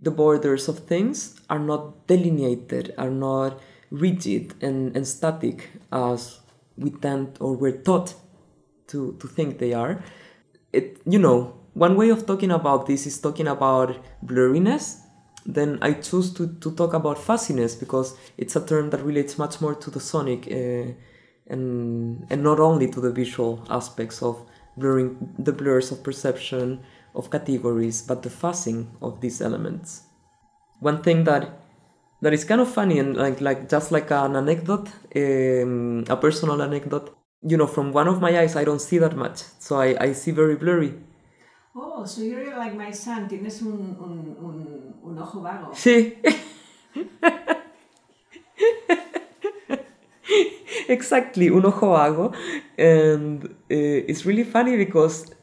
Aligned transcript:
the 0.00 0.10
borders 0.10 0.68
of 0.68 0.80
things 0.80 1.40
are 1.50 1.58
not 1.58 2.06
delineated, 2.06 2.94
are 2.98 3.10
not 3.10 3.60
rigid 3.90 4.54
and, 4.62 4.94
and 4.96 5.06
static 5.06 5.70
as 5.92 6.40
we 6.76 6.90
tend 6.90 7.36
or 7.40 7.56
we're 7.56 7.82
taught 7.82 8.14
to, 8.88 9.16
to 9.20 9.26
think 9.26 9.58
they 9.58 9.72
are. 9.72 10.02
It, 10.72 11.00
you 11.06 11.18
know, 11.18 11.58
one 11.74 11.96
way 11.96 12.10
of 12.10 12.26
talking 12.26 12.50
about 12.50 12.86
this 12.86 13.06
is 13.06 13.20
talking 13.20 13.48
about 13.48 13.96
blurriness. 14.24 15.00
Then 15.44 15.78
I 15.80 15.94
choose 15.94 16.32
to, 16.34 16.46
to 16.46 16.72
talk 16.72 16.92
about 16.92 17.18
fuzziness 17.18 17.74
because 17.74 18.16
it's 18.36 18.54
a 18.54 18.64
term 18.64 18.90
that 18.90 19.02
relates 19.02 19.38
much 19.38 19.60
more 19.60 19.74
to 19.74 19.90
the 19.90 20.00
sonic 20.00 20.46
uh, 20.46 20.92
and, 21.46 22.26
and 22.30 22.42
not 22.42 22.60
only 22.60 22.90
to 22.90 23.00
the 23.00 23.10
visual 23.10 23.64
aspects 23.70 24.22
of 24.22 24.44
blurring 24.76 25.34
the 25.38 25.52
blurs 25.52 25.90
of 25.90 26.02
perception 26.02 26.80
of 27.18 27.30
categories, 27.30 28.00
but 28.02 28.22
the 28.22 28.30
fuzzing 28.30 28.86
of 29.02 29.20
these 29.20 29.42
elements. 29.42 30.04
One 30.80 31.02
thing 31.02 31.24
that 31.24 31.50
that 32.22 32.32
is 32.32 32.44
kind 32.44 32.60
of 32.60 32.72
funny 32.72 32.98
and 33.00 33.16
like 33.16 33.40
like 33.40 33.68
just 33.68 33.90
like 33.92 34.10
an 34.10 34.36
anecdote, 34.36 34.88
um, 35.16 36.04
a 36.08 36.16
personal 36.16 36.62
anecdote. 36.62 37.14
You 37.42 37.56
know, 37.56 37.66
from 37.66 37.92
one 37.92 38.08
of 38.08 38.20
my 38.20 38.36
eyes, 38.38 38.56
I 38.56 38.64
don't 38.64 38.80
see 38.80 38.98
that 38.98 39.16
much, 39.16 39.42
so 39.58 39.80
I, 39.80 39.96
I 40.00 40.12
see 40.12 40.32
very 40.32 40.56
blurry. 40.56 40.94
Oh, 41.76 42.04
so 42.04 42.22
you're 42.22 42.56
like 42.56 42.74
my 42.74 42.90
son. 42.90 43.28
Tienes 43.28 43.62
un, 43.62 43.96
un, 44.00 44.36
un, 44.42 44.94
un 45.04 45.18
ojo 45.18 45.40
vago. 45.40 45.70
Sí. 45.72 46.16
exactly, 50.88 51.48
un 51.48 51.64
ojo 51.64 51.92
vago, 51.92 52.32
and 52.76 53.44
uh, 53.44 53.50
it's 53.70 54.24
really 54.26 54.44
funny 54.44 54.76
because. 54.76 55.37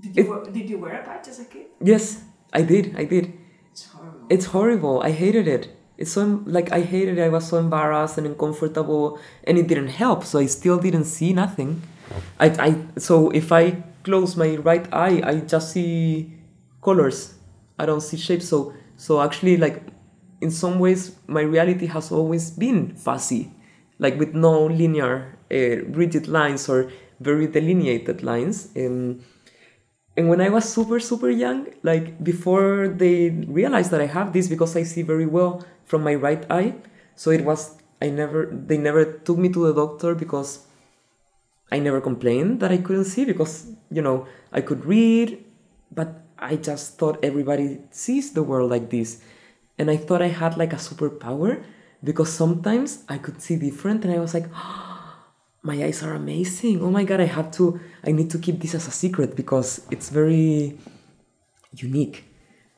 Did 0.00 0.16
you, 0.16 0.34
it, 0.34 0.52
did 0.52 0.70
you 0.70 0.78
wear 0.78 1.00
a 1.00 1.04
patch 1.04 1.28
as 1.28 1.40
a 1.40 1.44
kid? 1.44 1.66
Yes, 1.82 2.22
I 2.52 2.62
did. 2.62 2.94
I 2.96 3.04
did. 3.04 3.32
It's 3.72 3.86
horrible. 3.86 4.26
It's 4.30 4.46
horrible. 4.46 5.02
I 5.02 5.10
hated 5.10 5.48
it. 5.48 5.76
It's 5.96 6.12
so 6.12 6.42
like 6.46 6.70
I 6.70 6.82
hated 6.82 7.18
it. 7.18 7.22
I 7.22 7.28
was 7.28 7.48
so 7.48 7.58
embarrassed 7.58 8.18
and 8.18 8.26
uncomfortable, 8.26 9.18
and 9.44 9.58
it 9.58 9.66
didn't 9.66 9.88
help. 9.88 10.24
So 10.24 10.38
I 10.38 10.46
still 10.46 10.78
didn't 10.78 11.06
see 11.06 11.32
nothing. 11.32 11.82
I, 12.38 12.46
I 12.46 12.98
so 12.98 13.30
if 13.30 13.50
I 13.50 13.82
close 14.04 14.36
my 14.36 14.56
right 14.56 14.86
eye, 14.92 15.20
I 15.24 15.40
just 15.40 15.72
see 15.72 16.32
colors. 16.80 17.34
I 17.78 17.86
don't 17.86 18.00
see 18.00 18.16
shapes. 18.16 18.48
So 18.48 18.74
so 18.96 19.20
actually, 19.20 19.56
like 19.56 19.82
in 20.40 20.52
some 20.52 20.78
ways, 20.78 21.16
my 21.26 21.42
reality 21.42 21.86
has 21.86 22.12
always 22.12 22.50
been 22.52 22.94
fuzzy, 22.94 23.50
like 23.98 24.16
with 24.18 24.34
no 24.34 24.66
linear, 24.66 25.36
uh, 25.50 25.82
rigid 25.90 26.28
lines 26.28 26.68
or 26.68 26.92
very 27.18 27.48
delineated 27.48 28.22
lines. 28.22 28.68
Um, 28.76 29.20
and 30.18 30.28
when 30.28 30.40
I 30.40 30.48
was 30.50 30.66
super 30.66 30.98
super 30.98 31.30
young, 31.30 31.70
like 31.86 32.18
before 32.18 32.90
they 32.90 33.30
realized 33.46 33.92
that 33.92 34.00
I 34.00 34.10
have 34.10 34.32
this 34.32 34.48
because 34.48 34.74
I 34.74 34.82
see 34.82 35.02
very 35.02 35.26
well 35.26 35.64
from 35.86 36.02
my 36.02 36.16
right 36.18 36.42
eye, 36.50 36.74
so 37.14 37.30
it 37.30 37.44
was 37.44 37.78
I 38.02 38.10
never 38.10 38.50
they 38.50 38.78
never 38.78 39.04
took 39.06 39.38
me 39.38 39.48
to 39.54 39.70
the 39.70 39.72
doctor 39.72 40.16
because 40.16 40.66
I 41.70 41.78
never 41.78 42.00
complained 42.00 42.58
that 42.60 42.72
I 42.72 42.78
couldn't 42.78 43.06
see 43.06 43.24
because 43.24 43.70
you 43.94 44.02
know 44.02 44.26
I 44.50 44.60
could 44.60 44.84
read, 44.84 45.38
but 45.94 46.26
I 46.36 46.56
just 46.56 46.98
thought 46.98 47.22
everybody 47.22 47.78
sees 47.92 48.34
the 48.34 48.42
world 48.42 48.74
like 48.74 48.90
this, 48.90 49.22
and 49.78 49.88
I 49.88 49.96
thought 49.96 50.20
I 50.20 50.34
had 50.34 50.58
like 50.58 50.72
a 50.72 50.82
superpower 50.82 51.62
because 52.02 52.32
sometimes 52.32 53.04
I 53.08 53.18
could 53.18 53.40
see 53.40 53.54
different, 53.54 54.04
and 54.04 54.12
I 54.12 54.18
was 54.18 54.34
like. 54.34 54.50
Oh, 54.58 54.87
my 55.62 55.82
eyes 55.82 56.02
are 56.02 56.14
amazing. 56.14 56.82
Oh 56.82 56.90
my 56.90 57.04
god, 57.04 57.20
I 57.20 57.26
have 57.26 57.50
to 57.52 57.80
I 58.04 58.12
need 58.12 58.30
to 58.30 58.38
keep 58.38 58.60
this 58.60 58.74
as 58.74 58.86
a 58.86 58.90
secret 58.90 59.36
because 59.36 59.86
it's 59.90 60.08
very 60.08 60.78
unique. 61.72 62.24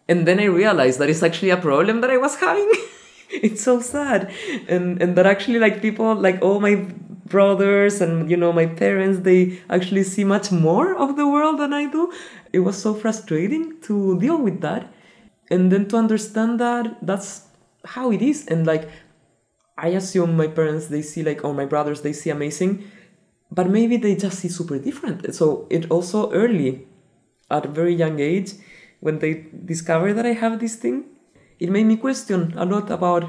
And 0.09 0.27
then 0.27 0.41
I 0.41 0.45
realized 0.45 0.98
that 0.98 1.08
it's 1.08 1.23
actually 1.23 1.51
a 1.51 1.56
problem 1.56 2.01
that 2.01 2.11
I 2.11 2.17
was 2.17 2.36
having. 2.36 2.70
it's 3.31 3.62
so 3.62 3.81
sad. 3.81 4.33
And 4.69 5.01
and 5.03 5.17
that 5.17 5.27
actually 5.27 5.58
like 5.58 5.83
people 5.83 6.14
like 6.14 6.42
all 6.42 6.61
my 6.61 6.86
brothers 7.27 8.01
and 8.01 8.29
you 8.29 8.36
know 8.36 8.52
my 8.52 8.67
parents 8.67 9.20
they 9.20 9.61
actually 9.70 10.02
see 10.02 10.24
much 10.24 10.51
more 10.51 10.96
of 10.96 11.17
the 11.17 11.29
world 11.29 11.58
than 11.61 11.73
I 11.73 11.86
do. 11.86 12.13
It 12.52 12.61
was 12.61 12.80
so 12.80 12.95
frustrating 12.95 13.80
to 13.83 14.19
deal 14.19 14.39
with 14.42 14.61
that. 14.63 14.92
And 15.51 15.70
then 15.70 15.86
to 15.89 15.96
understand 15.96 16.61
that 16.61 16.96
that's 17.02 17.46
how 17.85 18.11
it 18.13 18.23
is 18.23 18.46
and 18.46 18.67
like 18.67 18.89
I 19.80 19.89
assume 19.89 20.36
my 20.36 20.46
parents 20.46 20.89
they 20.89 21.01
see 21.01 21.23
like 21.23 21.42
or 21.42 21.55
my 21.55 21.64
brothers 21.64 22.02
they 22.02 22.13
see 22.13 22.29
amazing, 22.30 22.85
but 23.51 23.68
maybe 23.68 23.96
they 23.96 24.14
just 24.14 24.39
see 24.41 24.48
super 24.48 24.79
different. 24.79 25.35
So 25.35 25.67
it 25.70 25.91
also 25.91 26.30
early, 26.33 26.86
at 27.51 27.64
a 27.64 27.68
very 27.68 27.95
young 27.95 28.20
age, 28.20 28.52
when 29.01 29.19
they 29.19 29.46
discover 29.64 30.13
that 30.13 30.27
I 30.27 30.35
have 30.35 30.61
this 30.61 30.77
thing, 30.77 31.05
it 31.58 31.70
made 31.70 31.86
me 31.86 31.96
question 31.96 32.52
a 32.57 32.67
lot 32.67 32.90
about 32.90 33.24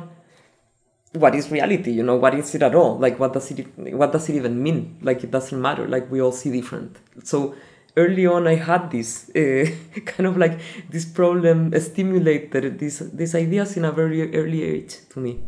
what 1.13 1.35
is 1.35 1.49
reality. 1.49 1.91
You 1.91 2.03
know, 2.03 2.17
what 2.17 2.35
is 2.35 2.53
it 2.53 2.61
at 2.61 2.75
all? 2.75 2.99
Like, 2.99 3.17
what 3.17 3.31
does 3.31 3.49
it 3.51 3.65
what 3.77 4.11
does 4.11 4.29
it 4.29 4.35
even 4.35 4.61
mean? 4.61 4.97
Like, 5.01 5.23
it 5.23 5.31
doesn't 5.31 5.59
matter. 5.59 5.87
Like, 5.87 6.11
we 6.11 6.21
all 6.21 6.33
see 6.33 6.51
different. 6.51 6.97
So 7.23 7.55
early 7.97 8.25
on 8.25 8.47
i 8.47 8.55
had 8.55 8.89
this 8.89 9.29
uh, 9.35 9.65
kind 10.05 10.25
of 10.25 10.37
like 10.37 10.57
this 10.89 11.03
problem 11.03 11.77
stimulated 11.77 12.79
these 12.79 12.99
these 13.11 13.35
ideas 13.35 13.75
in 13.75 13.83
a 13.83 13.91
very 13.91 14.33
early 14.33 14.63
age 14.63 14.95
to 15.09 15.19
me 15.19 15.41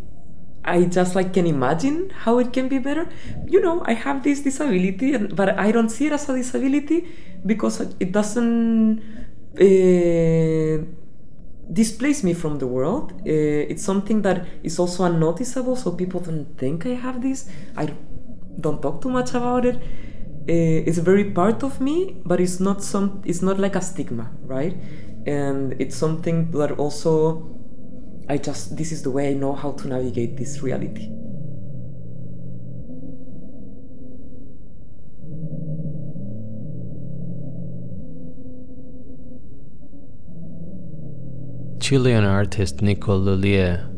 I 0.66 0.85
just 0.85 1.16
like 1.16 1.34
can 1.34 1.46
imagine 1.46 2.09
how 2.09 2.40
it 2.40 2.53
can 2.53 2.68
be 2.69 2.79
better. 2.79 3.09
You 3.47 3.62
know, 3.62 3.84
I 3.85 3.94
have 3.94 4.24
this 4.24 4.41
disability, 4.41 5.13
and, 5.13 5.35
but 5.35 5.57
I 5.59 5.72
don't 5.72 5.90
see 5.90 6.07
it 6.07 6.13
as 6.13 6.29
a 6.29 6.35
disability 6.35 7.07
because 7.46 7.81
it 7.81 8.12
doesn't 8.12 9.01
uh, 9.59 10.85
displace 11.72 12.24
me 12.24 12.34
from 12.34 12.59
the 12.59 12.68
world. 12.68 13.12
Uh, 13.22 13.72
it's 13.72 13.84
something 13.84 14.22
that 14.22 14.46
is 14.63 14.79
also 14.79 15.03
unnoticeable, 15.03 15.75
so 15.75 15.91
people 15.91 16.19
don't 16.19 16.57
think 16.57 16.85
I 16.85 16.95
have 16.95 17.22
this. 17.22 17.50
I 17.75 17.94
don't 18.59 18.81
talk 18.81 19.01
too 19.01 19.09
much 19.09 19.34
about 19.34 19.66
it. 19.66 19.75
Uh, 19.75 20.88
it's 20.88 20.97
very 20.97 21.31
part 21.31 21.63
of 21.63 21.80
me, 21.80 22.18
but 22.25 22.40
it's 22.40 22.59
not 22.59 22.84
some. 22.84 23.22
It's 23.25 23.41
not 23.41 23.59
like 23.59 23.75
a 23.75 23.81
stigma, 23.81 24.31
right? 24.44 24.75
And 25.25 25.74
it's 25.80 25.95
something 25.95 26.51
that 26.51 26.72
also 26.72 27.62
I 28.29 28.38
just, 28.38 28.78
this 28.78 28.91
is 28.91 29.03
the 29.03 29.11
way 29.11 29.29
I 29.29 29.34
know 29.34 29.53
how 29.53 29.73
to 29.73 29.88
navigate 29.88 30.38
this 30.38 30.61
reality. 30.61 31.09
Chilean 41.79 42.23
artist 42.23 42.81
Nicole 42.81 43.19
L'Huillier 43.19 43.89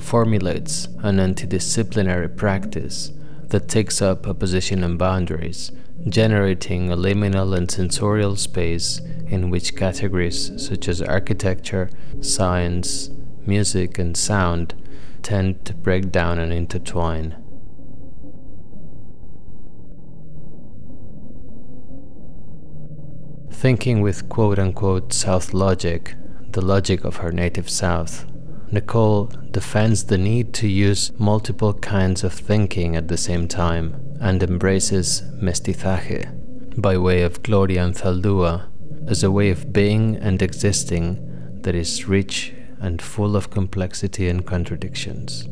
formulates 0.00 0.86
an 1.02 1.16
interdisciplinary 1.16 2.36
practice 2.36 3.10
that 3.48 3.68
takes 3.68 4.00
up 4.00 4.26
a 4.26 4.32
position 4.32 4.84
on 4.84 4.96
boundaries, 4.96 5.72
generating 6.08 6.92
a 6.92 6.96
liminal 6.96 7.56
and 7.56 7.68
sensorial 7.68 8.36
space 8.36 9.00
in 9.26 9.50
which 9.50 9.74
categories 9.74 10.52
such 10.56 10.86
as 10.86 11.02
architecture, 11.02 11.90
science, 12.20 13.10
music, 13.46 13.98
and 13.98 14.16
sound 14.16 14.74
tend 15.22 15.64
to 15.64 15.74
break 15.74 16.10
down 16.10 16.38
and 16.38 16.52
intertwine. 16.52 17.36
Thinking 23.50 24.00
with 24.00 24.28
quote 24.28 24.58
unquote 24.58 25.12
South 25.12 25.54
logic, 25.54 26.14
the 26.50 26.60
logic 26.60 27.04
of 27.04 27.16
her 27.16 27.30
native 27.30 27.70
South, 27.70 28.26
Nicole 28.72 29.26
defends 29.50 30.04
the 30.04 30.18
need 30.18 30.52
to 30.54 30.66
use 30.66 31.12
multiple 31.18 31.74
kinds 31.74 32.24
of 32.24 32.32
thinking 32.32 32.96
at 32.96 33.08
the 33.08 33.16
same 33.16 33.46
time 33.46 34.16
and 34.20 34.42
embraces 34.42 35.22
mestizaje 35.40 36.26
by 36.80 36.96
way 36.96 37.22
of 37.22 37.42
Gloria 37.42 37.84
Anzaldúa 37.84 38.68
as 39.08 39.22
a 39.22 39.30
way 39.30 39.50
of 39.50 39.72
being 39.72 40.16
and 40.16 40.40
existing 40.40 41.60
that 41.62 41.74
is 41.74 42.08
rich 42.08 42.54
and 42.82 43.00
full 43.00 43.36
of 43.36 43.48
complexity 43.48 44.28
and 44.28 44.44
contradictions. 44.44 45.48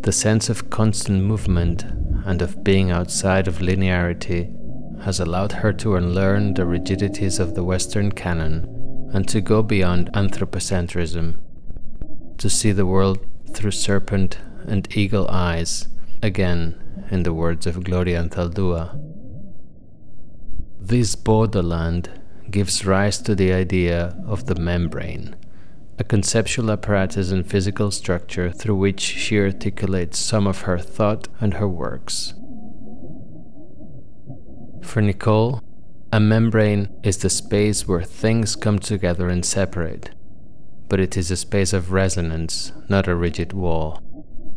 The 0.00 0.12
sense 0.12 0.48
of 0.48 0.70
constant 0.70 1.22
movement 1.22 1.84
and 2.24 2.40
of 2.40 2.64
being 2.64 2.90
outside 2.90 3.46
of 3.46 3.58
linearity 3.58 4.54
has 5.02 5.20
allowed 5.20 5.52
her 5.52 5.74
to 5.74 5.96
unlearn 5.96 6.54
the 6.54 6.64
rigidities 6.64 7.38
of 7.38 7.54
the 7.54 7.62
Western 7.62 8.12
canon 8.12 8.77
and 9.12 9.28
to 9.28 9.40
go 9.40 9.62
beyond 9.62 10.10
anthropocentrism, 10.12 11.36
to 12.36 12.50
see 12.50 12.72
the 12.72 12.86
world 12.86 13.18
through 13.52 13.70
serpent 13.70 14.38
and 14.66 14.96
eagle 14.96 15.28
eyes, 15.28 15.88
again, 16.22 17.06
in 17.10 17.22
the 17.22 17.32
words 17.32 17.66
of 17.66 17.84
Gloria 17.84 18.22
Anzaldúa. 18.22 19.00
This 20.80 21.14
borderland 21.14 22.10
gives 22.50 22.86
rise 22.86 23.18
to 23.22 23.34
the 23.34 23.52
idea 23.52 24.16
of 24.26 24.46
the 24.46 24.54
membrane, 24.54 25.36
a 25.98 26.04
conceptual 26.04 26.70
apparatus 26.70 27.30
and 27.30 27.46
physical 27.46 27.90
structure 27.90 28.50
through 28.50 28.76
which 28.76 29.00
she 29.00 29.38
articulates 29.38 30.18
some 30.18 30.46
of 30.46 30.62
her 30.62 30.78
thought 30.78 31.28
and 31.40 31.54
her 31.54 31.68
works. 31.68 32.34
For 34.82 35.02
Nicole, 35.02 35.62
a 36.10 36.18
membrane 36.18 36.88
is 37.02 37.18
the 37.18 37.28
space 37.28 37.86
where 37.86 38.02
things 38.02 38.56
come 38.56 38.78
together 38.78 39.28
and 39.28 39.44
separate, 39.44 40.10
but 40.88 40.98
it 40.98 41.18
is 41.18 41.30
a 41.30 41.36
space 41.36 41.74
of 41.74 41.92
resonance, 41.92 42.72
not 42.88 43.06
a 43.06 43.14
rigid 43.14 43.52
wall. 43.52 44.00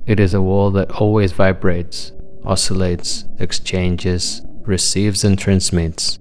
It 0.05 0.17
is 0.17 0.33
a 0.33 0.41
wall 0.41 0.71
that 0.71 0.91
always 0.91 1.33
vibrates, 1.33 2.13
oscillates, 2.45 3.25
exchanges, 3.37 4.41
receives, 4.61 5.25
and 5.25 5.37
transmits. 5.37 6.19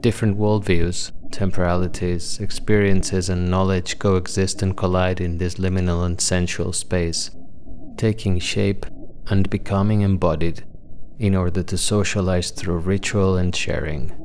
Different 0.00 0.38
worldviews, 0.38 1.12
temporalities, 1.30 2.40
experiences, 2.40 3.28
and 3.28 3.50
knowledge 3.50 3.98
coexist 3.98 4.62
and 4.62 4.74
collide 4.74 5.20
in 5.20 5.36
this 5.36 5.56
liminal 5.56 6.06
and 6.06 6.18
sensual 6.18 6.72
space, 6.72 7.30
taking 7.98 8.38
shape 8.38 8.86
and 9.26 9.50
becoming 9.50 10.00
embodied 10.00 10.64
in 11.18 11.34
order 11.34 11.62
to 11.62 11.76
socialize 11.76 12.50
through 12.50 12.78
ritual 12.78 13.36
and 13.36 13.54
sharing. 13.54 14.21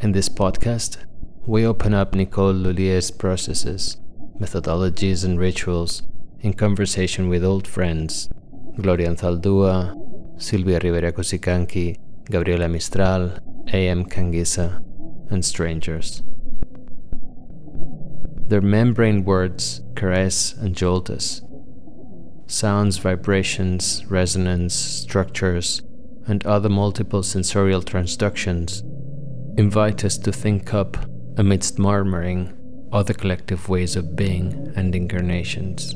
In 0.00 0.12
this 0.12 0.28
podcast, 0.28 0.98
we 1.46 1.64
open 1.64 1.94
up 1.94 2.14
Nicole 2.14 2.52
L'Huillier's 2.52 3.10
processes, 3.10 3.96
methodologies, 4.40 5.24
and 5.24 5.38
rituals 5.38 6.02
in 6.40 6.52
conversation 6.52 7.28
with 7.28 7.44
old 7.44 7.66
friends 7.66 8.28
Gloria 8.80 9.08
Anzaldúa, 9.08 9.94
Silvia 10.40 10.80
Rivera 10.82 11.12
Cusicanqui, 11.12 11.96
Gabriela 12.28 12.68
Mistral, 12.68 13.38
A.M. 13.72 14.04
Kanngiesser, 14.04 14.82
and 15.30 15.44
strangers. 15.44 16.22
Their 18.48 18.60
membrane 18.60 19.24
words 19.24 19.80
caress 19.94 20.54
and 20.54 20.74
jolt 20.74 21.08
us. 21.08 21.40
Sounds, 22.46 22.98
vibrations, 22.98 24.04
resonance, 24.06 24.74
structures, 24.74 25.82
and 26.26 26.44
other 26.44 26.68
multiple 26.68 27.22
sensorial 27.22 27.80
transductions 27.80 28.82
invite 29.56 30.04
us 30.04 30.18
to 30.18 30.32
think 30.32 30.74
up, 30.74 30.96
amidst 31.36 31.78
murmuring, 31.78 32.52
other 32.92 33.14
collective 33.14 33.68
ways 33.68 33.96
of 33.96 34.16
being 34.16 34.72
and 34.76 34.94
incarnations. 34.94 35.94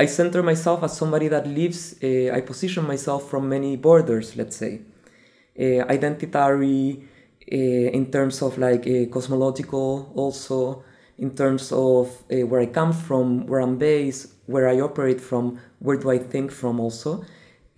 I 0.00 0.06
center 0.06 0.44
myself 0.44 0.84
as 0.84 0.96
somebody 0.96 1.26
that 1.28 1.46
lives, 1.46 1.96
uh, 2.02 2.30
I 2.32 2.40
position 2.40 2.86
myself 2.86 3.28
from 3.28 3.48
many 3.48 3.76
borders, 3.76 4.36
let's 4.36 4.56
say. 4.56 4.80
Uh, 5.58 5.82
identitary, 5.90 7.02
in 7.50 8.10
terms 8.10 8.42
of 8.42 8.58
like 8.58 8.84
cosmological, 9.10 10.12
also 10.14 10.84
in 11.18 11.34
terms 11.34 11.72
of 11.72 12.22
where 12.28 12.60
I 12.60 12.66
come 12.66 12.92
from, 12.92 13.46
where 13.46 13.60
I'm 13.60 13.78
based, 13.78 14.34
where 14.46 14.68
I 14.68 14.80
operate 14.80 15.20
from, 15.20 15.58
where 15.78 15.96
do 15.96 16.10
I 16.10 16.18
think 16.18 16.52
from 16.52 16.78
also. 16.80 17.24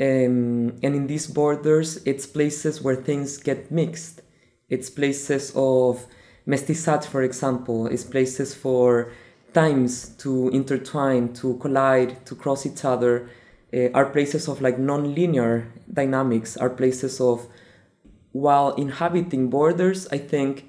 Um, 0.00 0.78
and 0.82 0.94
in 0.94 1.06
these 1.06 1.26
borders, 1.26 2.00
it's 2.06 2.26
places 2.26 2.80
where 2.80 2.96
things 2.96 3.36
get 3.36 3.70
mixed. 3.70 4.22
It's 4.68 4.88
places 4.88 5.52
of 5.54 6.06
mestizaje, 6.46 7.04
for 7.04 7.22
example. 7.22 7.86
It's 7.86 8.04
places 8.04 8.54
for 8.54 9.12
times 9.52 10.10
to 10.18 10.48
intertwine, 10.50 11.32
to 11.34 11.56
collide, 11.58 12.24
to 12.26 12.34
cross 12.34 12.64
each 12.64 12.84
other, 12.84 13.28
uh, 13.74 13.90
are 13.92 14.06
places 14.06 14.48
of 14.48 14.60
like 14.62 14.78
non-linear 14.78 15.66
dynamics, 15.92 16.56
are 16.56 16.70
places 16.70 17.20
of 17.20 17.46
while 18.32 18.74
inhabiting 18.74 19.50
borders, 19.50 20.06
I 20.08 20.18
think 20.18 20.66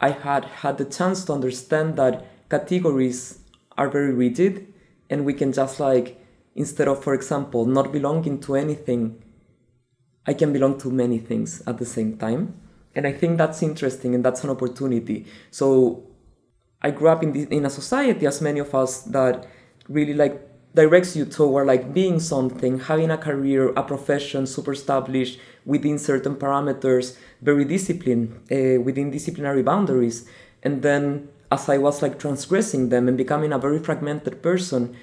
I 0.00 0.10
had 0.10 0.44
had 0.44 0.78
the 0.78 0.84
chance 0.84 1.24
to 1.24 1.32
understand 1.32 1.96
that 1.96 2.26
categories 2.50 3.40
are 3.76 3.88
very 3.88 4.12
rigid 4.12 4.72
and 5.10 5.24
we 5.24 5.34
can 5.34 5.52
just 5.52 5.80
like 5.80 6.20
instead 6.54 6.86
of 6.86 7.02
for 7.02 7.14
example 7.14 7.66
not 7.66 7.90
belonging 7.90 8.40
to 8.40 8.54
anything 8.54 9.24
I 10.26 10.34
can 10.34 10.52
belong 10.52 10.78
to 10.78 10.90
many 10.90 11.18
things 11.18 11.62
at 11.66 11.78
the 11.78 11.84
same 11.84 12.16
time. 12.16 12.54
And 12.94 13.06
I 13.06 13.12
think 13.12 13.38
that's 13.38 13.62
interesting 13.62 14.14
and 14.14 14.24
that's 14.24 14.44
an 14.44 14.50
opportunity. 14.50 15.26
So 15.50 16.04
I 16.80 16.90
grew 16.90 17.08
up 17.08 17.22
in 17.22 17.32
the, 17.32 17.42
in 17.50 17.66
a 17.66 17.70
society, 17.70 18.26
as 18.26 18.40
many 18.40 18.60
of 18.60 18.74
us, 18.74 19.02
that 19.02 19.46
really 19.88 20.14
like 20.14 20.40
directs 20.74 21.14
you 21.14 21.24
toward 21.24 21.66
like 21.66 21.94
being 21.94 22.18
something, 22.18 22.80
having 22.80 23.10
a 23.10 23.18
career, 23.18 23.72
a 23.76 23.82
profession, 23.82 24.46
super 24.46 24.72
established 24.72 25.38
within 25.64 25.98
certain 25.98 26.34
parameters, 26.34 27.16
very 27.40 27.64
disciplined 27.64 28.34
uh, 28.50 28.80
within 28.80 29.10
disciplinary 29.10 29.62
boundaries. 29.62 30.28
And 30.62 30.82
then 30.82 31.28
as 31.52 31.68
I 31.68 31.78
was 31.78 32.02
like 32.02 32.18
transgressing 32.18 32.88
them 32.88 33.06
and 33.08 33.16
becoming 33.16 33.52
a 33.52 33.58
very 33.58 33.78
fragmented 33.78 34.42
person, 34.42 34.96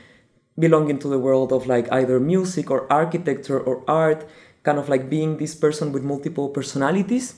belonging 0.59 1.00
to 1.00 1.07
the 1.07 1.19
world 1.19 1.53
of 1.53 1.68
like 1.68 1.91
either 1.91 2.19
music 2.19 2.69
or 2.69 2.91
architecture 2.91 3.59
or 3.59 3.83
art, 3.89 4.27
kind 4.63 4.77
of 4.77 4.89
like 4.89 5.09
being 5.09 5.38
this 5.38 5.56
person 5.56 5.91
with 5.91 6.03
multiple 6.03 6.50
personalities, 6.50 7.35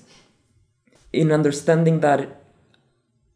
in 1.11 1.31
understanding 1.31 1.99
that 1.99 2.41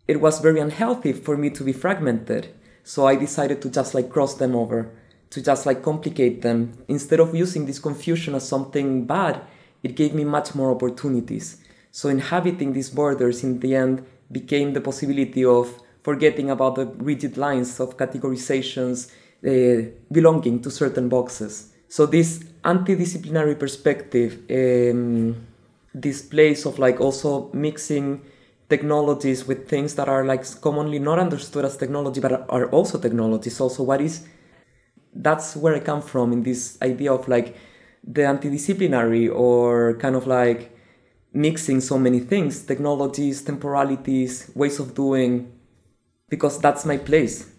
it 0.07 0.19
was 0.19 0.39
very 0.39 0.59
unhealthy 0.59 1.13
for 1.13 1.38
me 1.38 1.50
to 1.51 1.63
be 1.63 1.73
fragmented. 1.73 2.47
So 2.88 3.06
I 3.06 3.18
decided 3.18 3.62
to 3.63 3.69
just 3.69 3.94
like 3.94 4.10
cross 4.10 4.36
them 4.36 4.56
over, 4.56 4.89
to 5.31 5.42
just 5.42 5.66
like 5.66 5.84
complicate 5.84 6.42
them. 6.42 6.72
Instead 6.88 7.19
of 7.19 7.36
using 7.36 7.66
this 7.66 7.80
confusion 7.80 8.34
as 8.34 8.48
something 8.48 9.04
bad, 9.06 9.42
it 9.84 9.98
gave 9.98 10.13
me 10.13 10.24
much 10.24 10.56
more 10.56 10.72
opportunities. 10.72 11.57
So 11.92 12.07
inhabiting 12.07 12.72
these 12.72 12.89
borders 12.89 13.44
in 13.44 13.60
the 13.60 13.75
end 13.75 14.06
became 14.31 14.72
the 14.72 14.80
possibility 14.80 15.44
of 15.44 15.68
forgetting 16.01 16.50
about 16.50 16.75
the 16.75 16.86
rigid 16.86 17.36
lines 17.36 17.78
of 17.81 17.98
categorizations 17.98 19.12
uh, 19.45 19.92
belonging 20.10 20.62
to 20.62 20.72
certain 20.72 21.10
boxes. 21.10 21.74
So 21.89 22.06
this 22.06 22.42
anti-disciplinary 22.63 23.56
perspective, 23.56 24.39
um, 24.50 25.45
this 25.94 26.22
place 26.22 26.66
of 26.66 26.80
like 26.80 27.01
also 27.01 27.50
mixing 27.51 28.22
technologies 28.69 29.47
with 29.47 29.67
things 29.69 29.95
that 29.95 30.09
are 30.09 30.25
like 30.25 30.43
commonly 30.62 31.00
not 31.00 31.19
understood 31.19 31.65
as 31.65 31.77
technology 31.77 32.19
but 32.19 32.45
are 32.50 32.67
also 32.67 32.97
technologies 33.00 33.59
also 33.62 33.83
what 33.83 34.01
is 34.01 34.27
that's 35.13 35.55
where 35.55 35.75
i 35.75 35.79
come 35.79 36.01
from 36.01 36.33
in 36.33 36.43
this 36.43 36.77
idea 36.81 37.12
of 37.13 37.27
like 37.27 37.55
the 38.03 38.21
antidisciplinary 38.21 39.33
or 39.33 39.95
kind 39.95 40.15
of 40.15 40.27
like 40.27 40.71
mixing 41.33 41.79
so 41.79 41.97
many 41.97 42.19
things 42.19 42.63
technologies 42.63 43.41
temporalities 43.41 44.51
ways 44.55 44.79
of 44.79 44.93
doing 44.93 45.51
because 46.29 46.59
that's 46.59 46.86
my 46.86 46.97
place. 46.97 47.50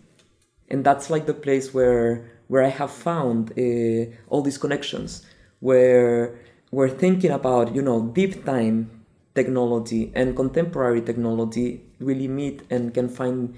And 0.70 0.84
that's 0.84 1.10
like 1.10 1.26
the 1.26 1.34
place 1.34 1.72
where 1.72 2.30
where 2.48 2.64
i 2.64 2.68
have 2.68 2.90
found 2.90 3.52
uh, 3.58 4.06
all 4.28 4.42
these 4.42 4.56
connections 4.56 5.22
where 5.60 6.38
we're 6.70 6.88
thinking 6.88 7.30
about 7.30 7.74
you 7.74 7.82
know 7.82 8.02
deep 8.14 8.44
time 8.44 8.97
technology 9.38 10.02
and 10.14 10.37
contemporary 10.42 11.02
technology 11.11 11.68
really 12.09 12.28
meet 12.28 12.62
and 12.71 12.92
can 12.92 13.09
find 13.09 13.54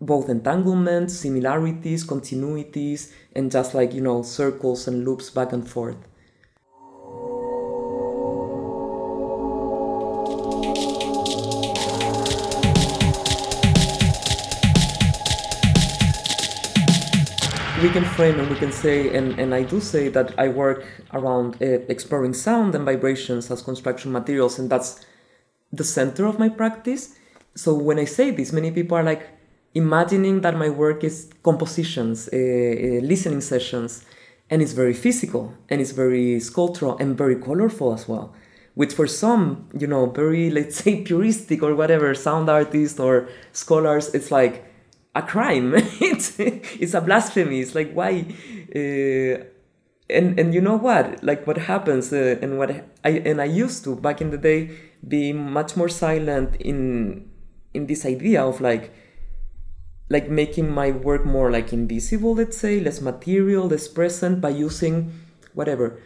both 0.00 0.28
entanglements, 0.28 1.14
similarities, 1.14 2.06
continuities, 2.06 3.12
and 3.36 3.50
just 3.50 3.74
like, 3.74 3.92
you 3.92 4.00
know, 4.00 4.22
circles 4.22 4.88
and 4.88 5.04
loops 5.04 5.28
back 5.30 5.52
and 5.52 5.68
forth. 5.68 6.00
We 17.82 17.88
can 17.88 18.04
frame 18.04 18.38
and 18.38 18.50
we 18.50 18.56
can 18.56 18.72
say, 18.72 19.14
and, 19.16 19.38
and 19.38 19.54
I 19.54 19.62
do 19.62 19.80
say 19.80 20.08
that 20.08 20.38
I 20.38 20.48
work 20.48 20.84
around 21.14 21.56
uh, 21.62 21.66
exploring 21.88 22.34
sound 22.34 22.74
and 22.74 22.84
vibrations 22.84 23.50
as 23.50 23.62
construction 23.62 24.12
materials, 24.12 24.58
and 24.58 24.68
that's 24.68 25.04
the 25.72 25.84
center 25.84 26.26
of 26.26 26.38
my 26.38 26.48
practice. 26.48 27.16
So 27.54 27.74
when 27.74 27.98
I 27.98 28.04
say 28.04 28.32
this, 28.32 28.52
many 28.52 28.70
people 28.70 28.96
are 28.98 29.02
like 29.02 29.26
imagining 29.74 30.42
that 30.42 30.56
my 30.56 30.68
work 30.68 31.04
is 31.04 31.30
compositions, 31.42 32.28
uh, 32.28 32.36
uh, 32.36 33.00
listening 33.00 33.40
sessions, 33.40 34.04
and 34.50 34.60
it's 34.60 34.72
very 34.72 34.94
physical 34.94 35.54
and 35.68 35.80
it's 35.80 35.92
very 35.92 36.40
sculptural 36.40 36.98
and 36.98 37.16
very 37.16 37.36
colorful 37.36 37.94
as 37.94 38.08
well. 38.08 38.34
Which 38.74 38.92
for 38.92 39.06
some, 39.06 39.68
you 39.78 39.86
know, 39.86 40.06
very 40.06 40.50
let's 40.50 40.76
say 40.76 41.02
puristic 41.04 41.62
or 41.62 41.74
whatever 41.74 42.14
sound 42.14 42.50
artists 42.50 43.00
or 43.00 43.28
scholars, 43.52 44.14
it's 44.14 44.30
like 44.30 44.69
a 45.14 45.22
crime. 45.22 45.74
it's 46.00 46.38
it's 46.38 46.94
a 46.94 47.00
blasphemy. 47.00 47.60
It's 47.60 47.74
like 47.74 47.92
why. 47.92 48.24
Uh, 48.74 49.44
and 50.10 50.38
and 50.38 50.54
you 50.54 50.60
know 50.60 50.76
what 50.76 51.22
like 51.22 51.46
what 51.46 51.56
happens 51.56 52.12
uh, 52.12 52.36
and 52.42 52.58
what 52.58 52.70
i 53.04 53.10
and 53.10 53.40
i 53.40 53.44
used 53.44 53.84
to 53.84 53.96
back 53.96 54.20
in 54.20 54.30
the 54.30 54.38
day 54.38 54.70
be 55.06 55.32
much 55.32 55.76
more 55.76 55.88
silent 55.88 56.56
in 56.56 57.28
in 57.74 57.86
this 57.86 58.04
idea 58.04 58.42
of 58.42 58.60
like 58.60 58.92
like 60.08 60.28
making 60.28 60.70
my 60.70 60.90
work 60.90 61.24
more 61.24 61.50
like 61.50 61.72
invisible 61.72 62.34
let's 62.34 62.58
say 62.58 62.80
less 62.80 63.00
material 63.00 63.66
less 63.68 63.86
present 63.86 64.40
by 64.40 64.48
using 64.48 65.12
whatever 65.54 66.00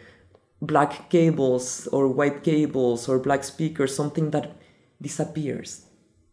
black 0.61 1.09
cables 1.09 1.87
or 1.87 2.07
white 2.07 2.43
cables 2.43 3.09
or 3.09 3.19
black 3.19 3.43
speakers 3.43 3.95
something 3.95 4.31
that 4.31 4.55
disappears 5.01 5.85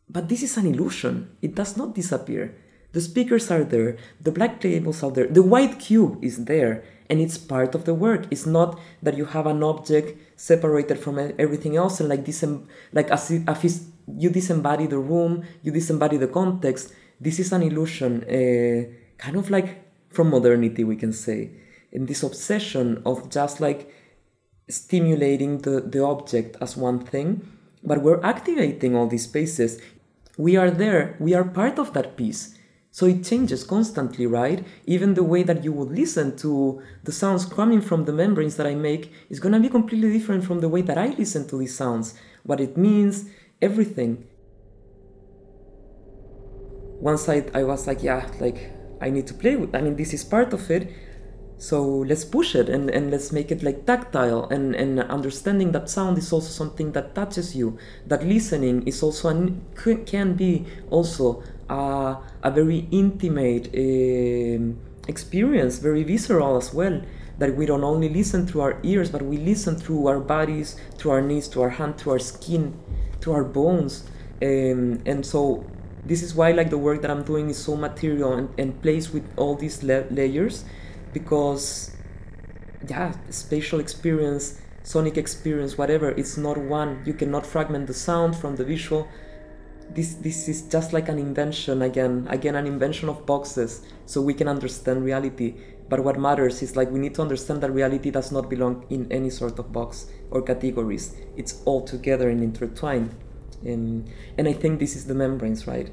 but 0.09 0.29
this 0.29 0.43
is 0.43 0.57
an 0.57 0.67
illusion 0.67 1.37
it 1.41 1.55
does 1.55 1.76
not 1.76 1.95
disappear 1.95 2.55
the 2.92 3.00
speakers 3.00 3.50
are 3.50 3.64
there 3.64 3.96
the 4.20 4.30
black 4.30 4.61
cables 4.61 5.02
are 5.02 5.11
there 5.11 5.26
the 5.26 5.42
white 5.42 5.78
cube 5.78 6.22
is 6.22 6.44
there 6.44 6.82
and 7.12 7.20
it's 7.20 7.37
part 7.37 7.75
of 7.75 7.84
the 7.84 7.92
work. 7.92 8.26
It's 8.30 8.46
not 8.46 8.80
that 9.02 9.18
you 9.18 9.26
have 9.26 9.46
an 9.46 9.62
object 9.62 10.18
separated 10.40 10.99
from 10.99 11.18
everything 11.38 11.76
else 11.76 12.00
and 12.00 12.08
like 12.08 12.25
this 12.25 12.42
like 12.92 13.11
as 13.11 13.30
if 13.30 13.84
you 14.25 14.30
disembody 14.30 14.88
the 14.88 14.99
room 14.99 15.44
you 15.62 15.72
disembody 15.72 16.18
the 16.18 16.28
context. 16.28 16.94
This 17.20 17.38
is 17.38 17.52
an 17.52 17.62
illusion 17.62 18.25
uh, 18.25 18.90
kind 19.18 19.37
of 19.37 19.50
like 19.50 19.68
from 20.08 20.30
modernity 20.30 20.84
we 20.84 20.96
can 20.96 21.12
say. 21.12 21.50
In 21.92 22.06
this 22.06 22.22
obsession 22.22 23.02
of 23.04 23.28
just 23.28 23.61
like 23.61 23.92
stimulating 24.70 25.58
the, 25.58 25.82
the 25.82 26.02
object 26.02 26.56
as 26.62 26.78
one 26.78 26.99
thing 26.99 27.46
but 27.84 28.00
we're 28.00 28.22
activating 28.22 28.96
all 28.96 29.06
these 29.06 29.25
spaces. 29.25 29.82
We 30.38 30.56
are 30.56 30.70
there 30.70 31.16
we 31.20 31.34
are 31.34 31.44
part 31.44 31.78
of 31.78 31.92
that 31.92 32.16
piece 32.16 32.56
so 32.94 33.06
it 33.06 33.25
changes 33.25 33.64
constantly, 33.64 34.26
right? 34.26 34.66
Even 34.84 35.14
the 35.14 35.25
way 35.25 35.42
that 35.44 35.64
you 35.64 35.72
would 35.72 35.90
listen 35.90 36.37
to 36.37 36.82
the 37.04 37.11
sounds 37.11 37.46
coming 37.46 37.80
from 37.80 38.04
the 38.04 38.12
membranes 38.12 38.56
that 38.56 38.66
I 38.66 38.75
make 38.75 39.11
is 39.30 39.40
gonna 39.40 39.58
be 39.58 39.70
completely 39.70 40.12
different 40.12 40.44
from 40.44 40.61
the 40.61 40.68
way 40.68 40.82
that 40.82 40.99
I 40.99 41.06
listen 41.06 41.49
to 41.49 41.56
these 41.56 41.75
sounds. 41.75 42.14
What 42.42 42.61
it 42.61 42.76
means, 42.76 43.30
everything. 43.62 44.26
Once 47.00 47.30
I, 47.30 47.46
I 47.54 47.64
was 47.64 47.87
like, 47.87 48.02
yeah, 48.02 48.30
like 48.38 48.70
I 49.00 49.08
need 49.08 49.26
to 49.28 49.34
play 49.34 49.56
with, 49.56 49.75
I 49.75 49.80
mean, 49.80 49.96
this 49.96 50.12
is 50.12 50.22
part 50.22 50.52
of 50.52 50.70
it. 50.70 50.92
So 51.56 51.82
let's 51.82 52.26
push 52.26 52.54
it 52.54 52.68
and, 52.68 52.90
and 52.90 53.11
let's 53.11 53.32
make 53.32 53.50
it 53.50 53.62
like 53.62 53.87
tactile 53.87 54.49
and, 54.50 54.75
and 54.75 55.00
understanding 55.00 55.72
that 55.72 55.88
sound 55.88 56.18
is 56.18 56.30
also 56.30 56.49
something 56.49 56.92
that 56.92 57.14
touches 57.14 57.56
you. 57.56 57.78
That 58.06 58.22
listening 58.22 58.87
is 58.87 59.02
also 59.02 59.28
an, 59.30 59.64
can 60.04 60.34
be 60.34 60.66
also 60.90 61.42
a, 61.69 62.19
a 62.42 62.50
very 62.50 62.88
intimate 62.90 63.69
uh, 63.69 64.75
experience, 65.09 65.78
very 65.78 66.04
visceral 66.04 66.57
as 66.57 66.73
well. 66.73 67.02
That 67.38 67.57
we 67.57 67.66
don't 67.66 67.83
only 67.83 68.09
listen 68.09 68.47
through 68.47 68.61
our 68.61 68.78
ears, 68.83 69.11
but 69.11 69.23
we 69.23 69.37
listen 69.37 69.76
through 69.76 70.07
our 70.07 70.21
bodies, 70.21 70.76
through 70.97 71.12
our 71.12 71.23
knees, 71.23 71.49
to 71.49 71.62
our 71.62 71.71
hand, 71.71 71.99
through 71.99 72.12
our 72.12 72.19
skin, 72.19 72.78
through 73.21 73.33
our 73.33 73.45
bones. 73.45 74.04
Um, 74.40 75.02
and 75.07 75.25
so 75.25 75.64
this 76.04 76.23
is 76.23 76.35
why 76.35 76.52
like 76.52 76.71
the 76.71 76.78
work 76.78 77.02
that 77.02 77.11
I'm 77.11 77.23
doing 77.23 77.50
is 77.50 77.59
so 77.59 77.76
material 77.76 78.35
and, 78.35 78.49
and 78.59 78.81
plays 78.83 79.12
with 79.12 79.25
all 79.37 79.54
these 79.54 79.83
la- 79.83 80.04
layers 80.11 80.64
because 81.12 81.95
yeah, 82.88 83.14
spatial 83.31 83.78
experience, 83.81 84.61
sonic 84.83 85.16
experience, 85.16 85.78
whatever, 85.78 86.11
it's 86.11 86.37
not 86.37 86.59
one. 86.59 87.02
You 87.07 87.14
cannot 87.14 87.47
fragment 87.47 87.87
the 87.87 87.95
sound 87.95 88.37
from 88.37 88.57
the 88.57 88.64
visual 88.64 89.09
this 89.94 90.14
this 90.14 90.49
is 90.49 90.62
just 90.62 90.92
like 90.92 91.08
an 91.08 91.18
invention 91.18 91.82
again 91.82 92.26
again 92.30 92.54
an 92.54 92.66
invention 92.66 93.08
of 93.08 93.25
boxes 93.26 93.82
so 94.06 94.20
we 94.20 94.34
can 94.34 94.49
understand 94.49 95.04
reality. 95.04 95.54
But 95.88 96.04
what 96.04 96.18
matters 96.18 96.62
is 96.62 96.76
like 96.76 96.90
we 96.90 96.99
need 96.99 97.14
to 97.16 97.22
understand 97.22 97.62
that 97.62 97.70
reality 97.70 98.11
does 98.11 98.32
not 98.32 98.49
belong 98.49 98.87
in 98.88 99.11
any 99.11 99.30
sort 99.30 99.58
of 99.58 99.72
box 99.72 100.06
or 100.30 100.42
categories. 100.42 101.14
It's 101.37 101.62
all 101.64 101.82
together 101.82 102.30
and 102.30 102.42
intertwined. 102.42 103.14
And 103.64 104.11
and 104.37 104.49
i 104.49 104.52
think 104.52 104.80
this 104.80 104.96
is 104.96 105.06
the 105.06 105.14
membranes 105.14 105.66
right? 105.66 105.92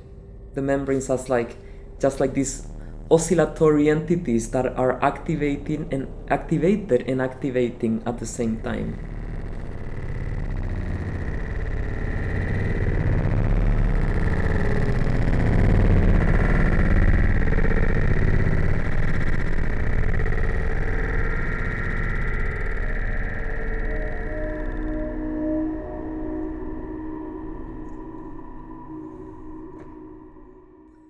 The 0.56 0.62
membranes 0.62 1.10
as 1.10 1.30
like 1.30 1.58
just 2.00 2.20
like 2.20 2.34
these 2.34 2.68
oscillatory 3.12 3.90
entities 3.90 4.52
that 4.52 4.66
are 4.78 5.04
activating 5.04 5.88
and 5.92 6.08
activated 6.30 7.04
and 7.08 7.22
activating 7.22 8.02
at 8.06 8.20
the 8.20 8.26
same 8.26 8.62
time 8.62 8.98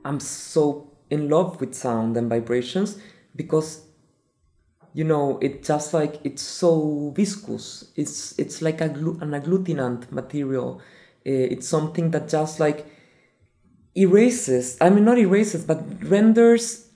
I'm 0.10 0.20
so 0.20 0.92
in 1.10 1.30
love 1.30 1.62
with 1.62 1.76
sound 1.76 2.18
and 2.18 2.30
vibrations 2.30 2.98
because 3.36 3.82
you 4.94 5.04
know 5.04 5.38
it 5.40 5.64
just 5.64 5.94
like 5.94 6.20
it's 6.24 6.42
so 6.42 7.14
viscous. 7.16 7.92
It's 7.96 8.38
it's 8.40 8.62
like 8.62 8.82
a, 8.82 8.86
an 8.86 9.32
agglutinant 9.40 10.12
material. 10.12 10.82
Uh, 11.28 11.54
it's 11.54 11.68
something 11.68 12.12
that 12.12 12.30
just 12.30 12.60
like 12.60 12.88
erases 13.96 14.78
i 14.80 14.90
mean 14.90 15.04
not 15.04 15.18
erases 15.18 15.66
but 15.66 15.84
renders 16.04 16.88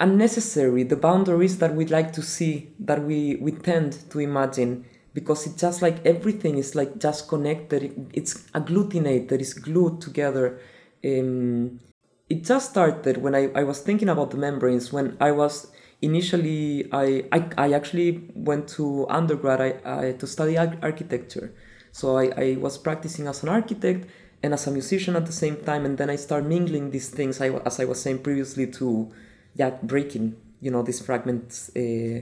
unnecessary 0.00 0.82
the 0.82 0.96
boundaries 0.96 1.58
that 1.58 1.74
we'd 1.74 1.90
like 1.90 2.12
to 2.12 2.22
see 2.22 2.72
that 2.80 3.04
we 3.04 3.36
we 3.36 3.52
tend 3.52 3.92
to 4.10 4.18
imagine 4.18 4.84
because 5.14 5.46
it's 5.46 5.60
just 5.60 5.82
like 5.82 6.04
everything 6.06 6.58
is 6.58 6.74
like 6.76 6.98
just 6.98 7.28
connected. 7.28 7.82
It's 8.12 8.34
agglutinated 8.58 9.32
it's 9.32 9.54
glued 9.54 10.00
together 10.00 10.60
um, 11.04 11.80
it 12.28 12.44
just 12.44 12.70
started 12.70 13.16
when 13.18 13.34
I, 13.34 13.50
I 13.54 13.64
was 13.64 13.80
thinking 13.80 14.08
about 14.08 14.30
the 14.30 14.36
membranes 14.36 14.92
when 14.92 15.16
I 15.20 15.30
was 15.30 15.70
initially 16.02 16.88
I, 16.92 17.24
I, 17.32 17.50
I 17.56 17.72
actually 17.72 18.28
went 18.34 18.68
to 18.70 19.06
undergrad 19.08 19.60
I, 19.60 19.80
I, 19.84 20.12
to 20.12 20.26
study 20.26 20.56
architecture. 20.58 21.52
So 21.92 22.18
I, 22.18 22.32
I 22.36 22.56
was 22.60 22.78
practicing 22.78 23.26
as 23.26 23.42
an 23.42 23.48
architect 23.48 24.08
and 24.42 24.54
as 24.54 24.66
a 24.66 24.70
musician 24.70 25.16
at 25.16 25.26
the 25.26 25.32
same 25.32 25.56
time 25.56 25.84
and 25.84 25.96
then 25.98 26.10
I 26.10 26.16
started 26.16 26.48
mingling 26.48 26.90
these 26.90 27.08
things 27.08 27.40
I, 27.40 27.48
as 27.48 27.80
I 27.80 27.86
was 27.86 28.00
saying 28.00 28.20
previously 28.20 28.66
to 28.72 29.10
yeah 29.54 29.70
breaking 29.82 30.36
you 30.60 30.70
know 30.70 30.82
these 30.82 31.00
fragments 31.00 31.70
uh, 31.70 32.20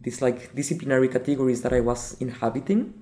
these 0.00 0.20
like 0.20 0.54
disciplinary 0.54 1.08
categories 1.08 1.62
that 1.62 1.72
I 1.72 1.80
was 1.80 2.16
inhabiting 2.20 2.92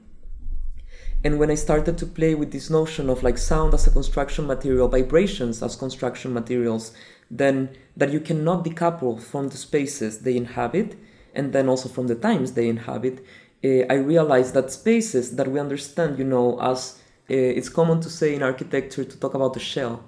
and 1.24 1.38
when 1.38 1.50
I 1.50 1.54
started 1.54 1.96
to 1.98 2.06
play 2.06 2.34
with 2.34 2.50
this 2.50 2.68
notion 2.68 3.08
of 3.08 3.22
like 3.22 3.38
sound 3.38 3.74
as 3.74 3.86
a 3.86 3.90
construction 3.90 4.46
material, 4.46 4.88
vibrations 4.88 5.62
as 5.62 5.76
construction 5.76 6.34
materials, 6.34 6.92
then 7.30 7.70
that 7.96 8.12
you 8.12 8.20
cannot 8.20 8.64
decouple 8.64 9.20
from 9.22 9.48
the 9.48 9.56
spaces 9.56 10.20
they 10.20 10.36
inhabit 10.36 10.98
and 11.34 11.52
then 11.52 11.68
also 11.68 11.88
from 11.88 12.08
the 12.08 12.16
times 12.16 12.52
they 12.52 12.68
inhabit, 12.68 13.24
uh, 13.64 13.86
I 13.88 13.94
realized 13.94 14.54
that 14.54 14.72
spaces 14.72 15.36
that 15.36 15.48
we 15.48 15.60
understand, 15.60 16.18
you 16.18 16.24
know, 16.24 16.60
as 16.60 16.98
uh, 17.30 17.34
it's 17.34 17.68
common 17.68 18.00
to 18.00 18.10
say 18.10 18.34
in 18.34 18.42
architecture 18.42 19.04
to 19.04 19.16
talk 19.18 19.34
about 19.34 19.56
a 19.56 19.60
shell. 19.60 20.04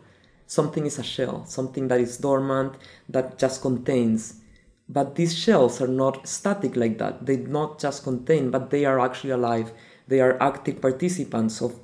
Something 0.46 0.84
is 0.84 0.98
a 0.98 1.02
shell, 1.02 1.46
something 1.46 1.88
that 1.88 2.00
is 2.00 2.18
dormant, 2.18 2.74
that 3.08 3.38
just 3.38 3.62
contains. 3.62 4.40
But 4.88 5.14
these 5.14 5.34
shells 5.34 5.80
are 5.80 5.88
not 5.88 6.28
static 6.28 6.76
like 6.76 6.98
that. 6.98 7.24
They 7.24 7.36
not 7.36 7.78
just 7.78 8.02
contain, 8.02 8.50
but 8.50 8.68
they 8.68 8.84
are 8.84 9.00
actually 9.00 9.30
alive 9.30 9.72
they 10.08 10.20
are 10.20 10.40
active 10.42 10.80
participants 10.80 11.60
of 11.62 11.74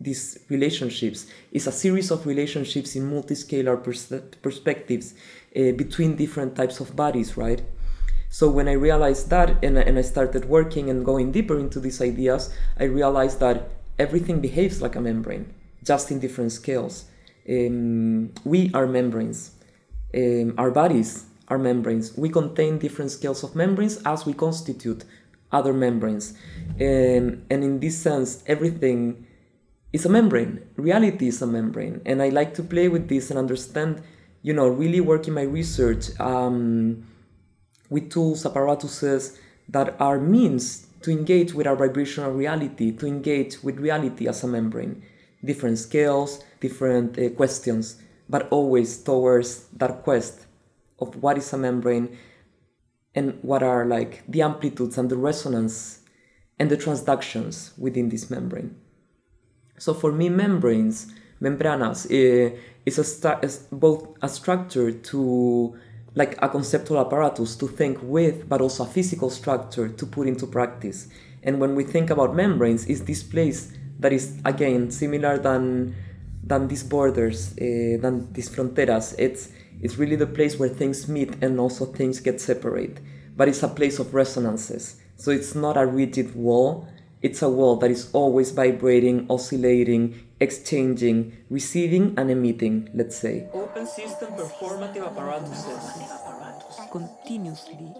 these 0.00 0.38
relationships. 0.48 1.26
It's 1.52 1.66
a 1.66 1.72
series 1.72 2.10
of 2.10 2.26
relationships 2.26 2.96
in 2.96 3.10
multiscalar 3.10 3.82
pers- 3.82 4.12
perspectives 4.42 5.14
uh, 5.56 5.72
between 5.72 6.16
different 6.16 6.56
types 6.56 6.80
of 6.80 6.94
bodies, 6.94 7.36
right? 7.36 7.62
So 8.28 8.50
when 8.50 8.68
I 8.68 8.72
realized 8.72 9.30
that 9.30 9.62
and, 9.62 9.78
and 9.78 9.98
I 9.98 10.02
started 10.02 10.46
working 10.46 10.90
and 10.90 11.04
going 11.04 11.30
deeper 11.30 11.58
into 11.58 11.78
these 11.78 12.02
ideas, 12.02 12.52
I 12.78 12.84
realized 12.84 13.38
that 13.40 13.70
everything 13.98 14.40
behaves 14.40 14.82
like 14.82 14.96
a 14.96 15.00
membrane, 15.00 15.54
just 15.84 16.10
in 16.10 16.18
different 16.18 16.50
scales. 16.50 17.04
Um, 17.48 18.32
we 18.44 18.72
are 18.74 18.86
membranes. 18.86 19.52
Um, 20.12 20.54
our 20.58 20.70
bodies 20.70 21.26
are 21.48 21.58
membranes. 21.58 22.16
We 22.16 22.28
contain 22.28 22.78
different 22.78 23.12
scales 23.12 23.44
of 23.44 23.54
membranes 23.54 23.98
as 24.04 24.26
we 24.26 24.32
constitute 24.32 25.04
other 25.54 25.72
membranes. 25.72 26.34
And, 26.78 27.46
and 27.48 27.64
in 27.64 27.80
this 27.80 27.96
sense, 27.96 28.42
everything 28.46 29.26
is 29.92 30.04
a 30.04 30.08
membrane. 30.08 30.60
Reality 30.76 31.28
is 31.28 31.40
a 31.40 31.46
membrane. 31.46 32.02
And 32.04 32.20
I 32.20 32.28
like 32.30 32.54
to 32.54 32.62
play 32.62 32.88
with 32.88 33.08
this 33.08 33.30
and 33.30 33.38
understand, 33.38 34.02
you 34.42 34.52
know, 34.52 34.66
really 34.66 35.00
work 35.00 35.28
in 35.28 35.34
my 35.34 35.42
research 35.42 36.18
um, 36.20 37.06
with 37.88 38.10
tools, 38.10 38.44
apparatuses 38.44 39.38
that 39.68 39.94
are 40.00 40.18
means 40.18 40.88
to 41.02 41.10
engage 41.10 41.54
with 41.54 41.66
our 41.66 41.76
vibrational 41.76 42.32
reality, 42.32 42.90
to 42.90 43.06
engage 43.06 43.62
with 43.62 43.78
reality 43.78 44.26
as 44.26 44.42
a 44.42 44.48
membrane. 44.48 45.02
Different 45.44 45.78
scales, 45.78 46.42
different 46.60 47.18
uh, 47.18 47.28
questions, 47.30 48.00
but 48.28 48.48
always 48.50 49.02
towards 49.02 49.68
that 49.76 50.02
quest 50.02 50.46
of 50.98 51.22
what 51.22 51.38
is 51.38 51.52
a 51.52 51.58
membrane 51.58 52.16
and 53.14 53.38
what 53.42 53.62
are 53.62 53.84
like 53.84 54.22
the 54.28 54.42
amplitudes 54.42 54.98
and 54.98 55.10
the 55.10 55.16
resonance 55.16 56.00
and 56.58 56.70
the 56.70 56.76
transductions 56.76 57.76
within 57.78 58.08
this 58.08 58.30
membrane. 58.30 58.76
So 59.78 59.92
for 59.94 60.12
me, 60.12 60.28
membranes, 60.28 61.12
membranas, 61.40 62.06
uh, 62.06 62.56
is 62.86 63.24
a 63.24 63.38
is 63.42 63.66
both 63.72 64.16
a 64.22 64.28
structure 64.28 64.92
to 64.92 65.76
like 66.14 66.36
a 66.40 66.48
conceptual 66.48 67.00
apparatus 67.00 67.56
to 67.56 67.66
think 67.66 67.98
with, 68.02 68.48
but 68.48 68.60
also 68.60 68.84
a 68.84 68.86
physical 68.86 69.30
structure 69.30 69.88
to 69.88 70.06
put 70.06 70.28
into 70.28 70.46
practice. 70.46 71.08
And 71.42 71.60
when 71.60 71.74
we 71.74 71.84
think 71.84 72.10
about 72.10 72.34
membranes, 72.36 72.86
is 72.86 73.04
this 73.04 73.22
place 73.22 73.72
that 73.98 74.12
is 74.12 74.38
again 74.44 74.90
similar 74.90 75.38
than 75.38 75.94
than 76.42 76.68
these 76.68 76.82
borders, 76.82 77.52
uh, 77.52 77.98
than 78.00 78.32
these 78.32 78.48
fronteras. 78.48 79.14
It's 79.18 79.48
it's 79.84 79.98
really 79.98 80.16
the 80.16 80.26
place 80.26 80.58
where 80.58 80.70
things 80.70 81.08
meet 81.08 81.36
and 81.42 81.60
also 81.60 81.84
things 81.84 82.18
get 82.18 82.40
separate. 82.40 83.00
But 83.36 83.48
it's 83.48 83.62
a 83.62 83.68
place 83.68 83.98
of 83.98 84.14
resonances. 84.14 84.96
So 85.16 85.30
it's 85.30 85.54
not 85.54 85.76
a 85.76 85.84
rigid 85.84 86.34
wall. 86.34 86.88
It's 87.20 87.42
a 87.42 87.50
wall 87.50 87.76
that 87.76 87.90
is 87.90 88.10
always 88.14 88.50
vibrating, 88.50 89.26
oscillating, 89.28 90.26
exchanging, 90.40 91.36
receiving 91.50 92.14
and 92.16 92.30
emitting, 92.30 92.88
let's 92.94 93.16
say. 93.16 93.46
Open 93.52 93.86
system 93.86 94.32
performative 94.32 95.06
apparatuses. 95.06 96.02
Continuously. 96.90 97.92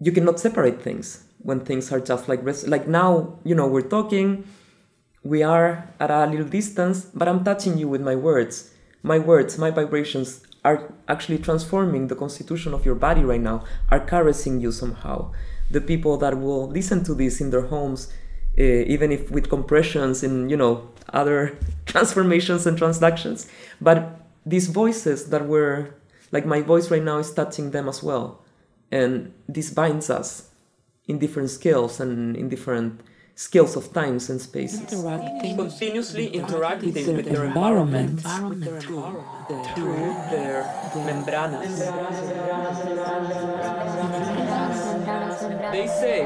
You 0.00 0.12
cannot 0.12 0.40
separate 0.40 0.80
things 0.80 1.24
when 1.40 1.60
things 1.60 1.92
are 1.92 2.00
just 2.00 2.26
like 2.26 2.42
res- 2.42 2.66
like 2.66 2.88
now, 2.88 3.38
you 3.44 3.54
know, 3.54 3.66
we're 3.66 3.82
talking, 3.82 4.46
we 5.22 5.42
are 5.42 5.92
at 6.00 6.10
a 6.10 6.24
little 6.24 6.48
distance, 6.48 7.04
but 7.12 7.28
I'm 7.28 7.44
touching 7.44 7.76
you 7.76 7.86
with 7.86 8.00
my 8.00 8.16
words. 8.16 8.70
My 9.02 9.18
words, 9.18 9.58
my 9.58 9.70
vibrations 9.70 10.46
are 10.64 10.94
actually 11.08 11.38
transforming 11.38 12.06
the 12.08 12.14
constitution 12.14 12.72
of 12.72 12.84
your 12.84 12.94
body 12.94 13.22
right 13.22 13.40
now, 13.40 13.64
are 13.90 14.00
caressing 14.00 14.60
you 14.60 14.70
somehow. 14.70 15.32
The 15.70 15.80
people 15.80 16.16
that 16.18 16.38
will 16.38 16.68
listen 16.68 17.02
to 17.04 17.14
this 17.14 17.40
in 17.40 17.50
their 17.50 17.66
homes, 17.66 18.12
uh, 18.58 18.62
even 18.62 19.10
if 19.10 19.30
with 19.30 19.48
compressions 19.48 20.22
and 20.22 20.50
you 20.50 20.56
know 20.56 20.88
other 21.12 21.58
transformations 21.86 22.66
and 22.66 22.78
transductions, 22.78 23.48
but 23.80 24.20
these 24.44 24.68
voices 24.68 25.30
that 25.30 25.46
were 25.46 25.94
like 26.30 26.46
my 26.46 26.60
voice 26.60 26.90
right 26.90 27.02
now 27.02 27.18
is 27.18 27.32
touching 27.32 27.70
them 27.72 27.88
as 27.88 28.02
well, 28.02 28.42
and 28.90 29.32
this 29.48 29.70
binds 29.70 30.10
us 30.10 30.50
in 31.08 31.18
different 31.18 31.50
scales 31.50 31.98
and 31.98 32.36
in 32.36 32.48
different 32.48 33.00
scales 33.34 33.76
of 33.76 33.92
times 33.92 34.30
and 34.30 34.40
spaces. 34.40 34.92
Interacting, 34.92 35.56
continuously 35.56 36.26
interacting 36.28 36.92
with, 36.92 37.08
with 37.08 37.26
their 37.26 37.44
environment, 37.44 38.10
environment, 38.10 38.60
with 38.60 38.64
their 38.64 38.76
environment. 38.78 39.74
Through 39.74 40.12
their 40.30 40.62
membranas. 40.94 41.78
They 45.72 45.86
say 45.86 46.22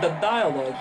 that 0.00 0.20
dialogue 0.20 0.76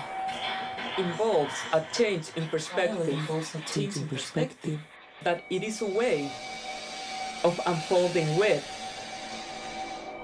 involves 0.98 1.54
a 1.74 1.86
change 1.94 2.30
in 2.36 2.48
perspective, 2.48 3.10
involves 3.10 3.56
a 3.56 3.60
change 3.62 3.98
in 3.98 4.08
perspective, 4.08 4.80
that 5.24 5.44
it 5.50 5.64
is 5.64 5.82
a 5.82 5.88
way 5.88 6.32
of 7.44 7.60
unfolding 7.66 8.38
with 8.38 8.66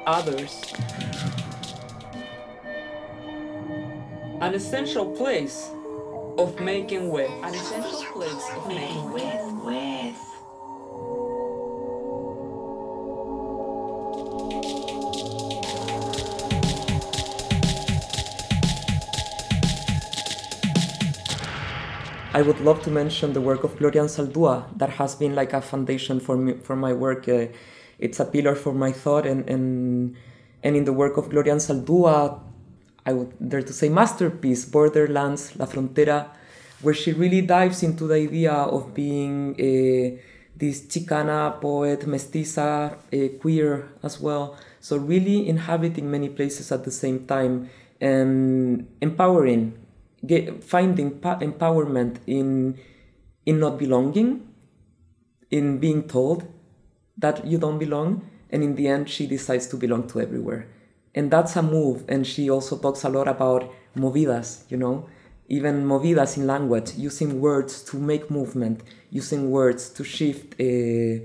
others 0.06 0.74
an 4.42 4.54
essential 4.54 5.06
place 5.16 5.70
of 6.38 6.60
making 6.60 7.10
with. 7.10 7.32
An 7.44 7.56
essential 7.56 8.04
place 8.14 8.50
of 8.54 8.68
making 8.68 9.12
with. 9.12 9.24
with. 9.64 10.16
I 22.34 22.42
would 22.42 22.60
love 22.60 22.84
to 22.84 22.92
mention 22.92 23.32
the 23.32 23.40
work 23.40 23.64
of 23.64 23.78
Gloria 23.78 24.02
Anzaldúa 24.02 24.78
that 24.78 24.90
has 24.90 25.16
been 25.16 25.36
like 25.36 25.54
a 25.54 25.62
foundation 25.62 26.20
for 26.20 26.36
me 26.36 26.56
for 26.62 26.76
my 26.76 26.92
work. 26.92 27.30
Uh, 27.30 27.48
it's 27.98 28.20
a 28.20 28.26
pillar 28.26 28.56
for 28.56 28.74
my 28.74 28.92
thought 28.92 29.26
and 29.26 29.50
and 29.50 30.18
and 30.62 30.76
in 30.76 30.84
the 30.84 30.92
work 30.92 31.16
of 31.16 31.30
Gloria 31.30 31.56
Anzaldúa, 31.56 32.42
I 33.06 33.14
would 33.14 33.34
dare 33.50 33.62
to 33.62 33.74
say 33.74 33.90
masterpiece, 33.90 34.66
Borderlands, 34.66 35.56
La 35.58 35.66
Frontera, 35.66 36.30
where 36.82 36.94
she 36.94 37.14
really 37.14 37.42
dives 37.42 37.84
into 37.84 38.08
the 38.08 38.16
idea 38.16 38.52
of 38.52 38.94
being 38.94 39.56
a, 39.60 40.20
this 40.56 40.82
Chicana 40.88 41.62
poet, 41.62 42.02
mestiza, 42.02 42.98
a 43.12 43.30
queer 43.30 43.90
as 44.02 44.20
well. 44.20 44.58
So 44.80 44.98
really 44.98 45.48
inhabiting 45.48 46.10
many 46.10 46.30
places 46.30 46.72
at 46.72 46.84
the 46.84 46.92
same 46.92 47.26
time 47.28 47.70
and 48.02 48.88
empowering, 49.02 49.78
get, 50.26 50.64
finding 50.64 51.12
empowerment 51.20 52.18
in 52.28 52.78
in 53.46 53.60
not 53.60 53.78
belonging, 53.78 54.42
in 55.52 55.78
being 55.78 56.08
told 56.08 56.52
that 57.16 57.46
you 57.46 57.60
don't 57.60 57.78
belong, 57.78 58.28
and 58.50 58.64
in 58.64 58.74
the 58.74 58.88
end 58.88 59.08
she 59.08 59.28
decides 59.28 59.68
to 59.68 59.78
belong 59.78 60.08
to 60.08 60.20
everywhere 60.20 60.68
and 61.16 61.32
that's 61.32 61.56
a 61.56 61.62
move 61.62 62.04
and 62.08 62.28
she 62.28 62.50
also 62.50 62.78
talks 62.78 63.04
a 63.04 63.10
lot 63.10 63.28
about 63.28 63.72
movidas 63.96 64.64
you 64.70 64.78
know? 64.78 65.08
Even 65.48 65.86
movidas 65.86 66.38
in 66.38 66.48
language 66.48 66.94
using 66.98 67.40
words 67.40 67.84
to 67.84 67.98
make 67.98 68.32
movement 68.32 68.82
using 69.12 69.52
words 69.52 69.90
to 69.92 70.04
shift 70.04 70.60
uh, 70.60 71.24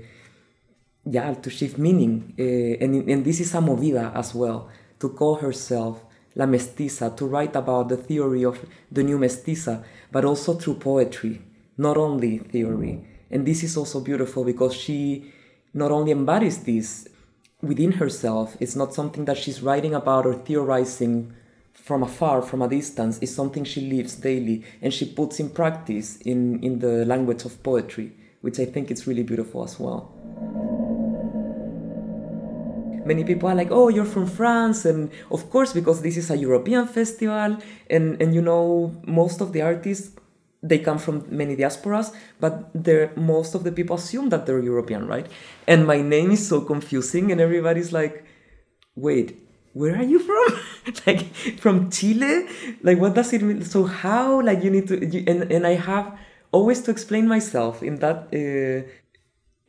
yeah 1.05 1.33
to 1.33 1.49
shift 1.49 1.77
meaning 1.77 2.33
uh, 2.39 2.83
and, 2.83 3.09
and 3.09 3.25
this 3.25 3.39
is 3.39 3.53
a 3.55 3.57
movida 3.57 4.15
as 4.15 4.35
well 4.35 4.69
to 4.99 5.09
call 5.09 5.35
herself 5.35 6.03
la 6.35 6.45
mestiza 6.45 7.15
to 7.17 7.25
write 7.25 7.55
about 7.55 7.89
the 7.89 7.97
theory 7.97 8.45
of 8.45 8.63
the 8.91 9.03
new 9.03 9.17
mestiza 9.17 9.83
but 10.11 10.23
also 10.23 10.53
through 10.53 10.75
poetry 10.75 11.41
not 11.81 11.97
only 11.97 12.37
theory. 12.37 13.03
And 13.29 13.45
this 13.45 13.63
is 13.63 13.75
also 13.77 14.01
beautiful 14.01 14.43
because 14.43 14.73
she 14.73 15.31
not 15.73 15.91
only 15.91 16.11
embodies 16.11 16.63
this 16.63 17.07
within 17.61 17.93
herself. 17.93 18.57
It's 18.59 18.75
not 18.75 18.93
something 18.93 19.25
that 19.25 19.37
she's 19.37 19.61
writing 19.61 19.93
about 19.93 20.25
or 20.25 20.33
theorizing 20.33 21.33
from 21.73 22.03
afar, 22.03 22.41
from 22.41 22.61
a 22.61 22.67
distance. 22.67 23.19
It's 23.21 23.33
something 23.33 23.63
she 23.63 23.81
lives 23.81 24.15
daily 24.15 24.63
and 24.81 24.93
she 24.93 25.05
puts 25.05 25.39
in 25.39 25.49
practice 25.49 26.17
in, 26.17 26.61
in 26.63 26.79
the 26.79 27.05
language 27.05 27.45
of 27.45 27.61
poetry, 27.63 28.13
which 28.41 28.59
I 28.59 28.65
think 28.65 28.91
is 28.91 29.07
really 29.07 29.23
beautiful 29.23 29.63
as 29.63 29.79
well. 29.79 30.11
Many 33.03 33.23
people 33.23 33.49
are 33.49 33.55
like, 33.55 33.71
oh, 33.71 33.89
you're 33.89 34.05
from 34.05 34.27
France. 34.27 34.85
And 34.85 35.09
of 35.31 35.49
course, 35.49 35.73
because 35.73 36.01
this 36.01 36.17
is 36.17 36.29
a 36.29 36.37
European 36.37 36.87
festival, 36.87 37.57
and, 37.89 38.21
and 38.21 38.35
you 38.35 38.41
know, 38.41 38.95
most 39.05 39.41
of 39.41 39.53
the 39.53 39.61
artists 39.63 40.11
they 40.63 40.77
come 40.77 40.99
from 40.99 41.25
many 41.29 41.55
diasporas, 41.55 42.13
but 42.39 42.73
most 43.17 43.55
of 43.55 43.63
the 43.63 43.71
people 43.71 43.95
assume 43.95 44.29
that 44.29 44.45
they're 44.45 44.59
European, 44.59 45.07
right? 45.07 45.27
And 45.67 45.87
my 45.87 46.01
name 46.01 46.31
is 46.31 46.47
so 46.47 46.61
confusing, 46.61 47.31
and 47.31 47.41
everybody's 47.41 47.91
like, 47.91 48.25
wait, 48.95 49.41
where 49.73 49.95
are 49.95 50.03
you 50.03 50.19
from? 50.19 50.93
like 51.07 51.33
from 51.59 51.89
Chile? 51.89 52.47
Like 52.83 52.99
what 52.99 53.15
does 53.15 53.33
it 53.33 53.41
mean? 53.41 53.63
So 53.63 53.85
how? 53.85 54.41
Like 54.41 54.63
you 54.63 54.69
need 54.69 54.87
to, 54.89 55.03
you, 55.03 55.23
and 55.27 55.51
and 55.51 55.65
I 55.65 55.75
have 55.75 56.17
always 56.51 56.81
to 56.81 56.91
explain 56.91 57.27
myself 57.27 57.81
in 57.81 57.97
that. 57.99 58.27
Uh, 58.33 58.87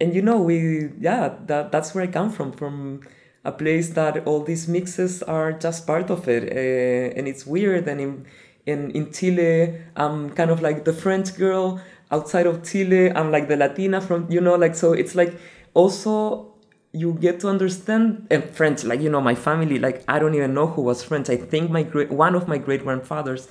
and 0.01 0.15
you 0.15 0.23
know, 0.23 0.43
we 0.43 0.91
yeah, 1.01 1.37
that 1.47 1.73
that's 1.73 1.95
where 1.95 2.05
I 2.05 2.09
come 2.09 2.31
from 2.31 2.53
from 2.53 3.03
a 3.45 3.53
place 3.53 3.91
that 3.91 4.27
all 4.27 4.43
these 4.43 4.69
mixes 4.69 5.23
are 5.23 5.53
just 5.53 5.87
part 5.87 6.11
of 6.11 6.29
it, 6.29 6.53
uh, 6.53 7.17
and 7.17 7.27
it's 7.29 7.47
weird 7.47 7.89
and. 7.89 8.01
In, 8.01 8.27
in, 8.67 8.91
in 8.93 9.13
Chile, 9.13 9.81
I'm 9.97 10.31
kind 10.31 10.51
of 10.51 10.63
like 10.63 10.85
the 10.85 10.93
French 10.93 11.37
girl. 11.37 11.81
Outside 12.11 12.47
of 12.47 12.63
Chile, 12.63 13.11
I'm 13.11 13.31
like 13.31 13.49
the 13.49 13.57
Latina 13.57 14.01
from, 14.01 14.31
you 14.31 14.41
know, 14.41 14.55
like, 14.55 14.75
so 14.75 14.93
it's 14.93 15.15
like 15.15 15.35
also 15.73 16.55
you 16.93 17.15
get 17.15 17.41
to 17.41 17.49
understand 17.49 18.27
and 18.31 18.45
French, 18.45 18.85
like, 18.85 19.01
you 19.01 19.09
know, 19.09 19.21
my 19.21 19.35
family, 19.35 19.79
like, 19.79 20.05
I 20.07 20.19
don't 20.19 20.35
even 20.35 20.53
know 20.53 20.67
who 20.67 20.83
was 20.83 21.03
French. 21.03 21.31
I 21.31 21.37
think 21.39 21.71
my 21.71 21.83
great, 21.83 22.11
one 22.11 22.35
of 22.35 22.47
my 22.47 22.59
great 22.59 22.83
grandfathers, 22.83 23.49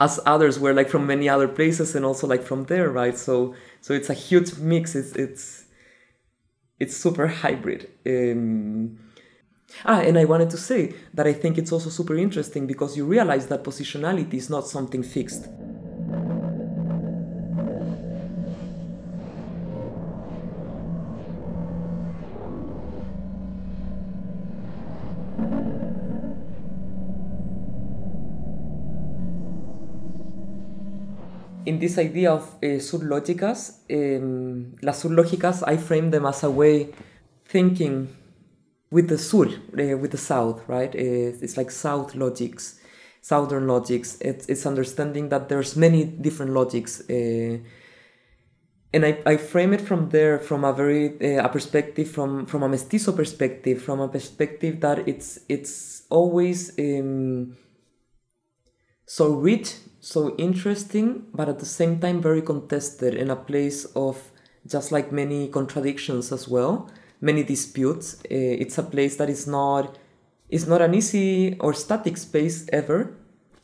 as 0.00 0.18
others 0.26 0.58
were 0.58 0.74
like 0.74 0.88
from 0.88 1.06
many 1.06 1.28
other 1.28 1.46
places 1.46 1.94
and 1.94 2.04
also 2.04 2.26
like 2.26 2.42
from 2.42 2.64
there, 2.64 2.90
right? 2.90 3.16
So, 3.16 3.54
so 3.80 3.94
it's 3.94 4.10
a 4.10 4.14
huge 4.14 4.58
mix. 4.58 4.96
It's, 4.96 5.12
it's, 5.12 5.64
it's 6.80 6.96
super 6.96 7.28
hybrid. 7.28 7.88
Um, 8.04 8.98
Ah, 9.84 10.00
and 10.00 10.18
I 10.18 10.24
wanted 10.24 10.50
to 10.50 10.56
say 10.56 10.94
that 11.14 11.26
I 11.26 11.32
think 11.32 11.58
it's 11.58 11.72
also 11.72 11.90
super 11.90 12.16
interesting 12.16 12.66
because 12.66 12.96
you 12.96 13.04
realize 13.04 13.46
that 13.48 13.62
positionality 13.62 14.34
is 14.34 14.50
not 14.50 14.66
something 14.66 15.02
fixed. 15.02 15.48
in 31.68 31.78
this 31.78 31.98
idea 31.98 32.32
of 32.32 32.56
uh, 32.62 32.78
um, 33.90 34.72
las 34.80 35.02
surlógicas, 35.02 35.62
I 35.66 35.76
frame 35.76 36.10
them 36.10 36.24
as 36.24 36.42
a 36.42 36.50
way 36.50 36.88
thinking 37.44 38.08
with 38.90 39.08
the 39.08 39.18
sur, 39.18 39.46
uh, 39.46 39.96
with 39.98 40.10
the 40.12 40.18
south, 40.18 40.66
right? 40.68 40.94
Uh, 40.94 41.42
it's 41.42 41.56
like 41.56 41.70
south 41.70 42.14
logics, 42.14 42.80
southern 43.20 43.66
logics. 43.66 44.18
It's, 44.20 44.46
it's 44.46 44.66
understanding 44.66 45.28
that 45.28 45.48
there's 45.48 45.76
many 45.76 46.04
different 46.04 46.52
logics. 46.52 47.02
Uh, 47.08 47.58
and 48.92 49.04
I, 49.04 49.18
I 49.26 49.36
frame 49.36 49.72
it 49.74 49.80
from 49.80 50.08
there 50.10 50.38
from 50.38 50.64
a 50.64 50.72
very 50.72 51.08
uh, 51.20 51.44
a 51.44 51.48
perspective 51.48 52.10
from 52.10 52.46
from 52.46 52.62
a 52.62 52.68
mestizo 52.68 53.12
perspective 53.12 53.82
from 53.82 54.00
a 54.00 54.08
perspective 54.08 54.80
that 54.80 55.06
it's 55.06 55.40
it's 55.48 56.04
always 56.08 56.78
um, 56.78 57.56
so 59.04 59.34
rich 59.34 59.74
so 60.00 60.34
interesting 60.36 61.26
but 61.34 61.48
at 61.48 61.58
the 61.58 61.66
same 61.66 62.00
time 62.00 62.22
very 62.22 62.40
contested 62.40 63.14
in 63.14 63.30
a 63.30 63.36
place 63.36 63.84
of 63.94 64.30
just 64.66 64.90
like 64.90 65.12
many 65.12 65.48
contradictions 65.48 66.32
as 66.32 66.48
well 66.48 66.90
many 67.20 67.42
disputes. 67.42 68.16
Uh, 68.24 68.62
it's 68.62 68.78
a 68.78 68.82
place 68.82 69.16
that 69.16 69.28
is 69.28 69.46
not 69.46 69.98
is 70.48 70.66
not 70.66 70.80
an 70.80 70.94
easy 70.94 71.56
or 71.60 71.74
static 71.74 72.16
space 72.16 72.66
ever. 72.72 73.14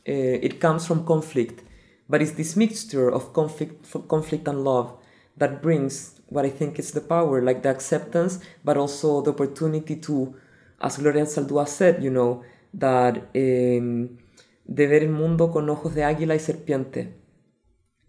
Uh, 0.07 0.37
it 0.47 0.59
comes 0.59 0.85
from 0.85 1.05
conflict 1.05 1.63
but 2.07 2.21
it's 2.21 2.33
this 2.33 2.55
mixture 2.55 3.09
of 3.09 3.33
conflict 3.33 3.85
conflict 4.07 4.47
and 4.47 4.63
love 4.63 4.97
that 5.37 5.61
brings 5.61 6.21
what 6.27 6.45
I 6.45 6.49
think 6.49 6.79
is 6.79 6.91
the 6.91 7.01
power, 7.01 7.41
like 7.41 7.61
the 7.61 7.69
acceptance, 7.69 8.39
but 8.63 8.77
also 8.77 9.21
the 9.21 9.31
opportunity 9.31 9.97
to, 9.97 10.35
as 10.81 10.97
Gloria 10.97 11.23
Anzaldúa 11.23 11.67
said, 11.67 12.01
you 12.03 12.09
know, 12.09 12.43
that 12.73 13.17
um, 13.35 14.17
de 14.65 14.87
ver 14.87 15.03
el 15.03 15.09
mundo 15.09 15.51
con 15.51 15.69
ojos 15.69 15.93
de 15.93 16.01
águila 16.01 16.35
y 16.35 16.39
serpiente, 16.39 17.13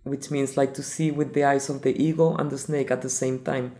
which 0.04 0.30
means 0.30 0.56
like 0.56 0.72
to 0.72 0.82
see 0.82 1.10
with 1.10 1.34
the 1.34 1.44
eyes 1.44 1.68
of 1.68 1.82
the 1.82 2.00
eagle 2.00 2.36
and 2.38 2.50
the 2.50 2.58
snake 2.58 2.90
at 2.90 3.02
the 3.02 3.10
same 3.10 3.40
time, 3.40 3.72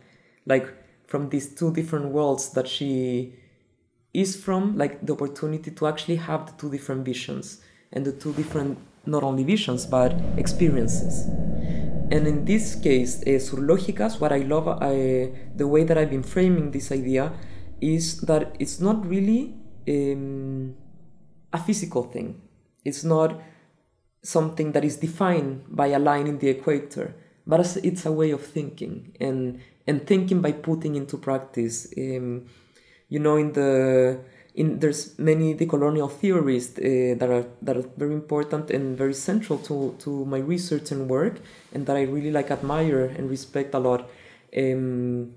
like 0.45 0.67
from 1.07 1.29
these 1.31 1.55
two 1.55 1.73
different 1.73 2.07
worlds 2.07 2.51
that 2.51 2.69
she 2.69 3.35
is 4.13 4.37
from, 4.37 4.77
like 4.77 5.05
the 5.05 5.13
opportunity 5.13 5.71
to 5.71 5.87
actually 5.87 6.17
have 6.17 6.47
the 6.47 6.53
two 6.53 6.71
different 6.71 7.05
visions 7.05 7.61
and 7.93 8.05
the 8.05 8.13
two 8.13 8.33
different 8.33 8.79
not 9.05 9.23
only 9.23 9.45
visions 9.45 9.87
but 9.87 10.13
experiences. 10.37 11.27
And 12.11 12.27
in 12.27 12.45
this 12.45 12.75
case, 12.77 13.23
uh, 13.23 13.39
Surlógicas, 13.39 14.21
what 14.21 14.33
I 14.33 14.39
love, 14.39 14.69
uh, 14.69 14.81
the 15.57 15.67
way 15.67 15.85
that 15.85 15.99
I've 15.99 16.11
been 16.11 16.23
framing 16.23 16.71
this 16.71 16.93
idea, 16.93 17.33
is 17.81 18.21
that 18.23 18.55
it's 18.59 18.81
not 18.81 19.05
really 19.07 19.55
um, 19.89 20.75
a 21.53 21.59
physical 21.59 22.05
thing. 22.05 22.41
It's 22.85 23.03
not 23.03 23.41
something 24.23 24.73
that 24.73 24.85
is 24.85 24.97
defined 24.97 25.65
by 25.69 25.89
a 25.89 25.99
line 25.99 26.27
in 26.27 26.39
the 26.39 26.49
equator, 26.49 27.15
but 27.47 27.77
it's 27.83 28.07
a 28.07 28.13
way 28.13 28.31
of 28.31 28.45
thinking 28.45 29.17
and 29.21 29.61
and 29.87 30.07
thinking 30.07 30.41
by 30.41 30.53
putting 30.53 30.97
into 30.97 31.19
practice. 31.19 31.87
Um, 31.97 32.47
you 33.09 33.21
know, 33.21 33.37
in 33.37 33.53
the 33.53 34.19
in 34.55 34.81
there's 34.81 35.19
many 35.19 35.55
decolonial 35.55 36.11
theorists 36.11 36.79
uh, 36.79 37.15
that 37.19 37.31
are 37.31 37.47
that 37.63 37.77
are 37.77 37.89
very 37.97 38.15
important 38.15 38.71
and 38.71 38.97
very 38.97 39.15
central 39.15 39.59
to 39.59 39.95
to 39.99 40.25
my 40.25 40.39
research 40.39 40.91
and 40.91 41.09
work, 41.09 41.41
and 41.73 41.87
that 41.87 41.97
I 41.97 42.03
really 42.03 42.31
like 42.31 42.51
admire 42.51 43.05
and 43.05 43.31
respect 43.31 43.75
a 43.75 43.79
lot. 43.79 44.09
Um, 44.57 45.35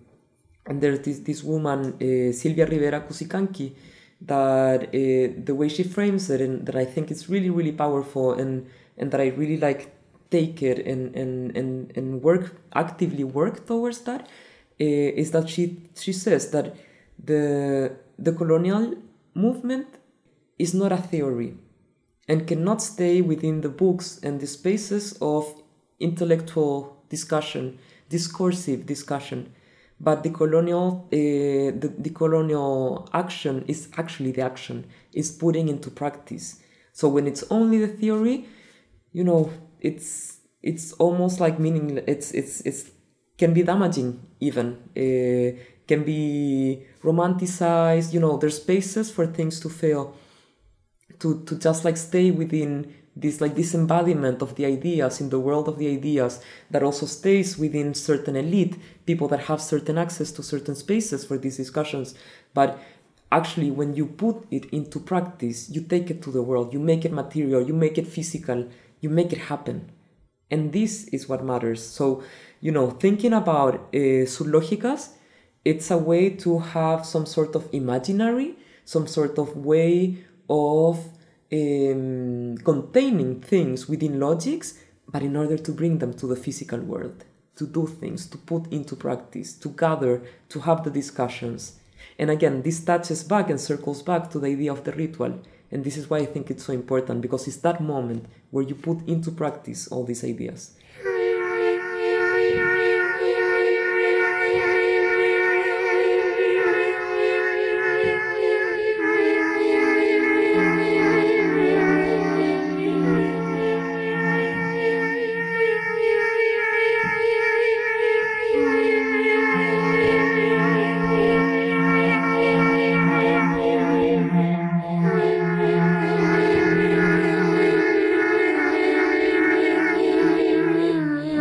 and 0.66 0.82
there's 0.82 1.00
this 1.02 1.20
this 1.20 1.44
woman 1.44 1.94
uh, 1.96 2.32
Silvia 2.32 2.66
Rivera 2.66 3.02
Cusicanqui 3.02 3.74
that 4.22 4.84
uh, 4.84 5.44
the 5.44 5.56
way 5.56 5.70
she 5.70 5.84
frames 5.84 6.30
it 6.30 6.42
and 6.42 6.66
that 6.66 6.76
I 6.76 6.86
think 6.86 7.12
is 7.12 7.30
really 7.30 7.50
really 7.50 7.72
powerful 7.72 8.34
and 8.34 8.68
and 8.98 9.12
that 9.12 9.22
I 9.22 9.28
really 9.28 9.58
like 9.58 9.99
take 10.32 10.62
it 10.62 10.80
and 10.86 11.16
and 11.16 11.56
and, 11.58 11.92
and 11.98 12.22
work 12.22 12.62
actively 12.74 13.24
work 13.24 13.66
towards 13.66 14.02
that 14.02 14.22
uh, 14.82 15.10
is 15.22 15.32
that 15.32 15.50
she 15.50 15.90
she 15.96 16.14
says 16.14 16.52
that 16.52 16.76
the 17.24 17.92
the 18.18 18.32
colonial 18.32 18.96
movement 19.34 19.88
is 20.58 20.74
not 20.74 20.92
a 20.92 20.98
theory 20.98 21.56
and 22.28 22.46
cannot 22.48 22.82
stay 22.82 23.22
within 23.22 23.62
the 23.62 23.70
books 23.70 24.20
and 24.22 24.40
the 24.40 24.48
spaces 24.48 25.18
of 25.20 25.44
intellectual 26.00 27.04
discussion, 27.10 27.80
discursive 28.08 28.86
discussion. 28.86 29.52
But 30.00 30.24
the 30.24 30.30
colonial, 30.30 31.08
uh, 31.12 31.18
the, 31.18 31.94
the 31.98 32.12
colonial 32.12 33.10
action 33.14 33.66
is 33.68 33.90
actually 33.98 34.32
the 34.32 34.44
action, 34.44 34.86
is 35.12 35.32
putting 35.32 35.68
into 35.68 35.90
practice. 35.90 36.62
So 36.94 37.10
when 37.10 37.28
it's 37.28 37.44
only 37.50 37.80
the 37.80 37.88
theory, 37.88 38.46
you 39.12 39.24
know, 39.24 39.52
it's 39.80 40.40
it's 40.62 40.92
almost 40.94 41.40
like 41.40 41.60
meaning 41.60 42.02
it's 42.08 42.32
it's 42.32 42.62
it's 42.62 42.92
can 43.38 43.54
be 43.54 43.64
damaging 43.64 44.20
even. 44.40 44.78
Uh, 44.96 45.58
can 45.90 46.04
be 46.04 46.86
romanticized 47.04 48.14
you 48.14 48.20
know 48.20 48.38
there's 48.38 48.58
spaces 48.58 49.10
for 49.10 49.26
things 49.26 49.60
to 49.60 49.68
fail 49.68 50.16
to 51.18 51.44
to 51.46 51.58
just 51.58 51.84
like 51.84 51.98
stay 51.98 52.30
within 52.30 52.94
this 53.16 53.42
like 53.42 53.56
this 53.56 53.74
embodiment 53.74 54.42
of 54.42 54.54
the 54.56 54.66
ideas 54.66 55.20
in 55.20 55.30
the 55.30 55.40
world 55.40 55.68
of 55.68 55.80
the 55.80 55.88
ideas 55.88 56.42
that 56.70 56.84
also 56.84 57.06
stays 57.08 57.58
within 57.58 57.96
certain 57.96 58.36
elite 58.36 58.76
people 59.08 59.28
that 59.28 59.42
have 59.50 59.60
certain 59.60 59.98
access 59.98 60.32
to 60.32 60.44
certain 60.44 60.76
spaces 60.76 61.26
for 61.26 61.38
these 61.40 61.58
discussions 61.58 62.14
but 62.54 62.80
actually 63.32 63.72
when 63.72 63.96
you 63.96 64.06
put 64.06 64.46
it 64.52 64.66
into 64.66 65.00
practice 65.00 65.70
you 65.72 65.82
take 65.82 66.12
it 66.12 66.22
to 66.22 66.32
the 66.32 66.42
world 66.42 66.72
you 66.72 66.80
make 66.80 67.04
it 67.04 67.12
material 67.12 67.62
you 67.62 67.74
make 67.74 67.98
it 67.98 68.08
physical 68.08 68.68
you 69.02 69.10
make 69.10 69.32
it 69.34 69.40
happen 69.40 69.92
and 70.52 70.74
this 70.74 71.06
is 71.10 71.30
what 71.30 71.44
matters 71.44 71.86
so 71.86 72.24
you 72.60 72.72
know 72.72 72.90
thinking 72.90 73.34
about 73.34 73.76
uh, 73.76 74.26
surlógicas 74.26 75.10
it's 75.66 75.92
a 75.92 75.98
way 75.98 76.30
to 76.32 76.60
have 76.60 77.06
some 77.06 77.26
sort 77.26 77.56
of 77.56 77.68
imaginary, 77.74 78.56
some 78.86 79.08
sort 79.08 79.38
of 79.38 79.56
way 79.58 80.18
of 80.50 80.98
um, 81.52 82.58
containing 82.64 83.42
things 83.42 83.88
within 83.88 84.20
logics, 84.20 84.80
but 85.08 85.22
in 85.22 85.36
order 85.36 85.58
to 85.58 85.72
bring 85.72 85.98
them 85.98 86.14
to 86.14 86.28
the 86.28 86.36
physical 86.36 86.80
world, 86.80 87.26
to 87.56 87.68
do 87.68 87.88
things, 87.88 88.26
to 88.28 88.38
put 88.38 88.72
into 88.72 88.96
practice, 88.96 89.54
to 89.54 89.70
gather, 89.70 90.22
to 90.48 90.60
have 90.62 90.84
the 90.84 90.90
discussions. 90.90 91.80
And 92.18 92.30
again, 92.30 92.62
this 92.62 92.84
touches 92.84 93.24
back 93.24 93.50
and 93.50 93.60
circles 93.60 94.02
back 94.02 94.32
to 94.32 94.40
the 94.40 94.48
idea 94.48 94.72
of 94.72 94.86
the 94.86 94.94
ritual. 94.94 95.40
And 95.72 95.84
this 95.84 95.98
is 95.98 96.10
why 96.10 96.18
I 96.18 96.26
think 96.26 96.50
it's 96.50 96.66
so 96.66 96.74
important 96.74 97.22
because 97.22 97.48
it's 97.48 97.58
that 97.58 97.82
moment 97.82 98.26
where 98.52 98.64
you 98.64 98.76
put 98.76 99.08
into 99.08 99.32
practice 99.32 99.88
all 99.88 100.04
these 100.04 100.24
ideas. 100.24 100.76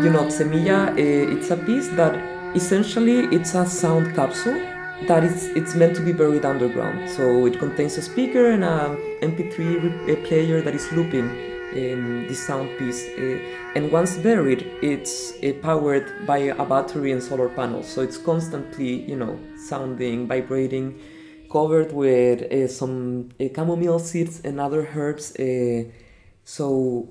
Semilla, 0.03 0.91
uh, 0.91 0.95
it's 0.97 1.51
a 1.51 1.57
piece 1.57 1.89
that 1.89 2.15
essentially 2.55 3.27
it's 3.35 3.55
a 3.55 3.67
sound 3.67 4.15
capsule 4.15 4.61
that 5.09 5.25
is 5.25 5.49
it's 5.57 5.75
meant 5.75 5.97
to 5.97 6.03
be 6.03 6.13
buried 6.13 6.45
underground. 6.45 7.11
So 7.11 7.47
it 7.47 7.59
contains 7.59 7.99
a 7.99 8.03
speaker 8.03 8.51
and 8.53 8.63
a 8.63 8.97
MP3 9.23 10.25
player 10.25 10.63
that 10.63 10.75
is 10.75 10.91
looping 10.93 11.29
um, 11.29 12.27
this 12.29 12.47
sound 12.47 12.71
piece. 12.79 13.09
Uh, 13.19 13.41
and 13.75 13.91
once 13.91 14.17
buried, 14.17 14.71
it's 14.83 15.33
powered 15.63 16.27
by 16.27 16.39
a 16.39 16.65
battery 16.65 17.11
and 17.11 17.23
solar 17.23 17.49
panels. 17.49 17.89
So 17.89 18.03
it's 18.03 18.19
constantly, 18.19 19.03
you 19.03 19.17
know, 19.17 19.37
sounding, 19.57 20.29
vibrating, 20.29 21.01
covered 21.51 21.93
with 21.93 22.43
uh, 22.43 22.69
some 22.69 23.31
chamomile 23.41 23.99
seeds 23.99 24.41
and 24.45 24.61
other 24.61 24.89
herbs. 24.95 25.35
So 26.45 27.09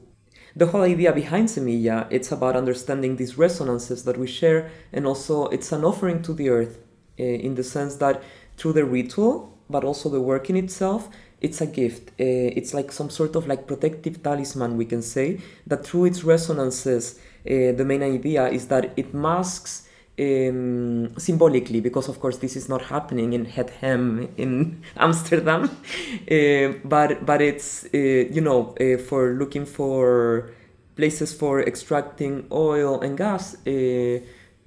the 0.58 0.66
whole 0.66 0.82
idea 0.82 1.14
behind 1.14 1.48
Semilla, 1.50 2.08
it's 2.10 2.32
about 2.32 2.56
understanding 2.56 3.18
these 3.18 3.38
resonances 3.38 4.04
that 4.06 4.18
we 4.18 4.26
share, 4.26 4.72
and 4.92 5.06
also 5.06 5.46
it's 5.50 5.72
an 5.72 5.86
offering 5.86 6.24
to 6.24 6.34
the 6.34 6.50
earth 6.50 6.80
uh, 7.20 7.24
in 7.24 7.54
the 7.54 7.64
sense 7.64 7.98
that 7.98 8.24
through 8.58 8.74
the 8.74 8.84
ritual, 8.84 9.56
but 9.70 9.84
also 9.84 10.10
the 10.10 10.20
work 10.20 10.50
in 10.50 10.56
itself, 10.56 11.10
it's 11.42 11.62
a 11.62 11.68
gift. 11.68 12.10
Uh, 12.20 12.50
it's 12.58 12.74
like 12.74 12.92
some 12.92 13.12
sort 13.12 13.36
of 13.36 13.46
like 13.46 13.68
protective 13.68 14.24
talisman, 14.24 14.78
we 14.78 14.86
can 14.86 15.04
say, 15.04 15.40
that 15.68 15.86
through 15.86 16.06
its 16.06 16.24
resonances, 16.24 17.20
uh, 17.46 17.72
the 17.78 17.86
main 17.86 18.02
idea 18.02 18.48
is 18.48 18.68
that 18.68 18.94
it 18.98 19.14
masks 19.14 19.87
um, 20.20 21.18
symbolically, 21.18 21.80
because 21.80 22.08
of 22.08 22.20
course 22.20 22.38
this 22.38 22.56
is 22.56 22.68
not 22.68 22.82
happening 22.82 23.34
in 23.34 23.46
Het 23.46 23.70
Hem 23.80 24.28
in 24.36 24.84
Amsterdam, 24.98 25.64
uh, 25.64 26.74
but 26.84 27.26
but 27.26 27.42
it's 27.42 27.86
uh, 27.94 27.98
you 27.98 28.42
know 28.42 28.76
uh, 28.80 28.98
for 28.98 29.34
looking 29.34 29.66
for 29.66 30.50
places 30.96 31.34
for 31.34 31.62
extracting 31.62 32.46
oil 32.52 33.00
and 33.02 33.18
gas. 33.18 33.56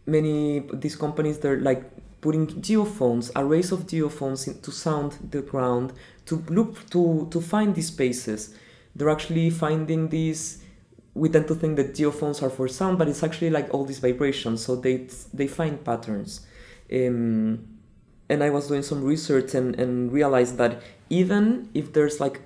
Many 0.06 0.66
these 0.72 0.96
companies 0.96 1.38
they're 1.38 1.60
like 1.60 1.84
putting 2.20 2.46
geophones, 2.46 3.30
arrays 3.36 3.70
of 3.70 3.86
geophones 3.86 4.48
in, 4.48 4.60
to 4.62 4.72
sound 4.72 5.18
the 5.30 5.42
ground, 5.42 5.92
to 6.26 6.42
look 6.48 6.88
to 6.90 7.28
to 7.30 7.40
find 7.40 7.74
these 7.74 7.88
spaces. 7.88 8.54
They're 8.94 9.10
actually 9.10 9.50
finding 9.50 10.08
these. 10.08 10.62
We 11.14 11.28
tend 11.28 11.48
to 11.48 11.54
think 11.54 11.76
that 11.76 11.94
geophones 11.94 12.42
are 12.42 12.50
for 12.50 12.68
sound, 12.68 12.98
but 12.98 13.08
it's 13.08 13.22
actually 13.22 13.50
like 13.50 13.72
all 13.74 13.84
these 13.84 13.98
vibrations. 13.98 14.64
So 14.64 14.76
they 14.76 15.08
they 15.34 15.46
find 15.46 15.84
patterns. 15.84 16.46
Um, 16.92 17.66
and 18.28 18.44
I 18.44 18.50
was 18.50 18.68
doing 18.68 18.82
some 18.82 19.02
research 19.02 19.54
and, 19.54 19.78
and 19.78 20.12
realized 20.12 20.56
that 20.58 20.82
even 21.08 21.68
if 21.74 21.92
there's 21.92 22.20
like 22.20 22.40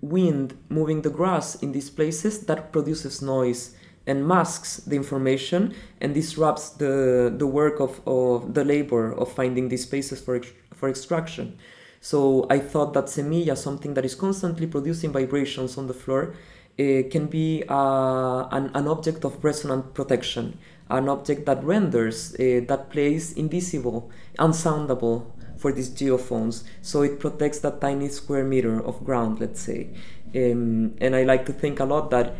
wind 0.00 0.56
moving 0.70 1.02
the 1.02 1.10
grass 1.10 1.56
in 1.56 1.72
these 1.72 1.90
places, 1.90 2.46
that 2.46 2.72
produces 2.72 3.20
noise 3.20 3.74
and 4.06 4.26
masks 4.26 4.78
the 4.78 4.96
information 4.96 5.74
and 6.00 6.14
disrupts 6.14 6.70
the, 6.70 7.32
the 7.36 7.46
work 7.46 7.78
of, 7.78 8.00
of 8.06 8.54
the 8.54 8.64
labor 8.64 9.12
of 9.12 9.30
finding 9.30 9.68
these 9.68 9.82
spaces 9.82 10.18
for, 10.18 10.40
for 10.74 10.88
extraction. 10.88 11.58
So 12.00 12.46
I 12.48 12.58
thought 12.58 12.94
that 12.94 13.06
semilla, 13.06 13.56
something 13.56 13.92
that 13.94 14.04
is 14.06 14.14
constantly 14.14 14.66
producing 14.66 15.12
vibrations 15.12 15.76
on 15.76 15.88
the 15.88 15.94
floor, 15.94 16.34
can 16.78 17.26
be 17.26 17.64
uh, 17.68 18.48
an, 18.50 18.70
an 18.74 18.86
object 18.86 19.24
of 19.24 19.42
resonant 19.42 19.94
protection, 19.94 20.58
an 20.88 21.08
object 21.08 21.44
that 21.46 21.62
renders, 21.64 22.34
uh, 22.34 22.60
that 22.68 22.90
plays 22.90 23.32
invisible, 23.32 24.10
unsoundable 24.38 25.26
for 25.56 25.72
these 25.72 25.90
geophones. 25.90 26.62
So 26.82 27.02
it 27.02 27.18
protects 27.18 27.58
that 27.60 27.80
tiny 27.80 28.08
square 28.08 28.44
meter 28.44 28.80
of 28.80 29.04
ground, 29.04 29.40
let's 29.40 29.60
say. 29.60 29.88
Um, 30.34 30.94
and 31.00 31.16
I 31.16 31.24
like 31.24 31.46
to 31.46 31.52
think 31.52 31.80
a 31.80 31.84
lot 31.84 32.10
that 32.10 32.34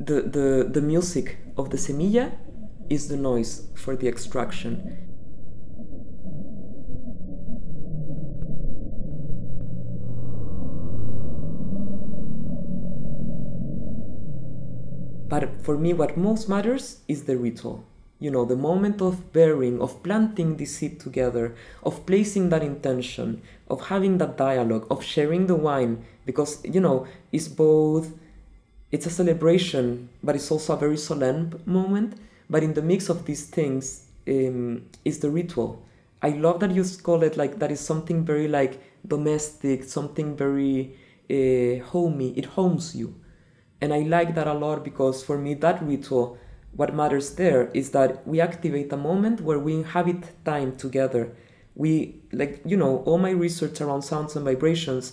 the, 0.00 0.22
the, 0.22 0.68
the 0.70 0.80
music 0.80 1.36
of 1.58 1.68
the 1.70 1.76
semilla 1.76 2.32
is 2.88 3.08
the 3.08 3.16
noise 3.16 3.68
for 3.74 3.94
the 3.94 4.08
extraction. 4.08 5.03
But 15.28 15.62
for 15.62 15.76
me, 15.76 15.92
what 15.92 16.16
most 16.16 16.48
matters 16.48 17.00
is 17.08 17.24
the 17.24 17.36
ritual. 17.36 17.84
You 18.20 18.30
know, 18.30 18.44
the 18.44 18.56
moment 18.56 19.02
of 19.02 19.32
bearing, 19.32 19.80
of 19.80 20.02
planting 20.02 20.56
the 20.56 20.64
seed 20.64 21.00
together, 21.00 21.54
of 21.82 22.06
placing 22.06 22.50
that 22.50 22.62
intention, 22.62 23.42
of 23.68 23.86
having 23.86 24.18
that 24.18 24.36
dialogue, 24.36 24.86
of 24.90 25.02
sharing 25.02 25.46
the 25.46 25.56
wine, 25.56 26.04
because, 26.24 26.64
you 26.64 26.80
know, 26.80 27.06
it's 27.32 27.48
both 27.48 28.12
it's 28.94 29.06
a 29.06 29.10
celebration, 29.10 30.08
but 30.22 30.36
it's 30.36 30.52
also 30.52 30.74
a 30.74 30.76
very 30.76 30.96
solemn 30.96 31.60
moment. 31.66 32.14
But 32.48 32.62
in 32.62 32.74
the 32.74 32.82
mix 32.82 33.08
of 33.08 33.26
these 33.26 33.46
things 33.46 34.06
um, 34.28 34.84
is 35.04 35.18
the 35.18 35.30
ritual. 35.30 35.82
I 36.22 36.28
love 36.28 36.60
that 36.60 36.70
you 36.70 36.84
call 37.02 37.24
it 37.24 37.36
like 37.36 37.58
that 37.58 37.72
is 37.72 37.80
something 37.80 38.24
very 38.24 38.46
like 38.46 38.80
domestic, 39.04 39.82
something 39.82 40.36
very 40.36 40.94
uh, 41.28 41.84
homey. 41.86 42.38
It 42.38 42.44
homes 42.44 42.94
you, 42.94 43.16
and 43.84 43.92
I 43.92 43.98
like 43.98 44.34
that 44.34 44.46
a 44.46 44.54
lot 44.54 44.82
because 44.82 45.22
for 45.22 45.36
me 45.36 45.52
that 45.64 45.82
ritual, 45.82 46.38
what 46.72 46.94
matters 46.94 47.34
there 47.34 47.70
is 47.74 47.90
that 47.90 48.26
we 48.26 48.40
activate 48.40 48.90
a 48.94 48.96
moment 48.96 49.42
where 49.42 49.58
we 49.58 49.74
inhabit 49.74 50.22
time 50.42 50.74
together. 50.76 51.36
We 51.74 52.22
like 52.32 52.62
you 52.64 52.78
know 52.78 53.02
all 53.04 53.18
my 53.18 53.32
research 53.46 53.82
around 53.82 54.00
sounds 54.02 54.36
and 54.36 54.44
vibrations 54.46 55.12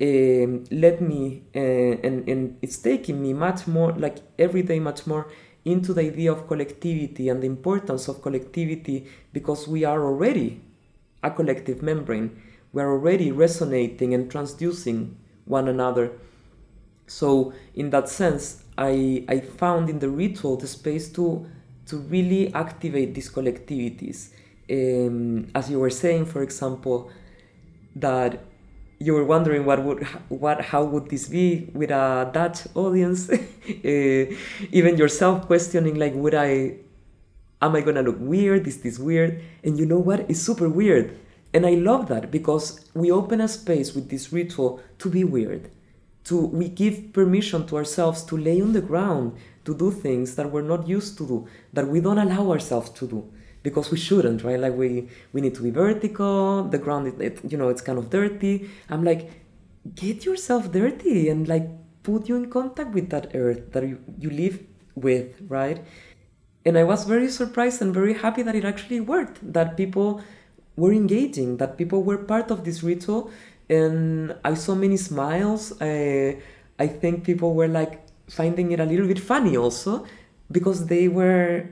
um, 0.00 0.64
led 0.72 1.00
me 1.00 1.44
uh, 1.54 2.06
and, 2.06 2.28
and 2.28 2.58
it's 2.60 2.78
taking 2.78 3.22
me 3.22 3.32
much 3.34 3.68
more 3.68 3.92
like 3.92 4.18
every 4.36 4.62
day 4.62 4.80
much 4.80 5.06
more 5.06 5.30
into 5.64 5.94
the 5.94 6.00
idea 6.00 6.32
of 6.32 6.48
collectivity 6.48 7.28
and 7.28 7.40
the 7.40 7.46
importance 7.46 8.08
of 8.08 8.20
collectivity 8.20 9.06
because 9.32 9.68
we 9.68 9.84
are 9.84 10.02
already 10.02 10.60
a 11.22 11.30
collective 11.30 11.82
membrane 11.82 12.28
we 12.72 12.82
are 12.82 12.90
already 12.90 13.30
resonating 13.30 14.12
and 14.12 14.28
transducing 14.32 15.14
one 15.44 15.68
another 15.68 16.10
so 17.06 17.52
in 17.74 17.90
that 17.90 18.08
sense 18.08 18.64
i 18.78 19.24
i 19.28 19.40
found 19.40 19.90
in 19.90 19.98
the 19.98 20.08
ritual 20.08 20.56
the 20.56 20.66
space 20.66 21.08
to 21.10 21.46
to 21.86 21.98
really 21.98 22.52
activate 22.54 23.14
these 23.14 23.30
collectivities 23.30 24.30
um, 24.70 25.48
as 25.54 25.70
you 25.70 25.78
were 25.78 25.90
saying 25.90 26.24
for 26.24 26.42
example 26.42 27.10
that 27.96 28.40
you 29.02 29.14
were 29.14 29.24
wondering 29.24 29.64
what 29.64 29.82
would 29.82 30.04
what 30.28 30.60
how 30.60 30.84
would 30.84 31.10
this 31.10 31.28
be 31.28 31.68
with 31.74 31.90
a 31.90 32.30
Dutch 32.32 32.60
audience, 32.74 33.28
uh, 33.28 33.36
even 34.70 34.96
yourself 34.96 35.46
questioning 35.46 35.96
like 35.96 36.14
would 36.14 36.34
I 36.34 36.76
am 37.60 37.74
I 37.74 37.80
gonna 37.80 38.02
look 38.02 38.18
weird? 38.20 38.66
Is 38.66 38.82
this 38.82 38.98
weird? 38.98 39.42
And 39.64 39.78
you 39.78 39.86
know 39.86 39.98
what? 39.98 40.30
It's 40.30 40.40
super 40.40 40.68
weird. 40.68 41.18
And 41.54 41.66
I 41.66 41.74
love 41.74 42.08
that 42.08 42.30
because 42.30 42.88
we 42.94 43.10
open 43.10 43.40
a 43.40 43.48
space 43.48 43.94
with 43.94 44.08
this 44.08 44.32
ritual 44.32 44.80
to 44.98 45.10
be 45.10 45.24
weird. 45.24 45.70
To 46.24 46.46
we 46.46 46.68
give 46.68 47.12
permission 47.12 47.66
to 47.66 47.76
ourselves 47.76 48.22
to 48.24 48.36
lay 48.36 48.60
on 48.60 48.72
the 48.72 48.80
ground, 48.80 49.36
to 49.64 49.76
do 49.76 49.90
things 49.90 50.36
that 50.36 50.50
we're 50.52 50.62
not 50.62 50.86
used 50.86 51.18
to 51.18 51.26
do, 51.26 51.48
that 51.72 51.88
we 51.88 52.00
don't 52.00 52.18
allow 52.18 52.50
ourselves 52.50 52.90
to 52.90 53.06
do 53.08 53.32
because 53.62 53.90
we 53.90 53.96
shouldn't 53.96 54.42
right? 54.44 54.58
Like 54.58 54.74
we 54.74 55.08
we 55.32 55.40
need 55.40 55.54
to 55.56 55.62
be 55.62 55.70
vertical 55.70 56.64
the 56.64 56.78
ground 56.78 57.08
it, 57.08 57.20
it, 57.20 57.52
you 57.52 57.58
know 57.58 57.68
it's 57.68 57.82
kind 57.82 57.98
of 57.98 58.10
dirty. 58.10 58.68
I'm 58.88 59.04
like 59.04 59.30
get 59.94 60.24
yourself 60.24 60.70
dirty 60.70 61.28
and 61.28 61.48
like 61.48 61.68
put 62.02 62.28
you 62.28 62.36
in 62.36 62.50
contact 62.50 62.94
with 62.94 63.10
that 63.10 63.34
earth 63.34 63.72
that 63.72 63.86
you, 63.86 63.98
you 64.18 64.30
live 64.30 64.60
with 64.94 65.40
right? 65.48 65.84
And 66.64 66.78
i 66.78 66.84
was 66.84 67.04
very 67.04 67.28
surprised 67.28 67.82
and 67.82 67.92
very 67.92 68.14
happy 68.14 68.42
that 68.42 68.54
it 68.54 68.64
actually 68.64 69.00
worked 69.00 69.40
that 69.52 69.76
people 69.76 70.22
were 70.76 70.92
engaging 70.92 71.56
that 71.56 71.76
people 71.76 72.02
were 72.02 72.18
part 72.18 72.50
of 72.50 72.64
this 72.64 72.82
ritual 72.82 73.30
and 73.78 74.34
i 74.44 74.54
saw 74.54 74.74
many 74.74 74.98
smiles 75.08 75.62
i 75.80 75.94
i 76.78 76.86
think 77.00 77.24
people 77.30 77.50
were 77.54 77.70
like 77.80 77.94
finding 78.28 78.72
it 78.72 78.80
a 78.80 78.88
little 78.92 79.08
bit 79.12 79.20
funny 79.32 79.56
also 79.56 80.04
because 80.50 80.86
they 80.86 81.08
were 81.08 81.66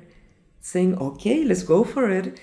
saying, 0.60 0.98
okay, 0.98 1.44
let's 1.44 1.62
go 1.62 1.84
for 1.84 2.10
it. 2.10 2.40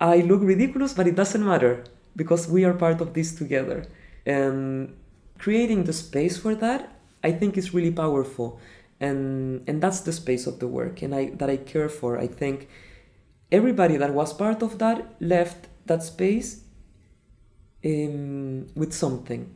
I 0.00 0.18
look 0.18 0.42
ridiculous, 0.42 0.92
but 0.92 1.06
it 1.06 1.14
doesn't 1.14 1.44
matter 1.44 1.84
because 2.14 2.48
we 2.48 2.64
are 2.64 2.74
part 2.74 3.00
of 3.00 3.14
this 3.14 3.34
together. 3.34 3.86
And 4.26 4.94
creating 5.38 5.84
the 5.84 5.92
space 5.92 6.36
for 6.36 6.54
that, 6.56 6.92
I 7.22 7.32
think 7.32 7.56
is 7.56 7.72
really 7.72 7.92
powerful. 7.92 8.60
And 8.98 9.62
and 9.68 9.82
that's 9.82 10.00
the 10.00 10.12
space 10.12 10.46
of 10.46 10.58
the 10.58 10.66
work 10.66 11.02
and 11.02 11.14
I 11.14 11.30
that 11.36 11.50
I 11.50 11.58
care 11.58 11.88
for. 11.88 12.18
I 12.18 12.26
think 12.26 12.68
everybody 13.52 13.96
that 13.98 14.14
was 14.14 14.32
part 14.32 14.62
of 14.62 14.78
that 14.78 15.14
left 15.20 15.68
that 15.84 16.02
space 16.02 16.62
um, 17.86 18.66
with 18.74 18.92
something. 18.92 19.54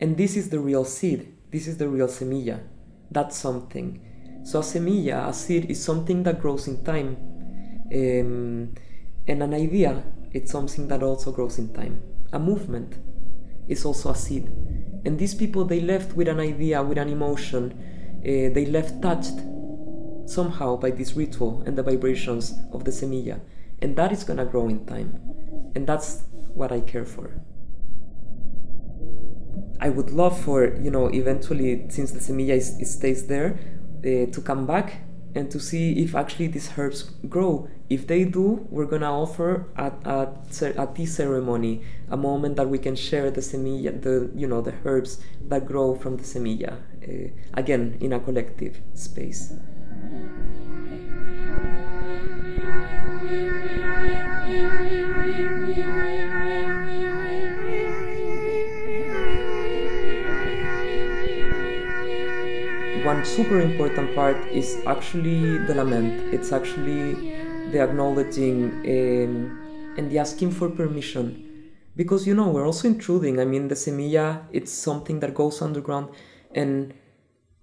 And 0.00 0.16
this 0.16 0.36
is 0.36 0.50
the 0.50 0.60
real 0.60 0.84
seed. 0.84 1.34
This 1.50 1.66
is 1.66 1.78
the 1.78 1.88
real 1.88 2.08
semilla. 2.08 2.60
That's 3.10 3.36
something. 3.36 4.04
So 4.44 4.60
a 4.60 4.62
semilla, 4.62 5.28
a 5.28 5.32
seed, 5.32 5.70
is 5.70 5.82
something 5.82 6.22
that 6.24 6.40
grows 6.40 6.68
in 6.68 6.84
time. 6.84 7.16
Um, 7.92 8.74
and 9.26 9.42
an 9.42 9.54
idea, 9.54 10.02
it's 10.32 10.52
something 10.52 10.88
that 10.88 11.02
also 11.02 11.32
grows 11.32 11.58
in 11.58 11.72
time. 11.72 12.02
A 12.32 12.38
movement 12.38 12.96
is 13.66 13.84
also 13.84 14.10
a 14.10 14.14
seed. 14.14 14.46
And 15.04 15.18
these 15.18 15.34
people, 15.34 15.64
they 15.64 15.80
left 15.80 16.14
with 16.14 16.28
an 16.28 16.40
idea, 16.40 16.82
with 16.82 16.98
an 16.98 17.08
emotion. 17.08 17.72
Uh, 18.20 18.52
they 18.52 18.66
left 18.66 19.00
touched 19.00 19.40
somehow 20.26 20.76
by 20.76 20.90
this 20.90 21.14
ritual 21.14 21.62
and 21.66 21.76
the 21.76 21.82
vibrations 21.82 22.54
of 22.72 22.84
the 22.84 22.90
semilla. 22.90 23.40
And 23.80 23.96
that 23.96 24.12
is 24.12 24.24
gonna 24.24 24.44
grow 24.44 24.68
in 24.68 24.84
time. 24.84 25.18
And 25.74 25.86
that's 25.86 26.24
what 26.58 26.72
I 26.72 26.80
care 26.80 27.06
for. 27.06 27.40
I 29.80 29.88
would 29.90 30.10
love 30.10 30.38
for, 30.38 30.76
you 30.76 30.90
know, 30.90 31.06
eventually, 31.06 31.86
since 31.88 32.10
the 32.10 32.18
semilla 32.18 32.56
is, 32.56 32.68
stays 32.94 33.28
there, 33.28 33.58
uh, 34.00 34.26
to 34.32 34.42
come 34.44 34.66
back 34.66 35.02
and 35.34 35.50
to 35.50 35.60
see 35.60 36.02
if 36.02 36.14
actually 36.14 36.48
these 36.48 36.70
herbs 36.76 37.02
grow. 37.28 37.68
If 37.88 38.06
they 38.06 38.24
do, 38.24 38.66
we're 38.70 38.86
gonna 38.86 39.10
offer 39.10 39.66
a, 39.76 39.92
a, 40.04 40.28
a 40.76 40.86
tea 40.94 41.06
ceremony, 41.06 41.82
a 42.10 42.16
moment 42.16 42.56
that 42.56 42.68
we 42.68 42.78
can 42.78 42.96
share 42.96 43.30
the 43.30 43.40
semilla, 43.40 44.02
the 44.02 44.30
you 44.34 44.46
know 44.46 44.60
the 44.60 44.74
herbs 44.84 45.20
that 45.48 45.64
grow 45.66 45.94
from 45.94 46.16
the 46.16 46.24
semilla, 46.24 46.72
uh, 46.72 47.30
again 47.54 47.96
in 48.00 48.12
a 48.12 48.20
collective 48.20 48.80
space. 48.94 49.52
one 63.18 63.26
super 63.26 63.60
important 63.60 64.14
part 64.14 64.36
is 64.46 64.80
actually 64.86 65.58
the 65.66 65.74
lament. 65.74 66.32
It's 66.32 66.52
actually 66.52 67.14
the 67.72 67.80
acknowledging 67.82 68.70
um, 68.86 69.94
and 69.96 70.08
the 70.08 70.18
asking 70.18 70.52
for 70.52 70.70
permission. 70.70 71.26
Because 71.96 72.28
you 72.28 72.34
know, 72.34 72.48
we're 72.48 72.64
also 72.64 72.86
intruding. 72.86 73.40
I 73.40 73.44
mean, 73.44 73.66
the 73.66 73.74
semilla, 73.74 74.42
it's 74.52 74.72
something 74.72 75.18
that 75.18 75.34
goes 75.34 75.60
underground 75.60 76.10
and 76.54 76.94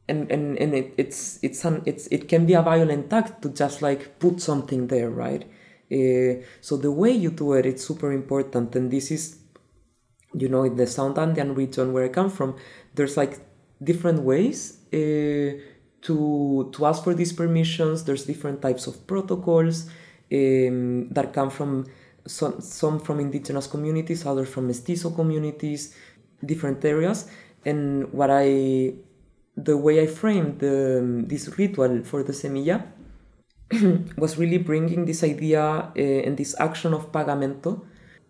and 0.10 0.30
and, 0.30 0.58
and 0.58 0.76
it, 0.76 0.94
it's 0.98 1.40
it's 1.42 1.64
an 1.64 1.84
it's 1.86 2.08
it 2.08 2.28
can 2.28 2.46
be 2.46 2.54
a 2.54 2.62
violent 2.62 3.14
act 3.14 3.42
to 3.44 3.50
just 3.50 3.82
like 3.82 4.20
put 4.20 4.42
something 4.42 4.88
there, 4.88 5.10
right? 5.10 5.44
Uh, 5.90 6.44
so 6.60 6.76
the 6.76 6.92
way 6.92 7.12
you 7.12 7.32
do 7.32 7.54
it, 7.54 7.66
it's 7.66 7.86
super 7.86 8.12
important, 8.12 8.76
and 8.76 8.92
this 8.92 9.10
is, 9.10 9.38
you 10.34 10.50
know, 10.50 10.64
in 10.64 10.76
the 10.76 10.86
Sound 10.86 11.18
Andean 11.18 11.56
region 11.56 11.94
where 11.94 12.04
I 12.04 12.10
come 12.10 12.30
from, 12.30 12.58
there's 12.94 13.16
like 13.16 13.40
different 13.84 14.22
ways 14.22 14.80
uh, 14.94 15.60
to 16.02 16.70
to 16.74 16.86
ask 16.86 17.04
for 17.04 17.14
these 17.14 17.34
permissions. 17.34 18.04
There's 18.04 18.26
different 18.26 18.62
types 18.62 18.88
of 18.88 19.06
protocols 19.08 19.90
um, 20.32 21.10
that 21.10 21.34
come 21.34 21.50
from 21.50 21.86
some 22.28 22.62
some 22.62 23.00
from 23.00 23.20
indigenous 23.20 23.68
communities, 23.68 24.26
others 24.26 24.50
from 24.50 24.68
mestizo 24.68 25.10
communities, 25.10 25.96
different 26.44 26.84
areas. 26.84 27.28
And 27.66 28.14
what 28.14 28.30
I, 28.30 28.94
the 29.58 29.76
way 29.76 30.02
I 30.02 30.08
framed 30.08 30.60
the, 30.60 31.24
this 31.28 31.58
ritual 31.58 32.04
for 32.04 32.22
the 32.22 32.32
semilla 32.32 32.86
was 34.18 34.38
really 34.38 34.60
bringing 34.60 35.06
this 35.06 35.24
idea 35.24 35.64
uh, 35.64 35.92
and 35.96 36.38
this 36.38 36.56
action 36.60 36.94
of 36.94 37.12
pagamento, 37.12 37.84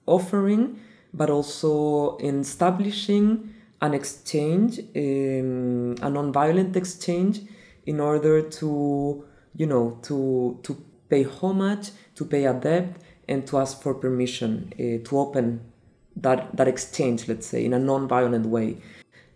offering, 0.05 0.79
but 1.13 1.29
also 1.29 2.17
establishing 2.19 3.54
an 3.81 3.93
exchange, 3.93 4.79
um, 4.95 5.95
a 6.01 6.09
non-violent 6.09 6.75
exchange, 6.75 7.41
in 7.85 7.99
order 7.99 8.41
to, 8.41 9.23
you 9.55 9.65
know, 9.65 9.99
to 10.03 10.59
to 10.63 10.83
pay 11.09 11.23
homage, 11.23 11.91
to 12.15 12.25
pay 12.25 12.45
a 12.45 12.53
debt, 12.53 12.97
and 13.27 13.45
to 13.47 13.57
ask 13.57 13.81
for 13.81 13.93
permission 13.93 14.73
uh, 14.73 15.07
to 15.07 15.19
open 15.19 15.61
that 16.15 16.55
that 16.55 16.67
exchange, 16.67 17.27
let's 17.27 17.47
say, 17.47 17.65
in 17.65 17.73
a 17.73 17.79
non-violent 17.79 18.45
way. 18.45 18.77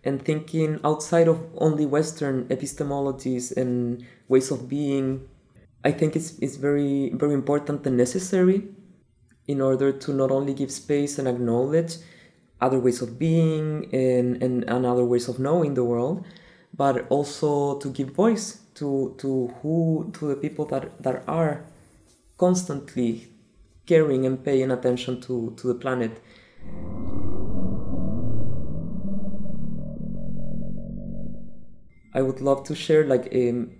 And 0.02 0.24
thinking 0.24 0.80
outside 0.82 1.28
of 1.28 1.38
only 1.58 1.84
Western 1.84 2.46
epistemologies 2.46 3.54
and 3.54 4.02
ways 4.28 4.50
of 4.50 4.66
being, 4.66 5.28
I 5.84 5.92
think 5.92 6.16
it's, 6.16 6.38
it's 6.38 6.56
very, 6.56 7.10
very 7.10 7.34
important 7.34 7.86
and 7.86 7.98
necessary 7.98 8.68
in 9.46 9.60
order 9.60 9.92
to 9.92 10.14
not 10.14 10.30
only 10.30 10.54
give 10.54 10.70
space 10.70 11.18
and 11.18 11.28
acknowledge 11.28 11.96
other 12.60 12.78
ways 12.78 13.00
of 13.02 13.18
being 13.18 13.88
and, 13.92 14.42
and, 14.42 14.64
and 14.64 14.86
other 14.86 15.04
ways 15.04 15.28
of 15.28 15.38
knowing 15.38 15.74
the 15.74 15.84
world, 15.84 16.24
but 16.76 17.06
also 17.08 17.78
to 17.78 17.90
give 17.90 18.10
voice 18.10 18.60
to, 18.74 19.14
to 19.18 19.48
who 19.62 20.10
to 20.14 20.28
the 20.28 20.36
people 20.36 20.64
that, 20.66 21.02
that 21.02 21.24
are 21.26 21.64
constantly 22.38 23.28
caring 23.86 24.24
and 24.24 24.44
paying 24.44 24.70
attention 24.70 25.20
to, 25.20 25.54
to 25.56 25.66
the 25.66 25.74
planet. 25.74 26.22
I 32.12 32.22
would 32.22 32.40
love 32.40 32.64
to 32.64 32.74
share 32.74 33.04
like 33.06 33.32
um, 33.34 33.70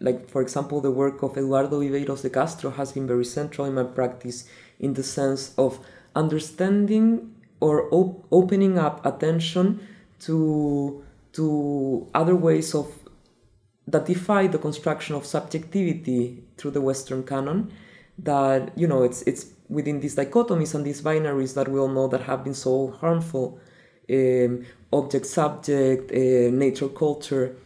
like 0.00 0.28
for 0.28 0.40
example 0.42 0.80
the 0.80 0.90
work 0.90 1.22
of 1.22 1.36
Eduardo 1.36 1.80
Viveiros 1.80 2.22
de 2.22 2.30
Castro 2.30 2.70
has 2.70 2.92
been 2.92 3.06
very 3.06 3.24
central 3.24 3.66
in 3.66 3.74
my 3.74 3.84
practice 3.84 4.48
in 4.80 4.94
the 4.94 5.02
sense 5.02 5.54
of 5.58 5.80
understanding 6.14 7.33
or 7.60 7.88
op- 7.92 8.26
opening 8.30 8.78
up 8.78 9.04
attention 9.04 9.80
to 10.20 11.02
to 11.32 12.08
other 12.14 12.36
ways 12.36 12.74
of 12.74 12.86
that 13.86 14.06
defy 14.06 14.46
the 14.46 14.58
construction 14.58 15.14
of 15.14 15.26
subjectivity 15.26 16.42
through 16.56 16.70
the 16.70 16.80
Western 16.80 17.22
canon 17.22 17.70
that 18.18 18.76
you 18.78 18.86
know 18.86 19.02
it's 19.02 19.22
it's 19.22 19.46
within 19.68 20.00
these 20.00 20.16
dichotomies 20.16 20.74
and 20.74 20.84
these 20.84 21.02
binaries 21.02 21.54
that 21.54 21.68
we 21.68 21.78
all 21.78 21.88
know 21.88 22.06
that 22.06 22.22
have 22.22 22.44
been 22.44 22.54
so 22.54 22.90
harmful 23.00 23.58
um, 24.10 24.64
object 24.92 25.26
subject 25.26 26.10
uh, 26.12 26.50
nature 26.50 26.88
culture. 26.88 27.56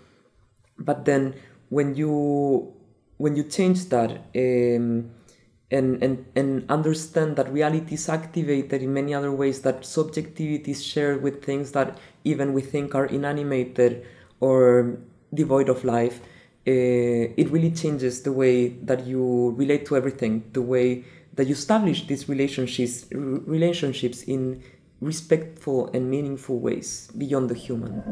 But 0.78 1.04
then 1.04 1.34
when 1.68 1.94
you 1.94 2.72
when 3.16 3.36
you 3.36 3.42
change 3.44 3.86
that 3.86 4.10
um, 4.36 5.10
and, 5.70 6.02
and 6.02 6.24
and 6.34 6.64
understand 6.70 7.36
that 7.36 7.52
reality 7.52 7.94
is 7.94 8.08
activated 8.08 8.82
in 8.82 8.92
many 8.94 9.12
other 9.12 9.32
ways 9.32 9.60
that 9.62 9.84
subjectivity 9.84 10.70
is 10.70 10.82
shared 10.82 11.22
with 11.22 11.44
things 11.44 11.72
that 11.72 11.98
even 12.24 12.54
we 12.54 12.62
think 12.62 12.94
are 12.94 13.06
inanimated 13.06 14.06
or 14.40 14.98
devoid 15.34 15.68
of 15.68 15.84
life. 15.84 16.20
Uh, 16.66 17.32
it 17.36 17.50
really 17.50 17.70
changes 17.70 18.22
the 18.22 18.32
way 18.32 18.68
that 18.68 19.06
you 19.06 19.54
relate 19.56 19.86
to 19.86 19.96
everything 19.96 20.44
the 20.52 20.60
way 20.60 21.04
that 21.34 21.46
you 21.46 21.54
establish 21.54 22.06
these 22.06 22.28
relationships 22.28 23.06
relationships 23.10 24.22
in 24.24 24.62
respectful 25.00 25.88
and 25.94 26.10
meaningful 26.10 26.58
ways 26.58 27.08
beyond 27.16 27.48
the 27.48 27.54
human 27.54 28.02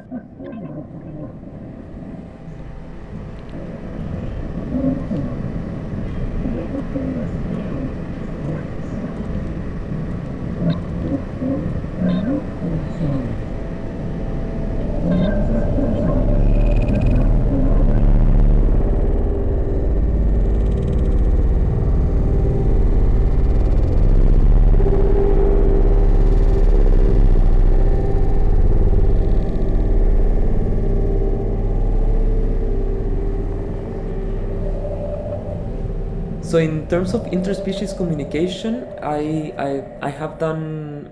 In 36.86 36.90
terms 36.90 37.14
of 37.14 37.22
interspecies 37.32 37.96
communication, 37.96 38.86
I 39.02 39.52
I, 39.58 39.70
I 40.08 40.10
have 40.10 40.38
done. 40.38 41.10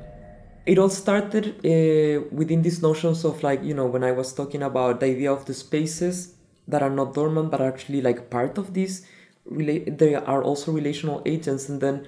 It 0.67 0.79
all 0.79 0.89
started 0.89 1.47
uh, 1.67 2.29
within 2.31 2.63
these 2.63 2.81
notions 2.81 3.25
of 3.25 3.43
like 3.43 3.65
you 3.65 3.75
know 3.75 3.87
when 3.87 4.05
I 4.05 4.13
was 4.13 4.33
talking 4.33 4.63
about 4.63 5.01
the 5.01 5.07
idea 5.07 5.33
of 5.33 5.47
the 5.47 5.53
spaces 5.53 6.37
that 6.69 6.81
are 6.81 6.95
not 7.01 7.13
dormant 7.13 7.51
but 7.51 7.61
actually 7.61 8.03
like 8.03 8.31
part 8.31 8.57
of 8.57 8.73
this. 8.73 9.03
Rela- 9.51 9.99
they 9.99 10.15
are 10.15 10.45
also 10.45 10.71
relational 10.71 11.23
agents, 11.27 11.69
and 11.69 11.81
then 11.81 12.07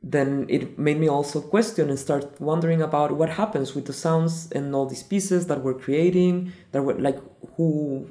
then 0.00 0.46
it 0.48 0.78
made 0.78 1.00
me 1.00 1.08
also 1.08 1.40
question 1.40 1.90
and 1.90 1.98
start 1.98 2.40
wondering 2.40 2.82
about 2.82 3.16
what 3.16 3.30
happens 3.30 3.74
with 3.74 3.86
the 3.86 3.92
sounds 4.04 4.48
and 4.52 4.72
all 4.76 4.86
these 4.86 5.02
pieces 5.02 5.48
that 5.48 5.60
we're 5.64 5.80
creating 5.86 6.52
that 6.70 6.82
were 6.82 6.94
like 6.94 7.18
who 7.56 8.06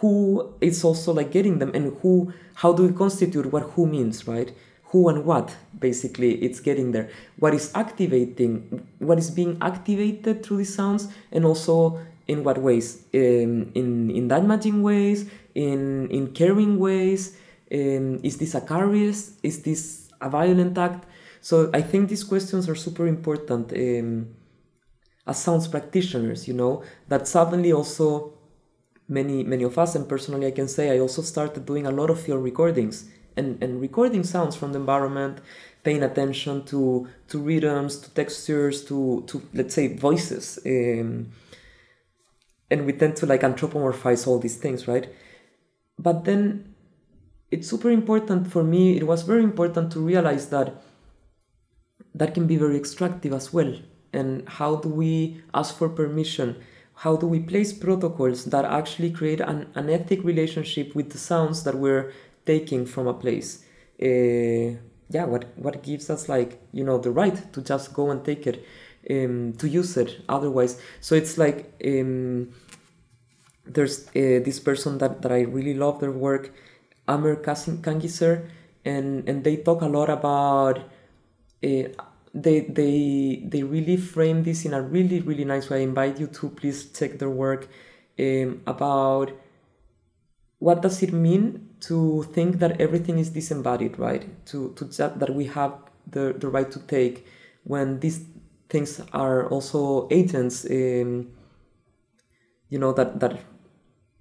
who 0.00 0.54
is 0.60 0.84
also 0.84 1.12
like 1.12 1.30
getting 1.30 1.58
them 1.58 1.70
and 1.74 1.96
who 2.02 2.32
how 2.54 2.72
do 2.72 2.86
we 2.86 2.92
constitute 2.92 3.46
what 3.52 3.62
who 3.74 3.86
means 3.86 4.26
right? 4.26 4.52
Who 4.86 5.08
and 5.08 5.24
what 5.24 5.56
basically 5.78 6.34
it's 6.44 6.60
getting 6.60 6.92
there. 6.92 7.10
What 7.38 7.54
is 7.54 7.72
activating 7.74 8.86
what 8.98 9.18
is 9.18 9.30
being 9.30 9.58
activated 9.60 10.44
through 10.44 10.58
these 10.58 10.74
sounds 10.74 11.08
and 11.30 11.44
also 11.44 12.00
in 12.28 12.44
what 12.44 12.58
ways? 12.58 13.04
Um, 13.14 13.72
in 13.74 14.10
in 14.10 14.28
damaging 14.28 14.82
ways 14.82 15.28
in 15.54 16.08
in 16.10 16.32
caring 16.32 16.78
ways 16.78 17.36
um, 17.72 18.20
is 18.22 18.36
this 18.36 18.54
a 18.54 18.60
curious 18.60 19.32
is 19.42 19.62
this 19.62 20.08
a 20.20 20.28
violent 20.28 20.76
act? 20.78 21.06
So 21.40 21.70
i 21.74 21.82
think 21.82 22.08
these 22.08 22.22
questions 22.22 22.68
are 22.68 22.76
super 22.76 23.06
important 23.08 23.72
um, 23.72 24.28
as 25.26 25.38
sounds 25.38 25.66
practitioners 25.68 26.46
you 26.46 26.54
know 26.54 26.82
that 27.08 27.26
suddenly 27.26 27.72
also 27.72 28.34
many 29.12 29.42
many 29.44 29.64
of 29.64 29.78
us 29.78 29.94
and 29.94 30.08
personally 30.08 30.46
i 30.46 30.50
can 30.50 30.68
say 30.68 30.84
i 30.90 30.98
also 30.98 31.22
started 31.22 31.66
doing 31.66 31.86
a 31.86 31.90
lot 31.90 32.10
of 32.10 32.20
field 32.20 32.42
recordings. 32.42 33.08
And, 33.34 33.62
and 33.62 33.80
recording 33.80 34.24
sounds 34.24 34.56
from 34.56 34.72
the 34.74 34.78
environment 34.78 35.38
paying 35.82 36.02
attention 36.02 36.64
to 36.66 37.08
to 37.28 37.38
rhythms 37.38 37.96
to 38.02 38.10
textures 38.10 38.84
to 38.88 39.24
to 39.26 39.34
let's 39.54 39.74
say 39.74 39.96
voices 40.08 40.58
um, 40.66 41.32
and 42.70 42.84
we 42.86 42.92
tend 42.92 43.16
to 43.16 43.24
like 43.24 43.40
anthropomorphize 43.40 44.26
all 44.26 44.38
these 44.38 44.58
things 44.58 44.86
right? 44.86 45.08
But 45.98 46.26
then 46.26 46.74
it's 47.50 47.68
super 47.68 47.90
important 47.90 48.52
for 48.52 48.62
me 48.62 48.98
it 48.98 49.06
was 49.06 49.22
very 49.22 49.44
important 49.44 49.90
to 49.92 50.00
realize 50.00 50.50
that 50.50 50.68
that 52.14 52.34
can 52.34 52.46
be 52.46 52.56
very 52.56 52.76
extractive 52.76 53.32
as 53.32 53.52
well. 53.52 53.72
And 54.12 54.46
how 54.46 54.76
do 54.76 54.90
we 54.90 55.42
ask 55.54 55.74
for 55.78 55.88
permission 55.88 56.56
how 57.02 57.16
do 57.16 57.26
we 57.26 57.40
place 57.40 57.72
protocols 57.72 58.44
that 58.44 58.64
actually 58.64 59.10
create 59.10 59.40
an, 59.40 59.66
an 59.74 59.90
ethic 59.90 60.22
relationship 60.22 60.94
with 60.94 61.10
the 61.10 61.18
sounds 61.18 61.64
that 61.64 61.74
we're 61.74 62.12
taking 62.46 62.86
from 62.86 63.08
a 63.08 63.14
place? 63.14 63.64
Uh, 64.00 64.78
yeah 65.08 65.24
what 65.24 65.44
what 65.56 65.82
gives 65.82 66.08
us 66.08 66.28
like 66.28 66.60
you 66.72 66.82
know 66.82 66.98
the 66.98 67.10
right 67.10 67.52
to 67.52 67.60
just 67.60 67.92
go 67.92 68.10
and 68.10 68.24
take 68.24 68.46
it 68.46 68.64
um, 69.10 69.52
to 69.58 69.68
use 69.68 69.96
it 69.96 70.20
otherwise? 70.28 70.80
So 71.00 71.16
it's 71.16 71.36
like 71.38 71.74
um, 71.84 72.50
there's 73.66 74.06
uh, 74.08 74.38
this 74.46 74.60
person 74.60 74.98
that, 74.98 75.22
that 75.22 75.32
i 75.32 75.40
really 75.40 75.74
love 75.74 76.00
their 76.00 76.12
work 76.12 76.52
AM 77.08 77.22
Kanngiesser 77.84 78.48
and 78.84 79.28
and 79.28 79.42
they 79.42 79.56
talk 79.56 79.82
a 79.82 79.86
lot 79.98 80.08
about 80.08 80.78
uh, 81.64 81.88
they 82.34 82.60
they 82.60 83.42
they 83.46 83.62
really 83.62 83.96
frame 83.96 84.42
this 84.42 84.64
in 84.64 84.72
a 84.72 84.80
really 84.80 85.20
really 85.20 85.44
nice 85.44 85.68
way. 85.68 85.80
I 85.80 85.82
invite 85.82 86.18
you 86.18 86.26
to 86.28 86.48
please 86.48 86.90
check 86.92 87.18
their 87.18 87.30
work 87.30 87.68
um, 88.18 88.62
about 88.66 89.32
what 90.58 90.80
does 90.80 91.02
it 91.02 91.12
mean 91.12 91.68
to 91.80 92.22
think 92.32 92.58
that 92.60 92.80
everything 92.80 93.18
is 93.18 93.30
disembodied, 93.30 93.98
right? 93.98 94.24
To 94.46 94.72
to 94.76 94.84
that 94.84 95.34
we 95.34 95.46
have 95.46 95.74
the 96.10 96.32
the 96.38 96.48
right 96.48 96.70
to 96.70 96.80
take 96.80 97.26
when 97.64 98.00
these 98.00 98.24
things 98.68 99.00
are 99.12 99.48
also 99.48 100.08
agents. 100.10 100.64
Um, 100.64 101.32
you 102.70 102.78
know 102.78 102.92
that 102.92 103.20
that 103.20 103.40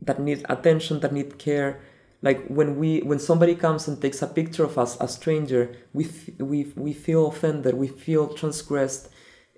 that 0.02 0.20
need 0.20 0.46
attention, 0.50 1.00
that 1.00 1.14
need 1.14 1.38
care. 1.38 1.80
Like 2.22 2.46
when 2.48 2.78
we 2.78 3.00
when 3.02 3.20
somebody 3.20 3.56
comes 3.56 3.88
and 3.88 4.00
takes 4.00 4.22
a 4.22 4.28
picture 4.28 4.64
of 4.64 4.78
us, 4.78 4.98
a 5.00 5.08
stranger, 5.08 5.76
we 5.94 6.06
f- 6.06 6.40
we 6.40 6.72
we 6.76 6.94
feel 6.94 7.28
offended, 7.28 7.74
we 7.76 7.88
feel 7.88 8.28
transgressed. 8.28 9.08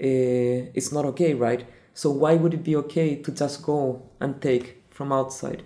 Uh, 0.01 0.72
it's 0.74 0.91
not 0.91 1.05
okay, 1.05 1.34
right? 1.34 1.68
So 1.93 2.09
why 2.09 2.36
would 2.36 2.53
it 2.53 2.64
be 2.64 2.76
okay 2.78 3.16
to 3.18 3.32
just 3.32 3.64
go 3.64 4.09
and 4.20 4.41
take 4.41 4.84
from 4.89 5.11
outside? 5.11 5.64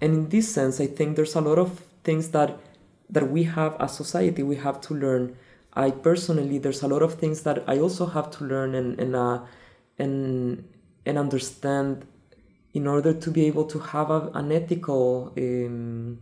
And 0.00 0.14
in 0.14 0.28
this 0.30 0.52
sense, 0.52 0.80
I 0.80 0.86
think 0.86 1.16
there's 1.16 1.34
a 1.34 1.40
lot 1.40 1.58
of 1.58 1.80
things 2.02 2.30
that 2.30 2.58
that 3.10 3.30
we 3.30 3.44
have 3.44 3.76
as 3.80 3.96
society 3.96 4.42
we 4.42 4.56
have 4.56 4.80
to 4.82 4.94
learn. 4.94 5.36
I 5.74 5.90
personally, 5.90 6.58
there's 6.58 6.82
a 6.82 6.88
lot 6.88 7.02
of 7.02 7.14
things 7.14 7.42
that 7.42 7.62
I 7.68 7.78
also 7.78 8.06
have 8.06 8.30
to 8.38 8.44
learn 8.44 8.74
and 8.74 8.98
and 8.98 9.14
uh, 9.14 9.40
and 9.98 10.64
and 11.04 11.18
understand 11.18 12.06
in 12.74 12.86
order 12.86 13.12
to 13.12 13.30
be 13.30 13.46
able 13.46 13.64
to 13.64 13.78
have 13.78 14.10
a, 14.10 14.30
an 14.34 14.52
ethical 14.52 15.32
um, 15.36 16.18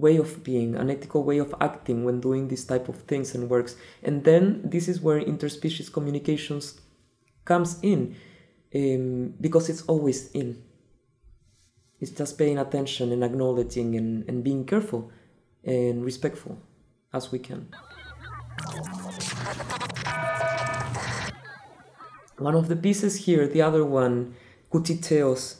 way 0.00 0.16
of 0.16 0.42
being, 0.44 0.76
an 0.76 0.90
ethical 0.90 1.24
way 1.24 1.38
of 1.38 1.54
acting 1.60 2.04
when 2.04 2.20
doing 2.20 2.48
this 2.48 2.64
type 2.64 2.88
of 2.88 2.96
things 3.02 3.34
and 3.34 3.50
works. 3.50 3.76
And 4.02 4.24
then 4.24 4.60
this 4.64 4.88
is 4.88 5.00
where 5.00 5.20
interspecies 5.20 5.92
communications 5.92 6.80
comes 7.44 7.78
in 7.82 8.16
um, 8.74 9.34
because 9.40 9.68
it's 9.68 9.82
always 9.82 10.30
in. 10.32 10.62
It's 12.00 12.12
just 12.12 12.38
paying 12.38 12.58
attention 12.58 13.12
and 13.12 13.24
acknowledging 13.24 13.96
and, 13.96 14.28
and 14.28 14.44
being 14.44 14.64
careful 14.64 15.10
and 15.64 16.04
respectful 16.04 16.58
as 17.12 17.32
we 17.32 17.38
can. 17.38 17.68
One 22.38 22.54
of 22.54 22.68
the 22.68 22.76
pieces 22.76 23.24
here, 23.26 23.48
the 23.48 23.62
other 23.62 23.84
one, 23.84 24.36
Cuchicheos, 24.70 25.56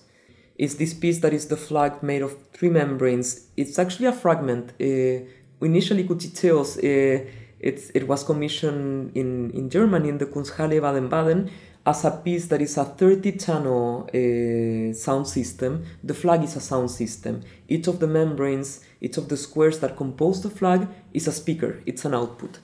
is 0.59 0.77
this 0.77 0.93
piece 0.93 1.21
that 1.21 1.33
is 1.33 1.47
the 1.47 1.57
flag 1.57 2.03
made 2.03 2.21
of 2.21 2.37
three 2.53 2.69
membranes. 2.69 3.47
It's 3.57 3.79
actually 3.79 4.07
a 4.07 4.13
fragment. 4.13 4.73
Uh, 4.81 5.25
initially, 5.65 6.05
Cuchicheos, 6.05 6.79
uh, 6.79 7.25
it's, 7.61 7.91
it 7.91 8.07
was 8.09 8.25
commissioned 8.25 9.17
in, 9.17 9.51
in 9.53 9.71
Germany 9.71 10.09
in 10.09 10.19
the 10.19 10.27
Kunsthalle 10.27 10.81
Baden-Baden 10.81 11.51
as 11.87 12.05
a 12.05 12.11
piece 12.11 12.47
that 12.47 12.61
is 12.61 12.77
a 12.77 12.85
30 12.85 13.33
channel 13.39 14.09
uh, 14.13 14.93
sound 14.93 15.29
system. 15.29 15.85
The 16.03 16.15
flag 16.15 16.43
is 16.43 16.57
a 16.57 16.61
sound 16.61 16.91
system. 16.91 17.43
Each 17.69 17.87
of 17.87 18.01
the 18.01 18.09
membranes, 18.09 18.85
each 19.01 19.17
of 19.17 19.29
the 19.29 19.37
squares 19.37 19.79
that 19.79 19.97
compose 19.97 20.43
the 20.43 20.51
flag 20.51 20.89
is 21.15 21.29
a 21.29 21.33
speaker, 21.33 21.83
it's 21.87 22.05
an 22.05 22.15
output. 22.15 22.59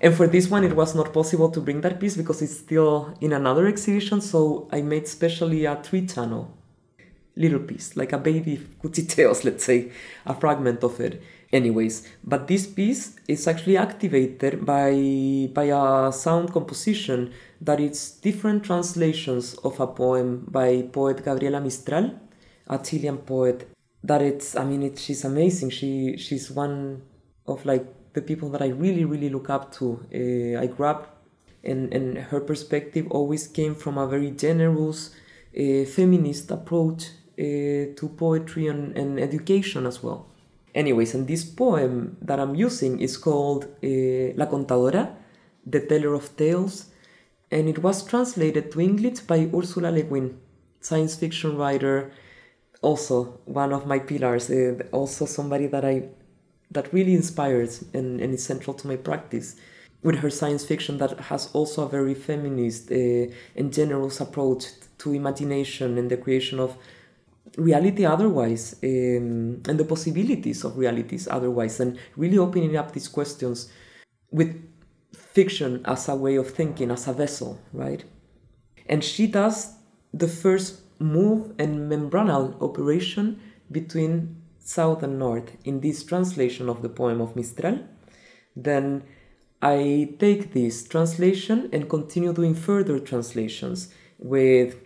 And 0.00 0.14
for 0.14 0.26
this 0.26 0.48
one, 0.48 0.64
it 0.64 0.76
was 0.76 0.94
not 0.94 1.12
possible 1.12 1.50
to 1.50 1.60
bring 1.60 1.80
that 1.80 1.98
piece 1.98 2.16
because 2.16 2.42
it's 2.42 2.58
still 2.58 3.16
in 3.20 3.32
another 3.32 3.66
exhibition, 3.66 4.20
so 4.20 4.68
I 4.70 4.82
made 4.82 5.08
specially 5.08 5.64
a 5.64 5.76
three 5.76 6.06
channel 6.06 6.56
little 7.36 7.60
piece, 7.60 7.96
like 7.96 8.12
a 8.12 8.18
baby 8.18 8.60
Cuchicheos, 8.82 9.44
let's 9.48 9.64
say, 9.64 9.90
a 10.26 10.34
fragment 10.34 10.82
of 10.84 11.00
it. 11.00 11.22
Anyways 11.52 12.08
but 12.24 12.48
this 12.48 12.66
piece 12.66 13.14
is 13.28 13.46
actually 13.46 13.76
activated 13.76 14.66
by 14.66 15.48
by 15.54 15.64
a 15.64 16.10
sound 16.10 16.52
composition 16.52 17.32
that 17.60 17.78
is 17.78 18.10
different 18.10 18.64
translations 18.64 19.54
of 19.62 19.78
a 19.78 19.86
poem 19.86 20.44
by 20.48 20.82
poet 20.90 21.24
Gabriela 21.24 21.60
Mistral 21.60 22.10
a 22.66 22.78
Chilean 22.78 23.18
poet. 23.18 23.68
That 24.02 24.22
it's 24.22 24.56
I 24.56 24.64
mean 24.64 24.82
it, 24.82 24.98
she's 24.98 25.24
amazing. 25.24 25.70
She 25.70 26.16
she's 26.16 26.50
one 26.50 27.02
of 27.46 27.64
like 27.64 27.86
the 28.12 28.22
people 28.22 28.50
that 28.50 28.62
I 28.62 28.68
really 28.68 29.04
really 29.04 29.30
look 29.30 29.48
up 29.48 29.72
to. 29.76 30.00
Uh, 30.12 30.60
I 30.60 30.66
grew 30.66 30.86
up 30.86 31.22
and 31.62 31.92
and 31.94 32.18
her 32.18 32.40
perspective 32.40 33.06
always 33.10 33.46
came 33.46 33.74
from 33.74 33.96
a 33.96 34.06
very 34.06 34.30
generous 34.30 35.14
uh, 35.58 35.84
feminist 35.84 36.50
approach 36.50 37.10
to 37.36 38.14
poetry 38.16 38.68
and, 38.68 38.96
and 38.96 39.18
education 39.18 39.86
as 39.86 40.02
well. 40.02 40.26
Anyways, 40.74 41.14
and 41.14 41.26
this 41.26 41.44
poem 41.44 42.16
that 42.20 42.40
I'm 42.40 42.54
using 42.54 43.00
is 43.00 43.16
called 43.16 43.64
uh, 43.64 44.34
La 44.36 44.46
Contadora, 44.46 45.14
The 45.64 45.80
Teller 45.80 46.14
of 46.14 46.36
Tales, 46.36 46.86
and 47.50 47.68
it 47.68 47.78
was 47.78 48.04
translated 48.04 48.72
to 48.72 48.80
English 48.80 49.20
by 49.20 49.48
Ursula 49.54 49.90
Le 49.90 50.02
Guin, 50.02 50.36
science 50.80 51.14
fiction 51.14 51.56
writer, 51.56 52.10
also 52.82 53.40
one 53.44 53.72
of 53.72 53.86
my 53.86 54.00
pillars, 54.00 54.50
uh, 54.50 54.74
also 54.90 55.26
somebody 55.26 55.68
that 55.68 55.84
I 55.84 56.08
that 56.70 56.92
really 56.92 57.14
inspires 57.14 57.84
and, 57.94 58.20
and 58.20 58.34
is 58.34 58.44
central 58.44 58.74
to 58.74 58.88
my 58.88 58.96
practice 58.96 59.54
with 60.02 60.16
her 60.16 60.30
science 60.30 60.64
fiction 60.66 60.98
that 60.98 61.18
has 61.18 61.50
also 61.52 61.86
a 61.86 61.88
very 61.88 62.14
feminist 62.14 62.90
uh, 62.90 63.32
and 63.56 63.72
generous 63.72 64.20
approach 64.20 64.64
to 64.98 65.12
imagination 65.12 65.96
and 65.96 66.10
the 66.10 66.16
creation 66.16 66.58
of 66.58 66.76
reality 67.56 68.04
otherwise 68.04 68.74
um, 68.82 69.62
and 69.68 69.78
the 69.78 69.84
possibilities 69.84 70.64
of 70.64 70.76
realities 70.76 71.28
otherwise 71.30 71.78
and 71.80 71.98
really 72.16 72.38
opening 72.38 72.76
up 72.76 72.92
these 72.92 73.08
questions 73.08 73.70
with 74.30 74.60
fiction 75.14 75.82
as 75.84 76.08
a 76.08 76.14
way 76.14 76.36
of 76.36 76.50
thinking 76.50 76.90
as 76.90 77.06
a 77.06 77.12
vessel 77.12 77.60
right? 77.72 78.04
And 78.86 79.02
she 79.02 79.26
does 79.26 79.74
the 80.12 80.28
first 80.28 80.80
move 80.98 81.52
and 81.58 81.90
membranal 81.90 82.60
operation 82.60 83.40
between 83.70 84.42
south 84.58 85.02
and 85.02 85.18
north 85.18 85.56
in 85.64 85.80
this 85.80 86.02
translation 86.02 86.68
of 86.68 86.82
the 86.82 86.88
poem 86.88 87.20
of 87.20 87.36
mistral. 87.36 87.78
Then 88.56 89.04
i 89.62 90.14
take 90.18 90.52
this 90.52 90.86
translation 90.86 91.70
and 91.72 91.88
continue 91.88 92.32
doing 92.32 92.54
further 92.54 92.98
translations 92.98 93.92
with 94.18 94.76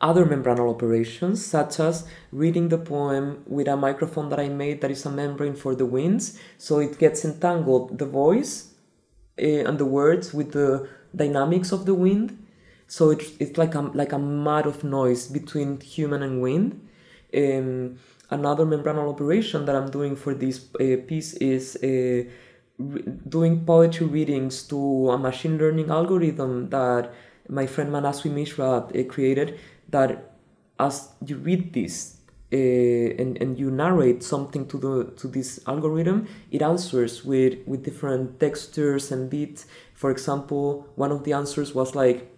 other 0.00 0.26
membranal 0.26 0.70
operations, 0.70 1.44
such 1.44 1.80
as 1.80 2.06
reading 2.32 2.68
the 2.68 2.78
poem 2.78 3.42
with 3.46 3.68
a 3.68 3.76
microphone 3.76 4.28
that 4.30 4.40
I 4.40 4.48
made 4.48 4.80
that 4.80 4.90
is 4.90 5.06
a 5.06 5.10
membrane 5.10 5.54
for 5.54 5.74
the 5.74 5.86
winds, 5.86 6.38
so 6.58 6.78
it 6.78 6.98
gets 6.98 7.24
entangled 7.24 7.98
the 7.98 8.06
voice 8.06 8.74
uh, 9.40 9.44
and 9.68 9.78
the 9.78 9.86
words 9.86 10.34
with 10.34 10.52
the 10.52 10.88
dynamics 11.14 11.72
of 11.72 11.86
the 11.86 11.94
wind. 11.94 12.38
So 12.86 13.10
it, 13.10 13.22
it's 13.38 13.56
like 13.56 13.74
a, 13.74 13.80
like 13.80 14.12
a 14.12 14.18
mud 14.18 14.66
of 14.66 14.84
noise 14.84 15.26
between 15.26 15.80
human 15.80 16.22
and 16.22 16.42
wind. 16.42 16.86
Um, 17.34 17.98
another 18.30 18.66
membranal 18.66 19.08
operation 19.08 19.64
that 19.64 19.74
I'm 19.74 19.90
doing 19.90 20.16
for 20.16 20.34
this 20.34 20.66
uh, 20.74 20.96
piece 21.06 21.34
is 21.34 21.76
uh, 21.76 22.30
re- 22.78 23.04
doing 23.28 23.64
poetry 23.64 24.06
readings 24.06 24.62
to 24.64 25.10
a 25.10 25.18
machine 25.18 25.56
learning 25.56 25.90
algorithm 25.90 26.68
that 26.70 27.12
my 27.48 27.66
friend 27.66 27.90
Manaswi 27.90 28.30
Mishra 28.30 28.86
created 29.08 29.58
that 29.94 30.10
as 30.78 31.08
you 31.24 31.36
read 31.36 31.72
this 31.72 32.18
uh, 32.52 32.56
and, 32.56 33.40
and 33.40 33.58
you 33.58 33.70
narrate 33.70 34.22
something 34.22 34.66
to 34.66 34.76
the 34.78 34.94
to 35.20 35.28
this 35.28 35.60
algorithm, 35.66 36.26
it 36.50 36.62
answers 36.62 37.24
with 37.24 37.54
with 37.66 37.84
different 37.84 38.38
textures 38.38 39.10
and 39.12 39.30
beats. 39.30 39.66
For 39.94 40.10
example, 40.10 40.86
one 40.96 41.12
of 41.12 41.24
the 41.24 41.32
answers 41.32 41.74
was 41.74 41.94
like 41.94 42.30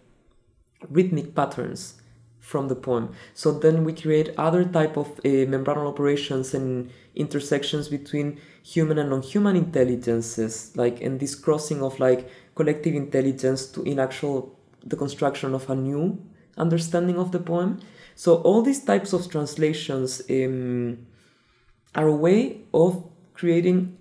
rhythmic 0.91 1.35
patterns 1.35 1.95
from 2.41 2.69
the 2.69 2.77
poem. 2.77 3.13
So 3.35 3.51
then 3.65 3.85
we 3.85 3.93
create 3.93 4.31
other 4.39 4.65
type 4.65 4.97
of 4.97 5.09
uh, 5.19 5.45
membranal 5.53 5.89
operations 5.89 6.55
and 6.55 6.91
intersections 7.15 7.89
between 7.89 8.39
human 8.63 8.99
and 8.99 9.11
non-human 9.11 9.57
intelligences, 9.57 10.73
like 10.77 11.01
and 11.01 11.19
this 11.19 11.35
crossing 11.35 11.83
of 11.83 11.99
like 11.99 12.29
collective 12.55 12.95
intelligence 12.95 13.67
to 13.73 13.83
in 13.83 13.99
actual 13.99 14.57
the 14.85 14.97
construction 14.97 15.55
of 15.55 15.69
a 15.69 15.75
new 15.75 16.17
understanding 16.57 17.19
of 17.19 17.33
the 17.33 17.39
poem. 17.39 17.81
So 18.15 18.37
all 18.37 18.63
these 18.63 18.83
types 18.85 19.13
of 19.13 19.31
translations 19.31 20.23
um, 20.31 21.07
are 21.95 22.09
a 22.09 22.17
way 22.17 22.61
of 22.73 23.05
creating 23.35 23.97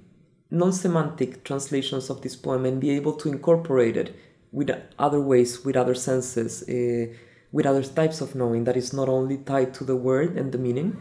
non-semantic 0.52 1.44
translations 1.44 2.10
of 2.10 2.22
this 2.22 2.36
poem 2.36 2.66
and 2.66 2.80
be 2.80 2.92
able 2.92 3.14
to 3.14 3.30
incorporate 3.30 3.98
it 3.98 4.16
with 4.52 4.72
other 4.98 5.20
ways, 5.20 5.66
with 5.66 5.76
other 5.76 5.96
senses, 5.96 6.64
uh, 6.70 7.14
with 7.52 7.66
other 7.66 7.84
types 7.84 8.22
of 8.22 8.36
knowing 8.36 8.64
that 8.64 8.78
is 8.78 8.94
not 8.94 9.10
only 9.10 9.38
tied 9.38 9.74
to 9.74 9.84
the 9.84 9.96
word 9.96 10.38
and 10.38 10.52
the 10.52 10.58
meaning. 10.58 10.98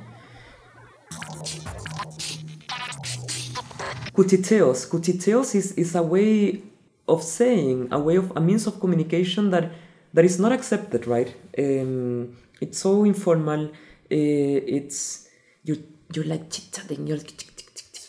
Cuchicheos. 4.14 4.88
Cuchicheos 4.88 5.54
is, 5.54 5.72
is 5.72 5.94
a 5.94 6.02
way 6.02 6.62
of 7.06 7.22
saying, 7.22 7.88
a 7.92 7.98
way 7.98 8.16
of 8.16 8.32
a 8.36 8.40
means 8.40 8.66
of 8.66 8.80
communication 8.80 9.50
that 9.50 9.70
that 10.14 10.24
is 10.24 10.38
not 10.38 10.52
accepted, 10.52 11.06
right? 11.06 11.34
Um, 11.58 12.36
it's 12.60 12.78
so 12.78 13.04
informal. 13.04 13.66
Uh, 13.66 14.56
it's 14.78 15.28
you 15.64 15.82
you're 16.14 16.24
like 16.24 16.50
chit-chatting. 16.50 17.06
You're 17.06 17.18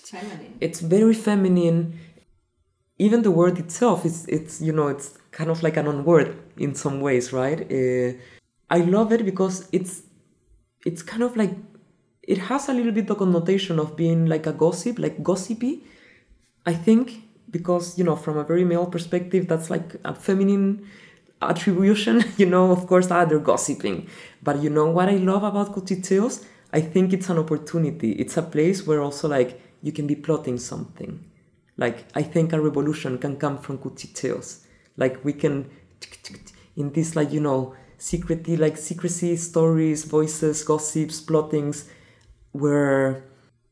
Feminine. 0.05 0.57
it's 0.61 0.79
very 0.81 1.15
feminine. 1.15 1.99
Even 2.99 3.23
the 3.23 3.31
word 3.31 3.57
itself 3.59 4.05
is 4.05 4.25
it's 4.27 4.61
you 4.61 4.71
know 4.71 4.87
it's 4.87 5.17
kind 5.31 5.49
of 5.49 5.63
like 5.63 5.77
a 5.77 5.83
non-word 5.83 6.37
in 6.57 6.75
some 6.75 7.01
ways, 7.01 7.33
right? 7.33 7.59
Uh, 7.59 8.13
I 8.69 8.79
love 8.79 9.11
it 9.11 9.25
because 9.25 9.67
it's 9.71 10.03
it's 10.85 11.01
kind 11.01 11.23
of 11.23 11.35
like 11.35 11.53
it 12.21 12.37
has 12.37 12.69
a 12.69 12.73
little 12.73 12.91
bit 12.91 13.07
the 13.07 13.15
connotation 13.15 13.79
of 13.79 13.95
being 13.97 14.27
like 14.27 14.45
a 14.45 14.53
gossip, 14.53 14.99
like 14.99 15.21
gossipy. 15.23 15.83
I 16.65 16.73
think 16.73 17.23
because 17.49 17.97
you 17.97 18.03
know 18.03 18.15
from 18.15 18.37
a 18.37 18.43
very 18.43 18.63
male 18.63 18.85
perspective, 18.85 19.47
that's 19.47 19.69
like 19.69 19.95
a 20.05 20.13
feminine 20.13 20.87
attribution. 21.41 22.23
You 22.37 22.45
know, 22.47 22.71
of 22.71 22.87
course, 22.87 23.11
ah, 23.11 23.25
they're 23.25 23.39
gossiping. 23.39 24.07
But 24.43 24.61
you 24.61 24.69
know 24.69 24.89
what 24.89 25.09
I 25.09 25.17
love 25.17 25.43
about 25.43 25.73
cuchicheos? 25.73 26.45
I 26.73 26.81
think 26.81 27.13
it's 27.13 27.29
an 27.29 27.37
opportunity. 27.37 28.11
It's 28.13 28.37
a 28.37 28.41
place 28.41 28.85
where 28.85 29.01
also 29.01 29.27
like 29.27 29.61
you 29.81 29.91
can 29.91 30.07
be 30.07 30.15
plotting 30.15 30.57
something. 30.57 31.23
Like 31.77 32.05
I 32.15 32.23
think 32.23 32.53
a 32.53 32.59
revolution 32.59 33.17
can 33.17 33.37
come 33.37 33.57
from 33.59 33.77
cuchicheos. 33.77 34.65
Like 34.97 35.23
we 35.23 35.33
can 35.33 35.69
in 36.75 36.91
this 36.91 37.15
like 37.15 37.31
you 37.31 37.39
know 37.39 37.75
secretly 37.97 38.57
like 38.57 38.77
secrecy 38.77 39.35
stories, 39.37 40.03
voices, 40.03 40.63
gossips, 40.63 41.21
plottings, 41.21 41.89
where 42.51 43.23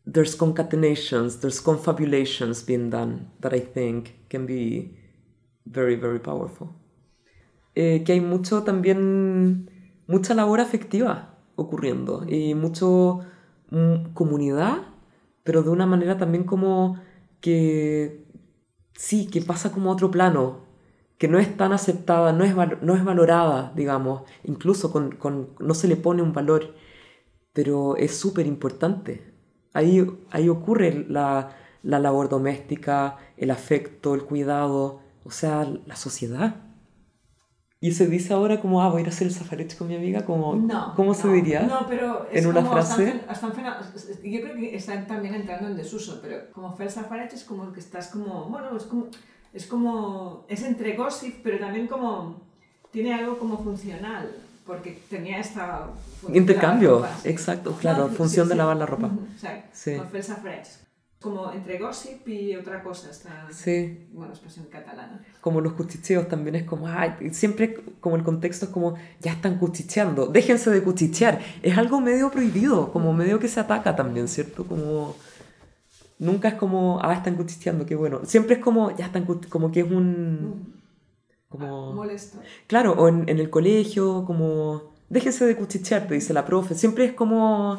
there's 0.06 0.36
concatenations, 0.36 1.42
there's 1.42 1.60
confabulations 1.60 2.62
being 2.62 2.90
done 2.90 3.32
that 3.40 3.54
I 3.54 3.60
think 3.60 4.30
can 4.30 4.46
be 4.46 4.98
very 5.66 5.96
very 5.96 6.20
powerful. 6.20 6.76
Eh, 7.76 8.04
que 8.06 8.14
hay 8.14 8.22
mucho 8.22 8.64
también 8.64 9.70
mucha 10.08 10.34
labor 10.36 10.60
afectiva 10.62 11.36
ocurriendo 11.56 12.24
y 12.28 12.54
mucho 12.56 13.22
mm, 13.72 14.14
comunidad, 14.14 14.84
pero 15.44 15.64
de 15.64 15.70
una 15.70 15.86
manera 15.88 16.18
también 16.18 16.44
como 16.44 17.00
que 17.42 18.26
sí, 18.96 19.28
que 19.28 19.42
pasa 19.42 19.72
como 19.72 19.90
a 19.92 19.94
otro 19.94 20.12
plano, 20.12 20.60
que 21.18 21.28
no 21.28 21.40
es 21.40 21.56
tan 21.58 21.74
aceptada, 21.74 22.34
no 22.34 22.44
es, 22.46 22.56
no 22.82 22.96
es 22.96 23.04
valorada, 23.04 23.74
digamos, 23.76 24.24
incluso 24.44 24.92
con, 24.92 25.12
con- 25.18 25.50
no 25.60 25.74
se 25.76 25.88
le 25.88 25.96
pone 25.98 26.22
un 26.22 26.34
valor, 26.34 26.76
pero 27.54 27.96
es 27.98 28.18
súper 28.18 28.48
importante. 28.48 29.34
Ahí, 29.74 30.06
ahí 30.32 30.50
ocurre 30.50 31.06
la, 31.10 31.56
la 31.84 32.00
labor 32.00 32.30
doméstica, 32.30 33.18
el 33.38 33.52
afecto, 33.52 34.16
el 34.16 34.24
cuidado, 34.24 35.02
o 35.26 35.32
sea, 35.32 35.66
la 35.86 35.96
sociedad. 35.96 36.56
Y 37.84 37.92
se 37.92 38.08
dice 38.08 38.34
ahora 38.34 38.62
como, 38.62 38.82
ah, 38.82 38.88
voy 38.88 39.00
a 39.00 39.02
ir 39.02 39.08
a 39.08 39.10
hacer 39.10 39.28
el 39.28 39.34
safarech 39.34 39.78
con 39.78 39.90
mi 39.90 39.96
amiga, 39.98 40.24
como, 40.24 40.56
No. 40.56 40.94
¿cómo 40.96 41.14
se 41.14 41.28
diría? 41.28 41.64
No, 41.64 41.86
pero 41.86 42.26
es 42.32 42.42
¿En 42.42 42.50
una 42.50 42.64
frase? 42.64 43.20
Yo 44.24 44.42
creo 44.42 44.56
que 44.56 44.74
están 44.74 45.06
también 45.06 45.36
entrando 45.36 45.68
en 45.68 45.76
desuso, 45.76 46.22
pero 46.22 46.50
como 46.54 46.74
Fel 46.78 46.90
Safaret 46.90 47.34
es 47.34 47.44
como 47.44 47.74
que 47.74 47.82
estás 47.82 48.08
como. 48.08 48.46
Bueno, 48.46 48.78
es 48.78 48.84
como. 48.84 49.08
Es 49.54 49.66
como. 49.66 50.46
Es 50.48 50.64
entre 50.64 50.96
gossip, 50.96 51.42
pero 51.44 51.60
también 51.60 51.88
como. 51.88 52.38
Tiene 52.92 53.14
algo 53.16 53.38
como 53.38 53.62
funcional, 53.62 54.32
porque 54.66 55.02
tenía 55.10 55.40
esta. 55.40 55.90
Intercambio, 56.34 57.06
exacto, 57.26 57.74
claro, 57.74 58.08
función 58.08 58.48
de 58.48 58.54
sí. 58.54 58.58
lavar 58.60 58.78
la 58.78 58.86
ropa. 58.86 59.08
Ujú, 59.08 59.26
exacto, 59.34 59.68
Sí. 59.74 59.98
Como 59.98 60.10
Fel 60.10 60.24
Safaret. 60.24 60.68
Como 61.24 61.52
entre 61.54 61.80
gossip 61.80 62.28
y 62.28 62.54
otra 62.56 62.84
cosa. 62.84 63.10
Esta, 63.10 63.48
Sí, 63.50 64.08
Bueno, 64.12 64.34
expresión 64.34 64.66
catalana. 64.70 65.24
como 65.40 65.62
los 65.62 65.72
cuchicheos 65.74 66.28
también 66.28 66.56
es 66.56 66.64
como, 66.66 66.88
ay, 66.88 67.30
siempre 67.32 67.82
como 68.02 68.18
el 68.18 68.24
contexto 68.24 68.66
es 68.66 68.72
como, 68.72 68.96
ya 69.22 69.32
están 69.32 69.58
cuchicheando, 69.58 70.28
déjense 70.28 70.70
de 70.70 70.84
cuchichear. 70.84 71.40
Es 71.62 71.78
algo 71.78 72.02
medio 72.02 72.30
prohibido, 72.30 72.92
como 72.92 73.14
medio 73.14 73.40
que 73.40 73.48
se 73.48 73.62
ataca 73.62 73.96
también, 73.96 74.28
¿cierto? 74.28 74.66
Como, 74.66 75.16
nunca 76.20 76.50
es 76.50 76.54
como, 76.56 77.00
ah, 77.02 77.14
están 77.14 77.36
cuchicheando, 77.36 77.86
qué 77.86 77.96
bueno. 77.96 78.22
Siempre 78.26 78.56
es 78.56 78.62
como, 78.62 78.96
ya 78.98 79.06
están, 79.06 79.26
como 79.26 79.72
que 79.72 79.80
es 79.80 79.90
un, 79.90 80.74
como... 81.48 81.94
Molesto. 81.94 82.40
Claro, 82.68 82.94
o 82.94 83.08
en, 83.08 83.30
en 83.30 83.40
el 83.40 83.50
colegio, 83.50 84.26
como, 84.26 84.94
déjense 85.10 85.46
de 85.46 85.56
cuchichear, 85.56 86.06
te 86.08 86.16
dice 86.16 86.34
la 86.34 86.46
profe. 86.46 86.76
Siempre 86.76 87.06
es 87.06 87.14
como, 87.14 87.78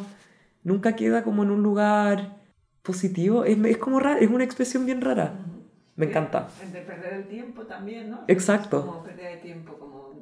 nunca 0.63 0.97
queda 0.97 1.25
como 1.25 1.43
en 1.43 1.51
un 1.51 1.63
lugar 1.63 2.43
positivo. 2.85 3.45
Es, 3.45 3.59
es 3.65 3.79
como 3.79 3.99
raro, 3.99 4.21
es 4.21 4.31
una 4.31 4.45
expresión 4.45 4.87
bien 4.87 5.01
rara. 5.01 5.35
Me 5.97 6.07
encanta. 6.07 6.49
Entre 6.63 6.83
perder 6.83 7.15
el 7.15 7.29
tiempo 7.29 7.63
también, 7.63 8.11
¿no? 8.11 8.21
Exacto. 8.29 8.87
Como 8.87 9.03
perder 9.03 9.33
el 9.39 9.41
tiempo, 9.41 9.75
como 9.79 10.13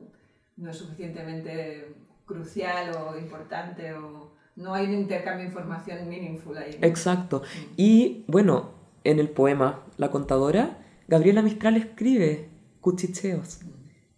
no 0.57 0.71
es 0.71 0.77
suficientemente 0.77 1.95
crucial 2.25 2.93
o 2.97 3.19
importante 3.19 3.93
o 3.95 4.33
no 4.57 4.75
hay 4.75 4.87
un 4.87 4.95
intercambio 4.95 5.43
de 5.45 5.49
información 5.49 6.09
meaningful 6.09 6.57
ahí. 6.57 6.71
¿no? 6.81 6.87
Exacto. 6.87 7.43
Y 7.77 8.25
bueno, 8.29 8.71
en 9.05 9.19
el 9.19 9.29
poema 9.31 9.81
La 9.97 10.11
contadora, 10.11 10.79
Gabriela 11.09 11.43
Mistral 11.43 11.77
escribe 11.77 12.49
cuchicheos. 12.81 13.61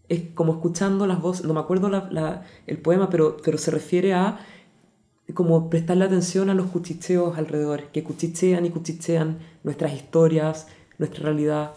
Es 0.08 0.22
como 0.34 0.52
escuchando 0.54 1.06
las 1.06 1.20
voces, 1.20 1.46
no 1.46 1.54
me 1.54 1.60
acuerdo 1.60 1.88
la- 1.88 2.08
la- 2.10 2.42
el 2.66 2.78
poema, 2.78 3.08
pero, 3.10 3.36
pero 3.42 3.56
se 3.58 3.70
refiere 3.70 4.12
a 4.12 4.38
como 5.32 5.70
prestarle 5.70 6.04
atención 6.04 6.50
a 6.50 6.54
los 6.54 6.66
cuchicheos 6.70 7.38
alrededor, 7.38 7.84
que 7.92 8.04
cuchichean 8.04 8.66
y 8.66 8.70
cuchichean 8.70 9.38
nuestras 9.62 9.92
historias, 9.94 10.66
nuestra 10.98 11.24
realidad. 11.24 11.72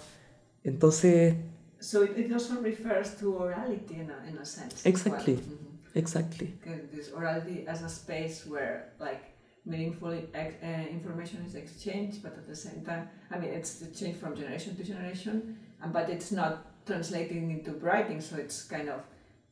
Entonces, 0.63 1.35
So 1.79 2.03
it, 2.03 2.17
it 2.17 2.31
also 2.33 2.59
refers 2.61 3.15
to 3.19 3.37
orality 3.37 3.99
in 4.01 4.09
a, 4.09 4.27
in 4.29 4.37
a 4.37 4.45
sense. 4.45 4.83
Exactly. 4.89 5.35
well. 5.35 5.43
Mhm. 5.43 5.97
exactly. 5.99 6.53
This 6.91 7.11
orality 7.11 7.65
as 7.67 7.83
a 7.83 7.89
space 7.89 8.45
where 8.49 8.93
like 8.99 9.21
meaningful 9.65 10.11
ex- 10.33 10.55
uh, 10.63 10.89
information 10.91 11.43
is 11.45 11.53
exchanged, 11.55 12.23
but 12.23 12.33
at 12.33 12.47
the 12.47 12.55
same 12.55 12.81
time, 12.83 13.07
I 13.31 13.37
mean, 13.37 13.51
it's 13.51 13.81
exchanged 13.81 14.19
from 14.19 14.35
generation 14.35 14.75
to 14.75 14.83
generation, 14.83 15.57
and 15.81 15.93
but 15.93 16.09
it's 16.09 16.31
not 16.31 16.65
translating 16.85 17.51
into 17.51 17.71
writing, 17.73 18.19
so 18.21 18.37
it's 18.37 18.63
kind 18.63 18.89
of 18.89 19.01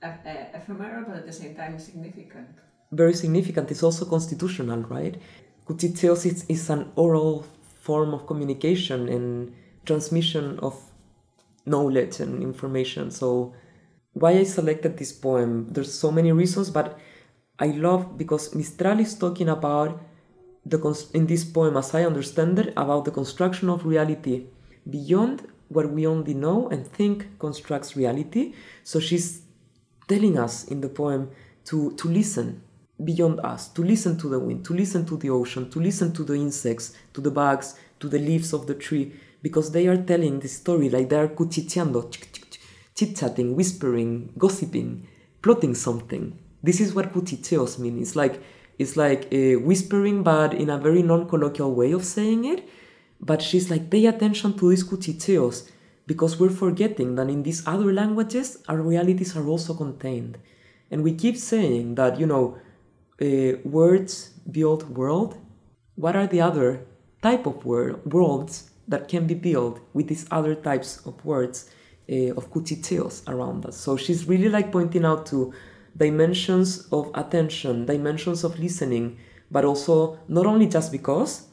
uh, 0.02 0.10
ephemeral, 0.54 1.04
but 1.08 1.18
at 1.18 1.26
the 1.28 1.34
same 1.34 1.54
time 1.56 1.78
significant. 1.80 2.48
Very 2.92 3.14
significant. 3.14 3.72
It's 3.72 3.84
also 3.84 4.06
constitutional, 4.06 4.82
right? 4.82 5.20
Cuchicheos 5.68 6.26
is, 6.26 6.46
is 6.48 6.70
an 6.70 6.92
oral 6.96 7.46
form 7.82 8.14
of 8.14 8.28
communication 8.28 9.10
and 9.10 9.54
transmission 9.86 10.60
of 10.60 10.80
knowledge 11.66 12.20
and 12.20 12.42
information. 12.42 13.12
So, 13.12 13.54
why 14.14 14.32
I 14.32 14.44
selected 14.44 14.98
this 14.98 15.12
poem? 15.12 15.68
There's 15.72 15.94
so 15.94 16.12
many 16.12 16.32
reasons, 16.32 16.70
but 16.70 16.98
I 17.60 17.68
love 17.68 18.18
because 18.18 18.56
Mistral 18.56 19.00
is 19.00 19.16
talking 19.16 19.50
about 19.50 20.02
the 20.66 20.80
in 21.14 21.28
this 21.28 21.44
poem, 21.44 21.78
as 21.78 21.94
I 21.94 22.06
understand 22.06 22.58
it, 22.60 22.74
about 22.78 23.06
the 23.06 23.12
construction 23.12 23.70
of 23.70 23.86
reality 23.86 24.46
beyond 24.90 25.48
what 25.70 25.90
we 25.92 26.06
only 26.08 26.34
know 26.34 26.70
and 26.70 26.88
think 26.88 27.38
constructs 27.40 27.96
reality. 27.96 28.54
So 28.84 29.00
she's 29.00 29.42
telling 30.08 30.38
us 30.38 30.66
in 30.66 30.82
the 30.82 30.90
poem 30.90 31.32
to, 31.66 31.92
to 31.96 32.08
listen 32.08 32.62
beyond 33.04 33.40
us, 33.42 33.68
to 33.70 33.84
listen 33.84 34.18
to 34.18 34.30
the 34.30 34.40
wind, 34.40 34.64
to 34.66 34.74
listen 34.74 35.06
to 35.06 35.18
the 35.18 35.30
ocean, 35.30 35.70
to 35.70 35.80
listen 35.80 36.14
to 36.14 36.24
the 36.24 36.36
insects, 36.36 36.94
to 37.14 37.22
the 37.22 37.32
bugs, 37.32 37.76
to 38.00 38.08
the 38.08 38.20
leaves 38.20 38.54
of 38.54 38.68
the 38.68 38.76
tree, 38.76 39.14
because 39.42 39.72
they 39.72 39.88
are 39.88 39.98
telling 39.98 40.40
the 40.40 40.48
story 40.48 40.90
like 40.90 41.10
they 41.10 41.18
are 41.18 41.28
cuchicheando, 41.28 42.10
chit 42.96 43.16
chatting, 43.16 43.56
whispering, 43.56 44.32
gossiping, 44.38 45.08
plotting 45.42 45.76
something. 45.76 46.40
This 46.64 46.80
is 46.80 46.96
what 46.96 47.14
cuchicheos 47.14 47.78
mean. 47.78 48.00
It's 48.02 48.16
like 48.16 48.42
it's 48.78 48.98
like 48.98 49.28
uh, 49.34 49.60
whispering, 49.60 50.24
but 50.24 50.54
in 50.54 50.70
a 50.70 50.78
very 50.78 51.02
non-colloquial 51.02 51.74
way 51.74 51.92
of 51.92 52.04
saying 52.04 52.46
it. 52.46 52.68
But 53.22 53.42
she's 53.42 53.70
like, 53.70 53.90
pay 53.90 54.06
attention 54.06 54.58
to 54.58 54.70
these 54.70 54.84
cuchicheos 54.84 55.70
because 56.08 56.40
we're 56.40 56.50
forgetting 56.50 57.16
that 57.16 57.30
in 57.30 57.44
these 57.44 57.66
other 57.66 57.94
languages, 57.94 58.64
our 58.68 58.82
realities 58.82 59.36
are 59.36 59.48
also 59.48 59.74
contained. 59.74 60.38
And 60.92 61.04
we 61.04 61.14
keep 61.14 61.38
saying 61.38 61.96
that, 61.96 62.20
you 62.20 62.26
know, 62.26 62.58
uh, 63.22 63.58
words 63.64 64.32
build 64.50 64.96
world. 64.96 65.38
What 65.96 66.16
are 66.16 66.28
the 66.28 66.42
other 66.42 66.86
type 67.22 67.46
of 67.46 67.66
word, 67.66 68.06
worlds 68.12 68.70
that 68.88 69.08
can 69.08 69.26
be 69.26 69.34
built 69.34 69.80
with 69.94 70.08
these 70.08 70.26
other 70.30 70.56
types 70.56 71.06
of 71.06 71.24
words 71.24 71.70
uh, 72.10 72.36
of 72.36 72.52
cuchicheos 72.52 73.28
around 73.28 73.66
us? 73.66 73.78
So 73.78 73.98
she's 73.98 74.28
really 74.28 74.50
like 74.50 74.72
pointing 74.72 75.06
out 75.06 75.26
to 75.28 75.54
dimensions 75.96 76.88
of 76.92 77.10
attention, 77.14 77.86
dimensions 77.86 78.44
of 78.44 78.60
listening, 78.60 79.18
but 79.50 79.64
also 79.64 80.20
not 80.28 80.46
only 80.46 80.68
just 80.68 80.92
because, 80.92 81.48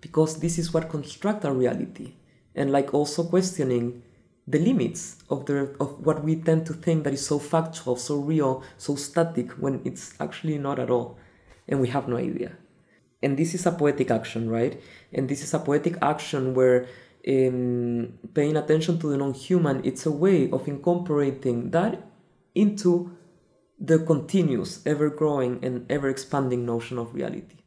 because 0.00 0.38
this 0.40 0.58
is 0.58 0.72
what 0.72 0.88
construct 0.88 1.44
our 1.44 1.54
reality 1.54 2.14
and 2.54 2.70
like 2.70 2.92
also 2.92 3.24
questioning 3.24 4.02
the 4.48 4.58
limits 4.58 5.16
of 5.28 5.44
the 5.46 5.76
of 5.78 6.00
what 6.06 6.24
we 6.24 6.36
tend 6.36 6.64
to 6.66 6.72
think 6.72 7.04
that 7.04 7.12
is 7.12 7.24
so 7.26 7.38
factual 7.38 7.96
so 7.96 8.16
real 8.16 8.62
so 8.78 8.96
static 8.96 9.50
when 9.52 9.82
it's 9.84 10.14
actually 10.20 10.58
not 10.58 10.78
at 10.78 10.90
all. 10.90 11.18
And 11.68 11.80
we 11.80 11.88
have 11.88 12.08
no 12.08 12.16
idea. 12.16 12.52
And 13.22 13.36
this 13.36 13.52
is 13.54 13.66
a 13.66 13.72
poetic 13.72 14.10
action 14.10 14.48
right? 14.48 14.80
And 15.12 15.28
this 15.28 15.42
is 15.42 15.52
a 15.52 15.58
poetic 15.58 15.96
action 16.00 16.54
where 16.54 16.86
um, 17.28 18.18
paying 18.32 18.56
attention 18.56 18.98
to 19.00 19.10
the 19.10 19.18
non-human 19.18 19.84
it's 19.84 20.06
a 20.06 20.10
way 20.10 20.50
of 20.50 20.66
incorporating 20.66 21.70
that 21.72 22.06
into 22.54 23.16
the 23.78 23.98
continuous 23.98 24.80
ever 24.86 25.10
growing 25.10 25.62
and 25.62 25.84
ever 25.90 26.08
expanding 26.08 26.64
notion 26.64 26.98
of 26.98 27.14
reality 27.14 27.58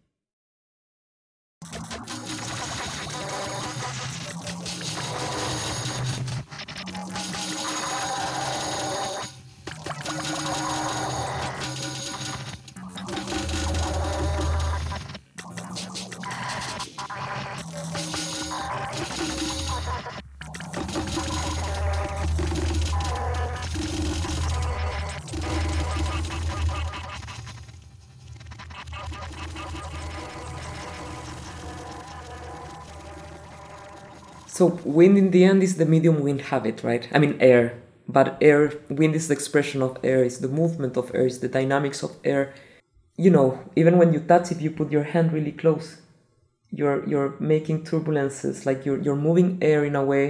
wind 35.01 35.17
in 35.17 35.31
the 35.31 35.43
end 35.43 35.63
is 35.63 35.77
the 35.77 35.91
medium 35.93 36.17
wind 36.25 36.41
habit, 36.51 36.77
right? 36.83 37.05
I 37.15 37.17
mean 37.23 37.35
air, 37.39 37.63
but 38.07 38.37
air 38.49 38.61
wind 38.99 39.15
is 39.15 39.27
the 39.27 39.33
expression 39.33 39.81
of 39.81 39.97
air, 40.03 40.23
is 40.23 40.37
the 40.45 40.53
movement 40.61 40.95
of 40.95 41.05
air, 41.15 41.25
is 41.25 41.39
the 41.39 41.53
dynamics 41.59 42.03
of 42.03 42.11
air. 42.23 42.53
You 43.25 43.31
know, 43.35 43.47
even 43.75 43.97
when 43.97 44.13
you 44.13 44.19
touch, 44.19 44.51
if 44.51 44.61
you 44.61 44.69
put 44.79 44.91
your 44.91 45.07
hand 45.13 45.33
really 45.33 45.55
close, 45.63 45.87
you're 46.79 47.01
you're 47.11 47.33
making 47.55 47.77
turbulences, 47.89 48.65
like 48.67 48.85
you're 48.85 49.01
you're 49.05 49.23
moving 49.27 49.49
air 49.71 49.81
in 49.89 49.95
a 49.95 50.05
way. 50.11 50.25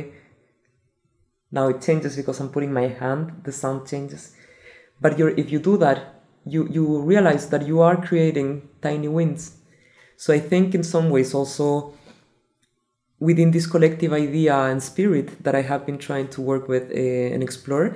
Now 1.58 1.66
it 1.74 1.82
changes 1.88 2.16
because 2.16 2.40
I'm 2.40 2.52
putting 2.56 2.74
my 2.82 2.88
hand, 3.02 3.26
the 3.46 3.52
sound 3.52 3.88
changes. 3.92 4.24
But 5.04 5.18
you're 5.18 5.36
if 5.42 5.48
you 5.54 5.60
do 5.60 5.76
that, 5.86 6.00
you 6.54 6.62
you 6.76 6.84
realize 7.14 7.50
that 7.54 7.68
you 7.70 7.78
are 7.88 7.98
creating 8.10 8.50
tiny 8.88 9.10
winds. 9.18 9.44
So 10.24 10.34
I 10.38 10.40
think 10.52 10.76
in 10.78 10.84
some 10.84 11.08
ways 11.16 11.34
also 11.40 11.68
within 13.22 13.52
this 13.52 13.68
collective 13.68 14.12
idea 14.12 14.56
and 14.56 14.82
spirit 14.82 15.44
that 15.44 15.56
I 15.56 15.62
have 15.62 15.86
been 15.86 16.00
trying 16.00 16.28
to 16.30 16.42
work 16.42 16.68
with 16.68 16.92
uh, 16.92 17.34
and 17.34 17.42
explore, 17.42 17.96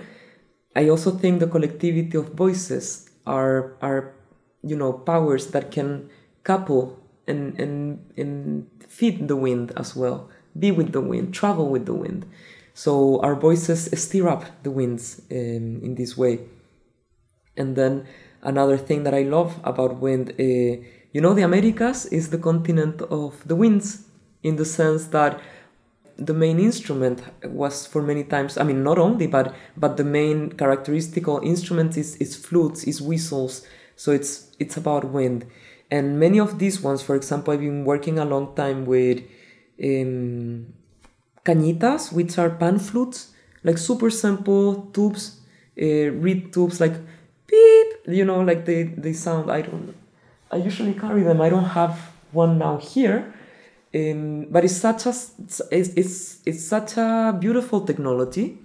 I 0.75 0.87
also 0.87 1.11
think 1.11 1.39
the 1.39 1.47
collectivity 1.47 2.15
of 2.15 2.29
voices 2.33 3.09
are 3.25 3.75
are 3.81 4.13
you 4.61 4.77
know 4.77 4.93
powers 4.93 5.47
that 5.47 5.71
can 5.71 6.09
couple 6.43 6.99
and 7.27 7.59
and 7.59 8.05
and 8.15 8.69
feed 8.87 9.27
the 9.27 9.35
wind 9.35 9.73
as 9.75 9.95
well, 9.95 10.29
be 10.57 10.71
with 10.71 10.93
the 10.93 11.01
wind, 11.01 11.33
travel 11.33 11.67
with 11.69 11.85
the 11.85 11.93
wind. 11.93 12.25
So 12.75 13.19
our 13.21 13.35
voices 13.35 13.89
stir 13.99 14.27
up 14.27 14.45
the 14.63 14.69
winds 14.69 15.21
um, 15.31 15.81
in 15.81 15.95
this 15.95 16.15
way. 16.17 16.41
And 17.57 17.75
then 17.75 18.05
another 18.43 18.77
thing 18.77 19.03
that 19.03 19.13
I 19.13 19.23
love 19.23 19.59
about 19.63 20.01
wind, 20.01 20.33
uh, 20.37 20.83
you 21.13 21.21
know, 21.21 21.33
the 21.33 21.43
Americas 21.43 22.05
is 22.07 22.29
the 22.29 22.37
continent 22.37 23.01
of 23.01 23.47
the 23.47 23.55
winds 23.55 24.04
in 24.45 24.55
the 24.57 24.65
sense 24.65 25.07
that 25.07 25.41
the 26.17 26.33
main 26.33 26.59
instrument 26.59 27.23
was 27.43 27.85
for 27.85 28.01
many 28.01 28.23
times 28.23 28.57
i 28.57 28.63
mean 28.63 28.83
not 28.83 28.97
only 28.97 29.27
but 29.27 29.53
but 29.75 29.97
the 29.97 30.03
main 30.03 30.49
characteristical 30.61 31.39
instrument 31.53 31.97
is 31.97 32.15
is 32.17 32.35
flutes 32.35 32.83
is 32.85 33.01
whistles. 33.01 33.65
So 33.97 34.11
it's 34.11 34.31
it's 34.59 34.75
about 34.77 35.03
wind. 35.17 35.45
And 35.89 36.19
many 36.19 36.39
of 36.39 36.59
these 36.59 36.77
ones 36.81 37.01
for 37.07 37.15
example 37.15 37.53
i've 37.53 37.65
been 37.69 37.85
working 37.85 38.19
a 38.19 38.25
long 38.33 38.45
time 38.55 38.79
with 38.85 39.19
um, 39.89 40.73
cañitas 41.47 42.11
which 42.17 42.37
are 42.41 42.49
pan 42.61 42.79
flutes 42.79 43.19
like 43.63 43.77
super 43.77 44.09
simple 44.09 44.65
tubes 44.93 45.23
uh, 45.81 46.07
reed 46.23 46.51
tubes 46.53 46.79
like 46.83 46.95
beep 47.47 47.89
you 48.07 48.25
know 48.25 48.41
like 48.49 48.65
they 48.65 48.83
they 49.03 49.13
sound 49.13 49.51
i 49.51 49.61
don't 49.61 49.95
i 50.51 50.57
usually 50.57 50.93
carry 50.93 51.23
them. 51.23 51.39
I 51.41 51.49
don't 51.49 51.71
have 51.79 51.95
one 52.31 52.57
now 52.57 52.77
here 52.77 53.33
um, 53.95 54.47
but 54.51 54.65
it's 54.65 54.75
such 54.75 55.05
a 55.05 55.09
it's, 55.09 55.61
it's 55.71 56.39
it's 56.45 56.67
such 56.67 56.97
a 56.97 57.35
beautiful 57.39 57.81
technology 57.81 58.57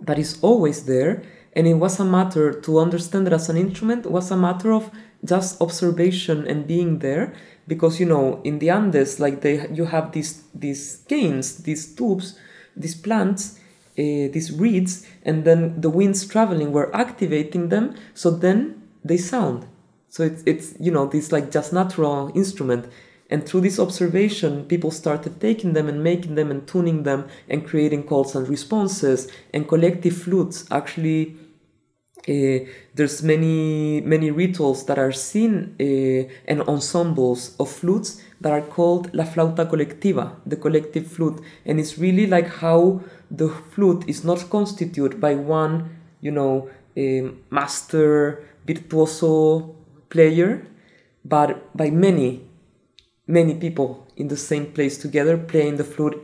that 0.00 0.18
is 0.18 0.38
always 0.42 0.84
there, 0.84 1.22
and 1.54 1.66
it 1.66 1.74
was 1.74 2.00
a 2.00 2.04
matter 2.04 2.52
to 2.52 2.78
understand 2.78 3.28
it 3.28 3.32
as 3.32 3.48
an 3.48 3.56
instrument 3.56 4.04
was 4.06 4.30
a 4.32 4.36
matter 4.36 4.72
of 4.72 4.90
just 5.24 5.60
observation 5.60 6.46
and 6.46 6.66
being 6.66 6.98
there. 6.98 7.32
Because 7.68 8.00
you 8.00 8.06
know 8.06 8.40
in 8.42 8.58
the 8.58 8.70
Andes 8.70 9.20
like 9.20 9.42
they 9.42 9.68
you 9.72 9.84
have 9.84 10.10
these 10.10 10.42
these 10.52 11.04
canes 11.08 11.62
these 11.62 11.94
tubes 11.94 12.36
these 12.76 12.96
plants 12.96 13.60
uh, 13.96 14.26
these 14.32 14.50
reeds 14.50 15.06
and 15.22 15.44
then 15.44 15.80
the 15.80 15.88
winds 15.90 16.26
traveling 16.26 16.72
were 16.72 16.94
activating 16.96 17.68
them. 17.68 17.94
So 18.14 18.30
then 18.32 18.82
they 19.04 19.18
sound. 19.18 19.66
So 20.08 20.24
it's 20.24 20.42
it's 20.44 20.74
you 20.80 20.90
know 20.90 21.06
this 21.06 21.30
like 21.30 21.52
just 21.52 21.72
natural 21.72 22.32
instrument 22.34 22.88
and 23.32 23.46
through 23.46 23.62
this 23.62 23.78
observation, 23.78 24.66
people 24.66 24.90
started 24.90 25.40
taking 25.40 25.72
them 25.72 25.88
and 25.88 26.04
making 26.04 26.34
them 26.34 26.50
and 26.50 26.68
tuning 26.68 27.04
them 27.04 27.28
and 27.48 27.66
creating 27.66 28.02
calls 28.02 28.34
and 28.36 28.46
responses 28.46 29.26
and 29.54 29.66
collective 29.66 30.14
flutes. 30.14 30.66
Actually, 30.70 31.34
uh, 32.28 32.58
there's 32.94 33.22
many 33.22 34.02
many 34.02 34.30
rituals 34.30 34.84
that 34.84 34.98
are 34.98 35.12
seen 35.12 35.74
uh, 35.80 36.30
and 36.46 36.60
ensembles 36.68 37.56
of 37.58 37.70
flutes 37.70 38.20
that 38.42 38.52
are 38.52 38.60
called 38.60 39.08
la 39.14 39.24
flauta 39.24 39.64
colectiva, 39.64 40.36
the 40.44 40.56
collective 40.56 41.06
flute, 41.06 41.40
and 41.64 41.80
it's 41.80 41.96
really 41.96 42.26
like 42.26 42.48
how 42.60 43.00
the 43.30 43.48
flute 43.48 44.04
is 44.06 44.24
not 44.24 44.50
constituted 44.50 45.18
by 45.18 45.34
one, 45.34 45.88
you 46.20 46.30
know, 46.30 46.68
um, 46.98 47.40
master 47.48 48.44
virtuoso 48.66 49.74
player, 50.10 50.66
but 51.24 51.74
by 51.74 51.88
many 51.90 52.42
many 53.32 53.54
people 53.54 54.06
in 54.16 54.28
the 54.28 54.36
same 54.36 54.66
place 54.66 54.98
together 54.98 55.36
playing 55.38 55.76
the 55.76 55.84
flute 55.84 56.18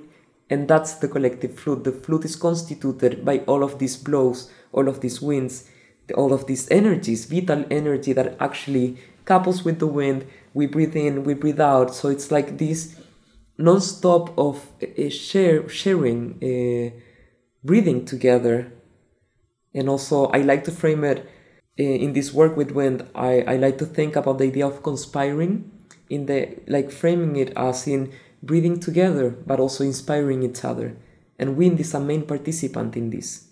and 0.51 0.69
that's 0.69 0.95
the 0.95 1.09
collective 1.09 1.59
flute. 1.59 1.85
The 1.85 1.93
flute 1.93 2.25
is 2.25 2.37
constituted 2.37 3.25
by 3.25 3.39
all 3.51 3.63
of 3.63 3.79
these 3.79 3.97
blows 3.97 4.51
all 4.73 4.89
of 4.89 5.01
these 5.01 5.21
winds 5.23 5.71
all 6.15 6.33
of 6.33 6.47
these 6.47 6.71
energies 6.71 7.27
vital 7.27 7.65
energy 7.71 8.13
that 8.13 8.37
actually 8.41 8.97
couples 9.25 9.65
with 9.65 9.79
the 9.79 9.87
wind. 9.87 10.27
We 10.55 10.67
breathe 10.67 10.97
in 10.97 11.25
we 11.25 11.35
breathe 11.35 11.61
out. 11.61 11.95
So 11.95 12.09
it's 12.09 12.31
like 12.31 12.59
this 12.59 12.97
non-stop 13.59 14.39
of 14.39 14.67
uh, 14.83 15.11
share, 15.11 15.69
sharing 15.69 16.21
uh, 16.43 16.99
breathing 17.65 18.05
together. 18.05 18.73
And 19.75 19.89
also 19.89 20.27
i 20.29 20.39
like 20.39 20.65
to 20.65 20.73
frame 20.73 21.05
it 21.05 21.29
in 21.77 22.13
this 22.13 22.33
work 22.33 22.57
with 22.57 22.73
wind. 22.73 23.07
I, 23.15 23.43
I 23.43 23.57
like 23.57 23.79
to 23.79 23.87
think 23.87 24.17
about 24.17 24.39
the 24.39 24.47
idea 24.47 24.67
of 24.67 24.83
conspiring 24.83 25.71
in 26.11 26.27
the 26.27 26.59
like 26.67 26.91
framing 26.91 27.37
it 27.37 27.53
as 27.57 27.87
in 27.87 28.13
breathing 28.43 28.79
together 28.79 29.31
but 29.31 29.61
also 29.61 29.85
inspiring 29.85 30.43
each 30.43 30.65
other. 30.65 30.97
And 31.39 31.57
wind 31.57 31.79
is 31.81 31.95
a 31.95 32.01
main 32.01 32.23
participant 32.27 32.97
in 32.97 33.11
this. 33.11 33.49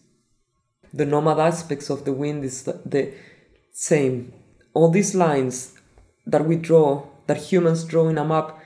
The 0.93 1.07
nomad 1.07 1.39
aspects 1.39 1.91
of 1.91 2.05
the 2.05 2.13
wind 2.13 2.45
is 2.45 2.65
the, 2.65 3.13
same. 3.73 4.33
All 4.73 4.91
these 4.91 5.15
lines 5.15 5.75
that 6.27 6.47
we 6.47 6.57
draw 6.57 7.07
that 7.27 7.37
humans 7.37 7.85
draw 7.85 8.09
in 8.09 8.17
a 8.17 8.25
map 8.25 8.59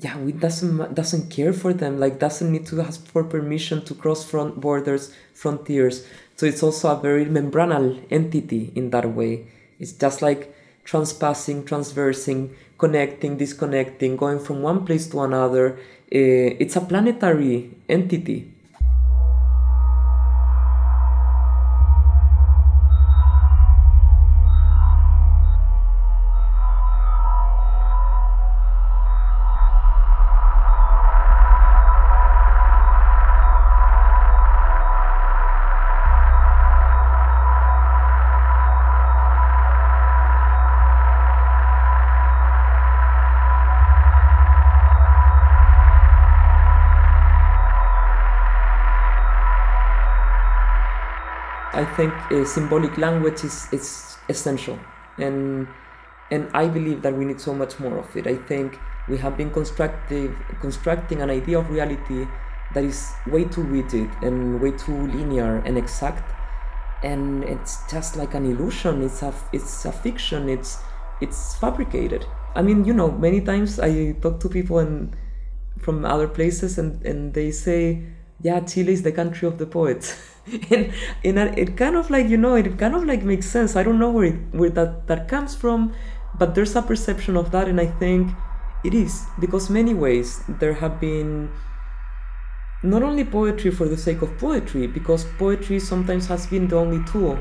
yeah 0.00 0.16
we 0.18 0.30
doesn't 0.30 0.94
doesn't 0.94 1.30
care 1.30 1.52
for 1.52 1.72
them. 1.72 1.98
Like 1.98 2.20
doesn't 2.20 2.50
need 2.50 2.66
to 2.66 2.80
ask 2.80 3.04
for 3.06 3.24
permission 3.24 3.84
to 3.86 3.94
cross 3.94 4.24
front 4.24 4.60
borders 4.60 5.12
frontiers. 5.34 6.06
So 6.36 6.46
it's 6.46 6.62
also 6.62 6.96
a 6.96 7.00
very 7.00 7.26
membranal 7.26 8.00
entity 8.08 8.72
in 8.76 8.90
that 8.90 9.12
way. 9.12 9.48
It's 9.80 9.92
just 9.92 10.22
like 10.22 10.54
transpassing 10.88 11.66
transversing 11.66 12.54
connecting, 12.78 13.36
disconnecting, 13.36 14.16
going 14.16 14.38
from 14.38 14.62
one 14.62 14.86
place 14.86 15.06
to 15.08 15.20
another. 15.20 15.72
Uh, 16.10 16.62
it's 16.62 16.76
a 16.76 16.80
planetary 16.80 17.70
entity. 17.88 18.50
Think 51.98 52.14
uh, 52.30 52.44
symbolic 52.44 52.96
language 52.96 53.42
is, 53.44 53.66
is 53.72 54.16
essential, 54.28 54.78
and 55.18 55.66
and 56.30 56.48
I 56.54 56.68
believe 56.68 57.02
that 57.02 57.14
we 57.14 57.24
need 57.24 57.40
so 57.40 57.52
much 57.52 57.80
more 57.80 57.98
of 57.98 58.16
it. 58.16 58.26
I 58.26 58.36
think 58.36 58.78
we 59.08 59.18
have 59.18 59.36
been 59.36 59.50
constructive, 59.50 60.36
constructing 60.60 61.22
an 61.22 61.30
idea 61.30 61.58
of 61.58 61.68
reality 61.70 62.26
that 62.74 62.84
is 62.84 63.10
way 63.26 63.44
too 63.44 63.62
rigid 63.62 64.08
and 64.22 64.60
way 64.60 64.72
too 64.72 65.08
linear 65.08 65.56
and 65.66 65.76
exact, 65.76 66.22
and 67.02 67.42
it's 67.44 67.90
just 67.90 68.16
like 68.16 68.34
an 68.34 68.46
illusion. 68.46 69.02
It's 69.02 69.22
a 69.22 69.34
it's 69.52 69.84
a 69.84 69.92
fiction. 69.92 70.48
It's 70.48 70.78
it's 71.20 71.56
fabricated. 71.56 72.24
I 72.54 72.62
mean, 72.62 72.84
you 72.84 72.94
know, 72.94 73.10
many 73.10 73.40
times 73.40 73.80
I 73.80 74.12
talk 74.22 74.38
to 74.40 74.48
people 74.48 74.78
and 74.78 75.16
from 75.80 76.04
other 76.04 76.28
places, 76.28 76.78
and 76.78 77.04
and 77.04 77.34
they 77.34 77.50
say, 77.50 78.02
"Yeah, 78.40 78.60
Chile 78.60 78.92
is 78.92 79.02
the 79.02 79.12
country 79.12 79.48
of 79.48 79.58
the 79.58 79.66
poets." 79.66 80.14
and 80.70 80.92
and 81.24 81.58
it 81.58 81.76
kind 81.76 81.96
of 81.96 82.10
like 82.10 82.28
you 82.28 82.36
know 82.36 82.54
it 82.54 82.78
kind 82.78 82.94
of 82.94 83.04
like 83.04 83.22
makes 83.22 83.46
sense 83.46 83.76
i 83.76 83.82
don't 83.82 83.98
know 83.98 84.10
where 84.10 84.26
it, 84.26 84.38
where 84.52 84.70
that 84.70 85.06
that 85.06 85.28
comes 85.28 85.54
from 85.54 85.92
but 86.38 86.54
there's 86.54 86.74
a 86.76 86.82
perception 86.82 87.36
of 87.36 87.50
that 87.50 87.68
and 87.68 87.80
i 87.80 87.86
think 87.86 88.30
it 88.84 88.94
is 88.94 89.26
because 89.40 89.68
many 89.70 89.94
ways 89.94 90.42
there 90.60 90.74
have 90.74 91.00
been 91.00 91.50
not 92.82 93.02
only 93.02 93.24
poetry 93.24 93.70
for 93.70 93.88
the 93.88 93.96
sake 93.96 94.22
of 94.22 94.38
poetry, 94.38 94.86
because 94.86 95.24
poetry 95.36 95.80
sometimes 95.80 96.26
has 96.26 96.46
been 96.46 96.68
the 96.68 96.76
only 96.76 97.04
tool. 97.04 97.36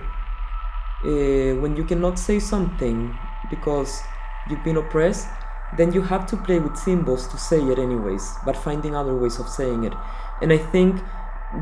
Uh, 1.03 1.53
when 1.61 1.75
you 1.77 1.83
cannot 1.83 2.17
say 2.17 2.39
something 2.39 3.15
because 3.49 4.01
you've 4.49 4.63
been 4.63 4.77
oppressed, 4.77 5.27
then 5.77 5.93
you 5.93 6.01
have 6.01 6.25
to 6.25 6.37
play 6.37 6.57
with 6.57 6.75
symbols 6.75 7.27
to 7.27 7.37
say 7.37 7.59
it 7.59 7.77
anyways, 7.77 8.27
but 8.45 8.57
finding 8.57 8.95
other 8.95 9.15
ways 9.15 9.39
of 9.39 9.47
saying 9.47 9.83
it. 9.83 9.93
And 10.41 10.51
I 10.51 10.57
think 10.57 10.99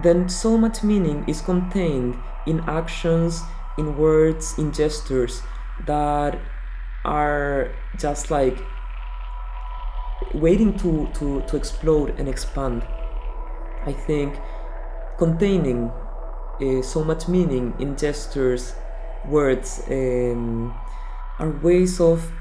then 0.03 0.29
so 0.29 0.57
much 0.57 0.83
meaning 0.83 1.23
is 1.27 1.41
contained 1.41 2.17
in 2.45 2.59
actions, 2.61 3.41
in 3.77 3.97
words, 3.97 4.57
in 4.57 4.71
gestures 4.71 5.41
that 5.85 6.39
are 7.03 7.71
just 7.97 8.31
like 8.31 8.57
waiting 10.33 10.77
to, 10.77 11.07
to, 11.13 11.41
to 11.47 11.55
explode 11.55 12.19
and 12.19 12.27
expand. 12.27 12.85
I 13.85 13.93
think 13.93 14.35
containing 15.17 15.91
uh, 16.61 16.81
so 16.81 17.03
much 17.03 17.27
meaning 17.27 17.73
in 17.79 17.95
gestures, 17.95 18.73
words, 19.27 19.81
um, 19.89 20.75
are 21.37 21.51
ways 21.61 21.99
of 21.99 22.31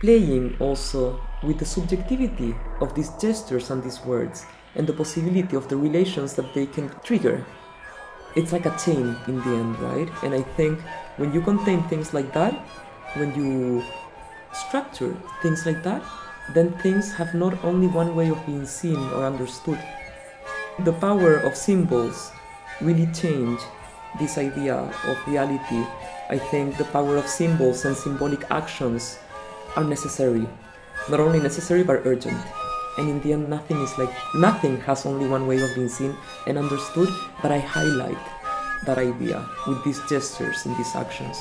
playing 0.00 0.56
also 0.58 1.20
with 1.42 1.58
the 1.58 1.64
subjectivity 1.64 2.54
of 2.80 2.94
these 2.94 3.10
gestures 3.20 3.70
and 3.70 3.82
these 3.82 4.00
words 4.04 4.44
and 4.74 4.86
the 4.86 4.92
possibility 4.92 5.56
of 5.56 5.68
the 5.68 5.76
relations 5.76 6.34
that 6.34 6.54
they 6.54 6.66
can 6.66 6.90
trigger. 7.02 7.44
It's 8.36 8.52
like 8.52 8.66
a 8.66 8.76
chain 8.78 9.16
in 9.26 9.36
the 9.42 9.50
end, 9.56 9.78
right? 9.80 10.08
And 10.22 10.34
I 10.34 10.42
think 10.54 10.80
when 11.16 11.32
you 11.32 11.40
contain 11.40 11.82
things 11.84 12.14
like 12.14 12.32
that, 12.32 12.54
when 13.14 13.34
you 13.34 13.82
structure 14.52 15.16
things 15.42 15.66
like 15.66 15.82
that, 15.82 16.02
then 16.54 16.72
things 16.78 17.12
have 17.12 17.34
not 17.34 17.62
only 17.64 17.86
one 17.86 18.14
way 18.14 18.30
of 18.30 18.44
being 18.46 18.66
seen 18.66 18.98
or 19.14 19.24
understood. 19.26 19.78
The 20.80 20.92
power 20.92 21.36
of 21.36 21.56
symbols 21.56 22.30
really 22.80 23.06
change 23.12 23.60
this 24.18 24.38
idea 24.38 24.74
of 24.74 25.18
reality. 25.26 25.86
I 26.28 26.38
think 26.38 26.76
the 26.76 26.84
power 26.84 27.16
of 27.16 27.26
symbols 27.26 27.84
and 27.84 27.96
symbolic 27.96 28.50
actions 28.50 29.18
are 29.76 29.84
necessary. 29.84 30.48
Not 31.08 31.20
only 31.20 31.40
necessary 31.40 31.82
but 31.82 32.06
urgent. 32.06 32.38
And 33.00 33.08
in 33.08 33.20
the 33.22 33.32
end, 33.32 33.48
nothing 33.48 33.80
is 33.80 33.96
like, 33.96 34.12
nothing 34.34 34.78
has 34.82 35.06
only 35.06 35.26
one 35.26 35.46
way 35.46 35.58
of 35.58 35.74
being 35.74 35.88
seen 35.88 36.14
and 36.46 36.58
understood, 36.58 37.08
but 37.40 37.50
I 37.50 37.58
highlight 37.58 38.20
that 38.84 38.98
idea 38.98 39.48
with 39.66 39.82
these 39.84 39.98
gestures 40.06 40.66
and 40.66 40.76
these 40.76 40.94
actions. 40.94 41.40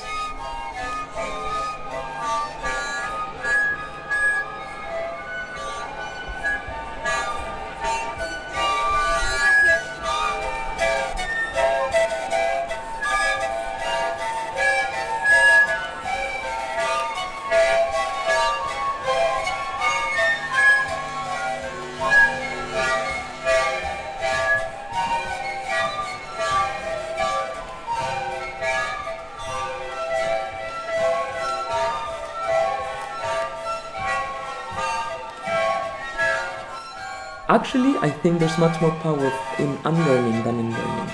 Actually, 37.70 38.00
I 38.00 38.10
think 38.10 38.40
there's 38.40 38.58
much 38.58 38.82
more 38.82 38.90
power 39.06 39.32
in 39.60 39.78
unlearning 39.86 40.44
than 40.44 40.58
in 40.58 40.72
learning. 40.72 41.12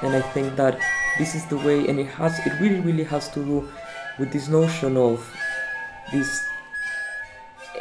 And 0.00 0.16
I 0.16 0.22
think 0.32 0.56
that 0.56 0.80
this 1.18 1.34
is 1.34 1.44
the 1.44 1.58
way, 1.58 1.86
and 1.88 2.00
it 2.00 2.06
has, 2.06 2.38
it 2.46 2.58
really, 2.58 2.80
really 2.80 3.04
has 3.04 3.28
to 3.32 3.44
do 3.44 3.68
with 4.18 4.32
this 4.32 4.48
notion 4.48 4.96
of 4.96 5.20
this 6.10 6.42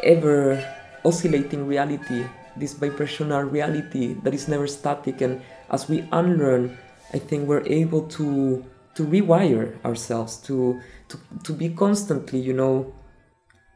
ever 0.03 0.61
oscillating 1.05 1.65
reality, 1.65 2.26
this 2.57 2.74
vibrational 2.74 3.43
reality 3.43 4.15
that 4.24 4.34
is 4.34 4.49
never 4.49 4.67
static. 4.67 5.22
And 5.22 5.41
as 5.69 5.88
we 5.88 6.03
unlearn, 6.11 6.78
I 7.13 7.19
think 7.19 7.47
we're 7.47 7.65
able 7.65 8.01
to 8.19 8.65
to 8.95 9.05
rewire 9.05 9.82
ourselves, 9.86 10.36
to 10.39 10.82
to 11.07 11.17
to 11.45 11.53
be 11.53 11.69
constantly, 11.69 12.39
you 12.41 12.51
know, 12.51 12.93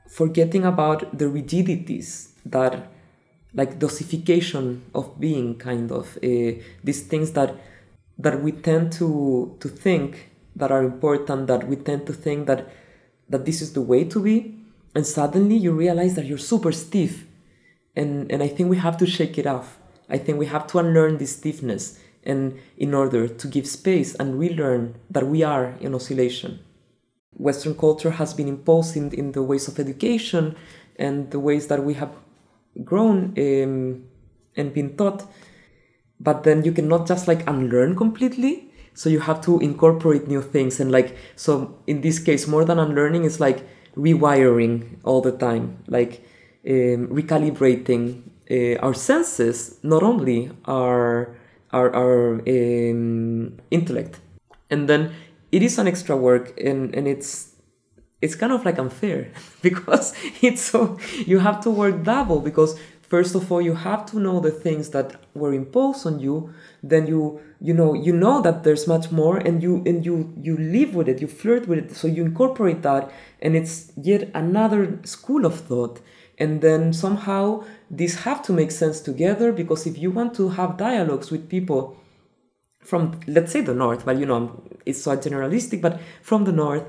forgetting 0.09 0.65
about 0.65 1.17
the 1.17 1.29
rigidities 1.29 2.33
that 2.45 2.91
like 3.55 3.79
dosification 3.79 4.81
of 4.93 5.19
being 5.19 5.55
kind 5.55 5.91
of 5.91 6.17
uh, 6.17 6.51
these 6.83 7.03
things 7.03 7.31
that 7.31 7.55
that 8.19 8.41
we 8.41 8.51
tend 8.51 8.91
to 8.93 9.55
to 9.59 9.67
think 9.67 10.29
that 10.55 10.71
are 10.71 10.83
important 10.83 11.47
that 11.47 11.67
we 11.67 11.75
tend 11.75 12.05
to 12.05 12.13
think 12.13 12.47
that 12.47 12.67
that 13.29 13.45
this 13.45 13.61
is 13.61 13.73
the 13.73 13.81
way 13.81 14.03
to 14.03 14.21
be 14.21 14.55
and 14.93 15.05
suddenly 15.05 15.55
you 15.57 15.71
realize 15.71 16.15
that 16.15 16.25
you're 16.25 16.37
super 16.37 16.71
stiff. 16.71 17.25
And 17.95 18.31
and 18.31 18.43
i 18.43 18.47
think 18.47 18.69
we 18.69 18.77
have 18.77 18.97
to 18.97 19.05
shake 19.05 19.37
it 19.37 19.47
off. 19.47 19.79
I 20.09 20.17
think 20.17 20.37
we 20.37 20.47
have 20.47 20.67
to 20.67 20.79
unlearn 20.79 21.17
this 21.17 21.33
stiffness 21.37 21.99
and 22.23 22.57
in 22.77 22.93
order 22.93 23.27
to 23.27 23.47
give 23.47 23.67
space 23.67 24.15
and 24.15 24.39
relearn 24.39 24.95
that 25.09 25.27
we 25.27 25.43
are 25.43 25.75
in 25.79 25.95
oscillation. 25.95 26.59
Western 27.31 27.75
culture 27.75 28.11
has 28.11 28.33
been 28.33 28.47
imposed 28.47 28.95
in, 28.97 29.11
in 29.11 29.31
the 29.33 29.43
ways 29.43 29.67
of 29.67 29.79
education 29.79 30.55
and 30.97 31.31
the 31.31 31.39
ways 31.39 31.67
that 31.67 31.83
we 31.83 31.93
have 31.93 32.11
grown 32.84 33.34
um, 33.38 34.03
and 34.55 34.73
been 34.73 34.95
taught 34.97 35.26
but 36.19 36.43
then 36.43 36.63
you 36.63 36.71
cannot 36.71 37.07
just 37.07 37.28
like 37.28 37.47
unlearn 37.47 37.95
completely. 37.95 38.71
So 38.93 39.09
you 39.09 39.19
have 39.19 39.41
to 39.41 39.59
incorporate 39.59 40.28
new 40.28 40.41
things 40.41 40.80
and 40.80 40.91
like 40.91 41.15
so 41.36 41.78
in 41.86 42.01
this 42.01 42.19
case 42.19 42.47
more 42.47 42.63
than 42.63 42.80
unlearning 42.80 43.26
is 43.26 43.39
like 43.39 43.67
rewiring 43.97 44.99
all 45.03 45.21
the 45.21 45.32
time 45.32 45.84
like 45.88 46.23
um, 46.67 47.07
recalibrating 47.07 48.23
uh, 48.49 48.80
our 48.80 48.93
senses 48.93 49.80
not 49.84 50.03
only 50.03 50.51
our 50.65 51.36
our, 51.73 51.93
our 51.93 52.41
um, 52.47 53.59
intellect. 53.69 54.21
And 54.69 54.88
then 54.88 55.13
it 55.51 55.61
is 55.61 55.78
an 55.78 55.88
extra 55.88 56.15
work 56.15 56.57
and 56.59 56.95
and 56.95 57.07
it's 57.07 57.54
it's 58.26 58.36
kind 58.36 58.53
of 58.57 58.65
like 58.65 58.78
unfair 58.86 59.21
because 59.67 60.13
it's 60.41 60.63
so 60.71 60.97
you 61.32 61.38
have 61.47 61.57
to 61.65 61.69
work 61.69 62.03
double 62.03 62.39
because 62.49 62.71
first 63.13 63.34
of 63.36 63.51
all 63.51 63.61
you 63.61 63.76
have 63.89 64.05
to 64.11 64.19
know 64.26 64.39
the 64.39 64.55
things 64.65 64.89
that 64.95 65.07
were 65.34 65.53
imposed 65.53 66.01
on 66.09 66.19
you 66.19 66.36
then 66.91 67.07
you 67.07 67.39
you 67.61 67.73
know 67.73 67.93
you 67.93 68.13
know 68.13 68.41
that 68.41 68.63
there's 68.63 68.88
much 68.88 69.11
more 69.11 69.38
and 69.38 69.63
you 69.63 69.73
and 69.86 70.05
you 70.05 70.34
you 70.47 70.55
live 70.57 70.93
with 70.93 71.07
it 71.07 71.21
you 71.21 71.28
flirt 71.28 71.67
with 71.67 71.80
it. 71.80 71.95
So 71.95 72.07
you 72.07 72.23
incorporate 72.26 72.82
that 72.84 73.11
and 73.41 73.55
it's 73.55 73.91
yet 73.95 74.30
another 74.34 74.99
school 75.03 75.45
of 75.45 75.59
thought. 75.61 75.99
And 76.38 76.61
then 76.61 76.91
somehow 76.91 77.63
these 77.89 78.15
have 78.28 78.43
to 78.43 78.53
make 78.53 78.71
sense 78.71 78.99
together 78.99 79.51
because 79.53 79.88
if 79.88 79.97
you 79.97 80.11
want 80.11 80.36
to 80.36 80.49
have 80.49 80.78
dialogues 80.78 81.32
with 81.32 81.49
people 81.49 81.97
from 82.82 83.19
let's 83.26 83.51
say 83.51 83.61
the 83.61 83.73
north 83.73 84.05
but 84.05 84.17
you 84.19 84.28
know 84.28 84.61
it's 84.86 85.01
so 85.01 85.17
generalistic 85.17 85.82
but 85.82 85.99
from 86.21 86.43
the 86.43 86.51
north 86.51 86.84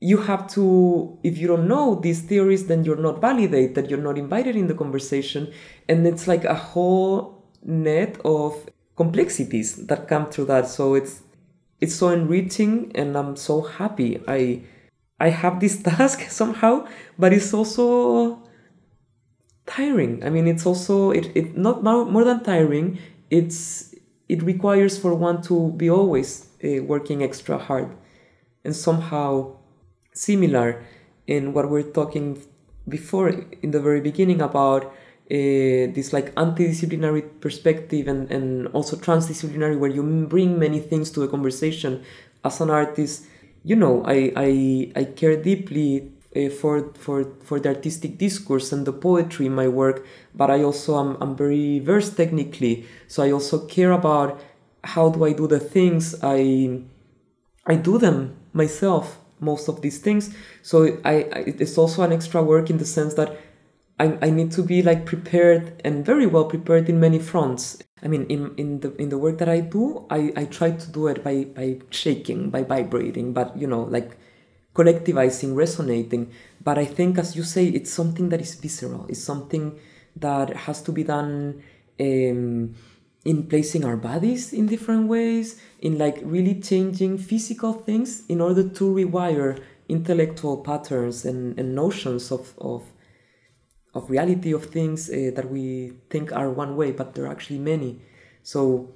you 0.00 0.18
have 0.18 0.46
to 0.46 1.18
if 1.24 1.38
you 1.38 1.48
don't 1.48 1.66
know 1.66 1.96
these 1.96 2.22
theories 2.22 2.66
then 2.66 2.84
you're 2.84 2.96
not 2.96 3.20
validated 3.20 3.74
That 3.74 3.90
you're 3.90 4.00
not 4.00 4.16
invited 4.16 4.54
in 4.56 4.68
the 4.68 4.74
conversation. 4.74 5.52
And 5.88 6.06
it's 6.06 6.28
like 6.28 6.44
a 6.44 6.54
whole 6.54 7.44
net 7.62 8.18
of 8.24 8.68
complexities 8.96 9.86
that 9.86 10.08
come 10.08 10.30
through 10.30 10.46
that. 10.46 10.68
So 10.68 10.94
it's 10.94 11.22
it's 11.80 11.94
so 11.94 12.08
enriching 12.08 12.92
and 12.94 13.16
i'm 13.16 13.36
so 13.36 13.62
happy. 13.62 14.20
I 14.28 14.62
i 15.20 15.30
have 15.30 15.60
this 15.60 15.82
task 15.88 16.30
somehow 16.30 16.86
but 17.18 17.32
it's 17.32 17.52
also 17.52 18.42
tiring. 19.66 20.24
I 20.24 20.30
mean 20.30 20.46
it's 20.46 20.64
also 20.64 21.10
it, 21.10 21.30
it 21.34 21.56
not 21.56 21.82
more, 21.82 22.24
than 22.24 22.44
tiring. 22.44 22.98
It's 23.30 23.94
it 24.28 24.42
requires 24.42 24.96
for 24.96 25.14
one 25.14 25.42
to 25.42 25.72
be 25.72 25.90
always 25.90 26.46
uh, 26.62 26.82
working 26.84 27.22
extra 27.24 27.58
hard. 27.58 27.96
And 28.64 28.74
somehow 28.76 29.57
similar 30.18 30.84
in 31.26 31.52
what 31.52 31.70
we're 31.70 31.90
talking 32.00 32.26
before 32.88 33.28
in 33.62 33.70
the 33.70 33.80
very 33.80 34.00
beginning 34.00 34.40
about 34.40 34.84
uh, 34.84 35.92
this 35.96 36.12
like 36.12 36.32
anti-disciplinary 36.36 37.22
perspective 37.22 38.08
and, 38.08 38.30
and 38.30 38.66
also 38.68 38.96
transdisciplinary 38.96 39.78
where 39.78 39.90
you 39.90 40.02
bring 40.26 40.58
many 40.58 40.80
things 40.80 41.10
to 41.10 41.22
a 41.22 41.28
conversation. 41.28 42.02
As 42.44 42.60
an 42.60 42.70
artist 42.70 43.24
you 43.64 43.76
know 43.76 44.02
i 44.06 44.32
i, 44.36 44.92
I 44.96 45.04
care 45.04 45.36
deeply 45.36 46.12
uh, 46.36 46.48
for 46.48 46.92
for 46.94 47.24
for 47.42 47.60
the 47.60 47.70
artistic 47.70 48.18
discourse 48.18 48.72
and 48.72 48.86
the 48.86 48.92
poetry 48.92 49.46
in 49.46 49.54
my 49.54 49.68
work 49.68 50.06
but 50.34 50.50
i 50.50 50.62
also 50.62 50.98
am 50.98 51.16
I'm 51.20 51.36
very 51.36 51.78
versed 51.78 52.16
technically. 52.16 52.86
So 53.08 53.22
i 53.22 53.30
also 53.30 53.66
care 53.66 53.92
about 53.92 54.40
how 54.84 55.10
do 55.10 55.24
i 55.24 55.32
do 55.32 55.46
the 55.46 55.60
things 55.60 56.14
i 56.22 56.80
i 57.66 57.74
do 57.74 57.98
them 57.98 58.36
myself 58.52 59.18
most 59.40 59.68
of 59.68 59.82
these 59.82 59.98
things 59.98 60.34
so 60.62 60.98
I, 61.04 61.14
I, 61.32 61.44
it's 61.46 61.78
also 61.78 62.02
an 62.02 62.12
extra 62.12 62.42
work 62.42 62.70
in 62.70 62.78
the 62.78 62.86
sense 62.86 63.14
that 63.14 63.36
I, 64.00 64.16
I 64.22 64.30
need 64.30 64.52
to 64.52 64.62
be 64.62 64.82
like 64.82 65.06
prepared 65.06 65.80
and 65.84 66.04
very 66.04 66.26
well 66.26 66.44
prepared 66.44 66.88
in 66.88 67.00
many 67.00 67.18
fronts 67.18 67.78
I 68.02 68.08
mean, 68.08 68.26
in, 68.26 68.54
in 68.56 68.80
the 68.80 68.94
in 68.96 69.08
the 69.08 69.18
work 69.18 69.38
that 69.38 69.48
I 69.48 69.60
do, 69.60 70.06
I, 70.10 70.32
I 70.36 70.44
try 70.44 70.70
to 70.70 70.90
do 70.90 71.08
it 71.08 71.24
by, 71.24 71.44
by 71.44 71.80
shaking, 71.90 72.50
by 72.50 72.62
vibrating, 72.62 73.32
but 73.32 73.56
you 73.58 73.66
know, 73.66 73.82
like 73.82 74.16
collectivizing, 74.74 75.56
resonating. 75.56 76.30
But 76.62 76.78
I 76.78 76.84
think, 76.84 77.18
as 77.18 77.34
you 77.34 77.42
say, 77.42 77.66
it's 77.66 77.90
something 77.90 78.28
that 78.28 78.40
is 78.40 78.54
visceral. 78.54 79.06
It's 79.08 79.22
something 79.22 79.78
that 80.16 80.54
has 80.56 80.80
to 80.82 80.92
be 80.92 81.02
done 81.02 81.62
um, 81.98 82.74
in 83.28 83.46
placing 83.46 83.84
our 83.84 83.98
bodies 84.10 84.54
in 84.54 84.64
different 84.66 85.06
ways, 85.06 85.60
in 85.80 85.98
like 85.98 86.18
really 86.22 86.58
changing 86.70 87.18
physical 87.18 87.74
things 87.74 88.22
in 88.28 88.40
order 88.40 88.66
to 88.66 88.84
rewire 89.00 89.62
intellectual 89.86 90.56
patterns 90.56 91.26
and, 91.26 91.58
and 91.58 91.74
notions 91.74 92.32
of, 92.32 92.54
of 92.58 92.82
of 93.94 94.08
reality 94.08 94.52
of 94.52 94.64
things 94.66 95.10
uh, 95.10 95.30
that 95.36 95.50
we 95.50 95.92
think 96.08 96.32
are 96.32 96.50
one 96.50 96.76
way, 96.76 96.90
but 96.92 97.14
there 97.14 97.24
are 97.26 97.32
actually 97.36 97.58
many. 97.58 98.00
So 98.42 98.94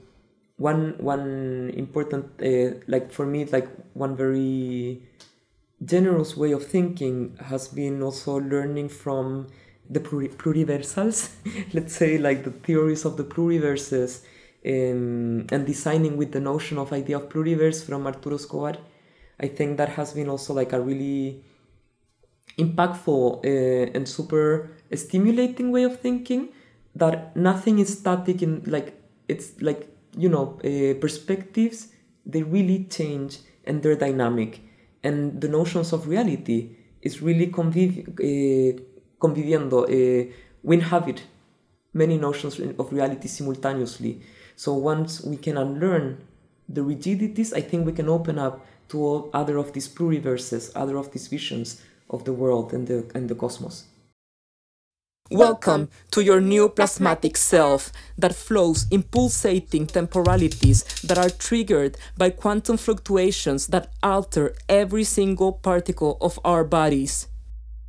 one 0.57 0.95
one 0.97 1.71
important 1.75 2.25
uh, 2.41 2.79
like 2.89 3.13
for 3.13 3.27
me 3.27 3.45
like 3.45 3.69
one 3.93 4.17
very 4.17 5.03
generous 5.85 6.37
way 6.39 6.53
of 6.53 6.65
thinking 6.65 7.37
has 7.51 7.69
been 7.69 8.03
also 8.03 8.37
learning 8.37 8.89
from 8.89 9.49
the 9.93 10.01
pluriversals, 10.01 11.31
let's 11.75 11.95
say 11.95 12.19
like 12.19 12.45
the 12.45 12.51
theories 12.51 13.05
of 13.05 13.17
the 13.17 13.25
pluriverses 13.25 14.23
um, 14.65 15.47
and 15.51 15.67
designing 15.67 16.17
with 16.17 16.33
the 16.33 16.41
notion 16.41 16.79
of 16.79 16.93
idea 16.93 17.17
of 17.17 17.29
pluriverse 17.29 17.85
from 17.85 18.07
Arturo 18.07 18.37
Escobar. 18.37 18.77
I 19.41 19.49
think 19.49 19.77
that 19.79 19.91
has 19.91 20.13
been 20.13 20.29
also 20.29 20.55
like 20.55 20.73
a 20.73 20.81
really 20.81 21.43
impactful 22.59 23.45
uh, 23.45 23.91
and 23.95 24.09
super 24.09 24.71
stimulating 24.95 25.71
way 25.71 25.85
of 25.85 26.01
thinking 26.01 26.49
that 26.95 27.35
nothing 27.35 27.79
is 27.79 27.99
static 27.99 28.43
in 28.43 28.63
like 28.67 28.95
it's 29.29 29.61
like 29.63 29.89
you 30.17 30.29
know 30.29 30.61
uh, 30.65 30.95
perspectives 31.01 31.89
they 32.27 32.43
really 32.43 32.85
change 32.85 33.39
and 33.65 33.83
they're 33.83 33.97
dynamic 33.97 34.61
and 35.03 35.41
the 35.41 35.49
notions 35.49 35.93
of 35.93 36.07
reality 36.07 36.77
is 37.01 37.23
really 37.23 37.47
conviv- 37.47 38.07
uh, 38.21 38.81
conviviendo 39.23 39.85
uh, 39.85 40.25
we 40.63 40.75
inhabit 40.75 41.23
many 41.93 42.17
notions 42.19 42.59
of 42.79 42.93
reality 42.93 43.29
simultaneously 43.29 44.13
so 44.57 44.75
once 44.75 45.23
we 45.31 45.37
can 45.37 45.57
unlearn 45.57 46.17
the 46.69 46.83
rigidities 46.83 47.53
i 47.53 47.63
think 47.63 47.87
we 47.87 47.93
can 47.93 48.09
open 48.09 48.37
up 48.39 48.55
to 48.89 49.31
other 49.33 49.57
of 49.59 49.73
these 49.73 49.89
pluriverses 49.89 50.73
other 50.75 50.97
of 50.97 51.07
these 51.13 51.29
visions 51.29 51.83
of 52.13 52.25
the 52.25 52.33
world 52.33 52.73
and 52.73 52.87
the, 52.87 53.11
and 53.15 53.29
the 53.29 53.35
cosmos. 53.35 53.85
Welcome 55.31 55.89
to 56.11 56.23
your 56.23 56.43
new 56.43 56.69
plasmatic 56.69 57.39
self 57.39 57.91
that 58.19 58.35
flows 58.35 58.87
in 58.91 59.03
pulsating 59.03 59.87
temporalities 59.87 60.85
that 61.01 61.17
are 61.17 61.31
triggered 61.31 61.97
by 62.19 62.29
quantum 62.29 62.77
fluctuations 62.77 63.69
that 63.69 63.89
alter 64.03 64.55
every 64.69 65.05
single 65.05 65.53
particle 65.53 66.19
of 66.21 66.39
our 66.45 66.65
bodies. 66.65 67.29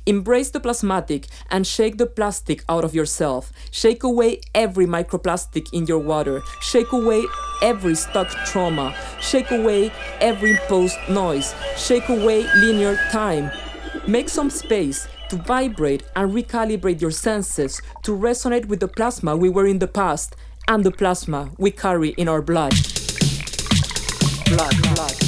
Embrace 0.06 0.50
the 0.50 0.60
plasmatic 0.60 1.26
and 1.50 1.66
shake 1.66 1.96
the 1.96 2.06
plastic 2.06 2.62
out 2.68 2.84
of 2.84 2.94
yourself. 2.94 3.52
Shake 3.70 4.02
away 4.02 4.40
every 4.54 4.86
microplastic 4.86 5.72
in 5.72 5.86
your 5.86 5.98
water. 5.98 6.42
Shake 6.60 6.92
away 6.92 7.24
every 7.62 7.94
stuck 7.94 8.28
trauma. 8.44 8.94
Shake 9.20 9.50
away 9.50 9.90
every 10.20 10.52
imposed 10.52 10.98
noise. 11.08 11.54
Shake 11.76 12.08
away 12.08 12.46
linear 12.56 12.96
time. 13.10 13.50
Make 14.06 14.28
some 14.28 14.50
space 14.50 15.08
to 15.30 15.36
vibrate 15.36 16.02
and 16.14 16.32
recalibrate 16.32 17.00
your 17.00 17.10
senses 17.10 17.80
to 18.02 18.12
resonate 18.12 18.66
with 18.66 18.80
the 18.80 18.88
plasma 18.88 19.36
we 19.36 19.48
were 19.48 19.66
in 19.66 19.78
the 19.78 19.88
past 19.88 20.36
and 20.68 20.84
the 20.84 20.90
plasma 20.90 21.50
we 21.58 21.70
carry 21.70 22.10
in 22.10 22.28
our 22.28 22.42
blood. 22.42 22.74
Blood, 24.46 24.74
blood. 24.94 25.23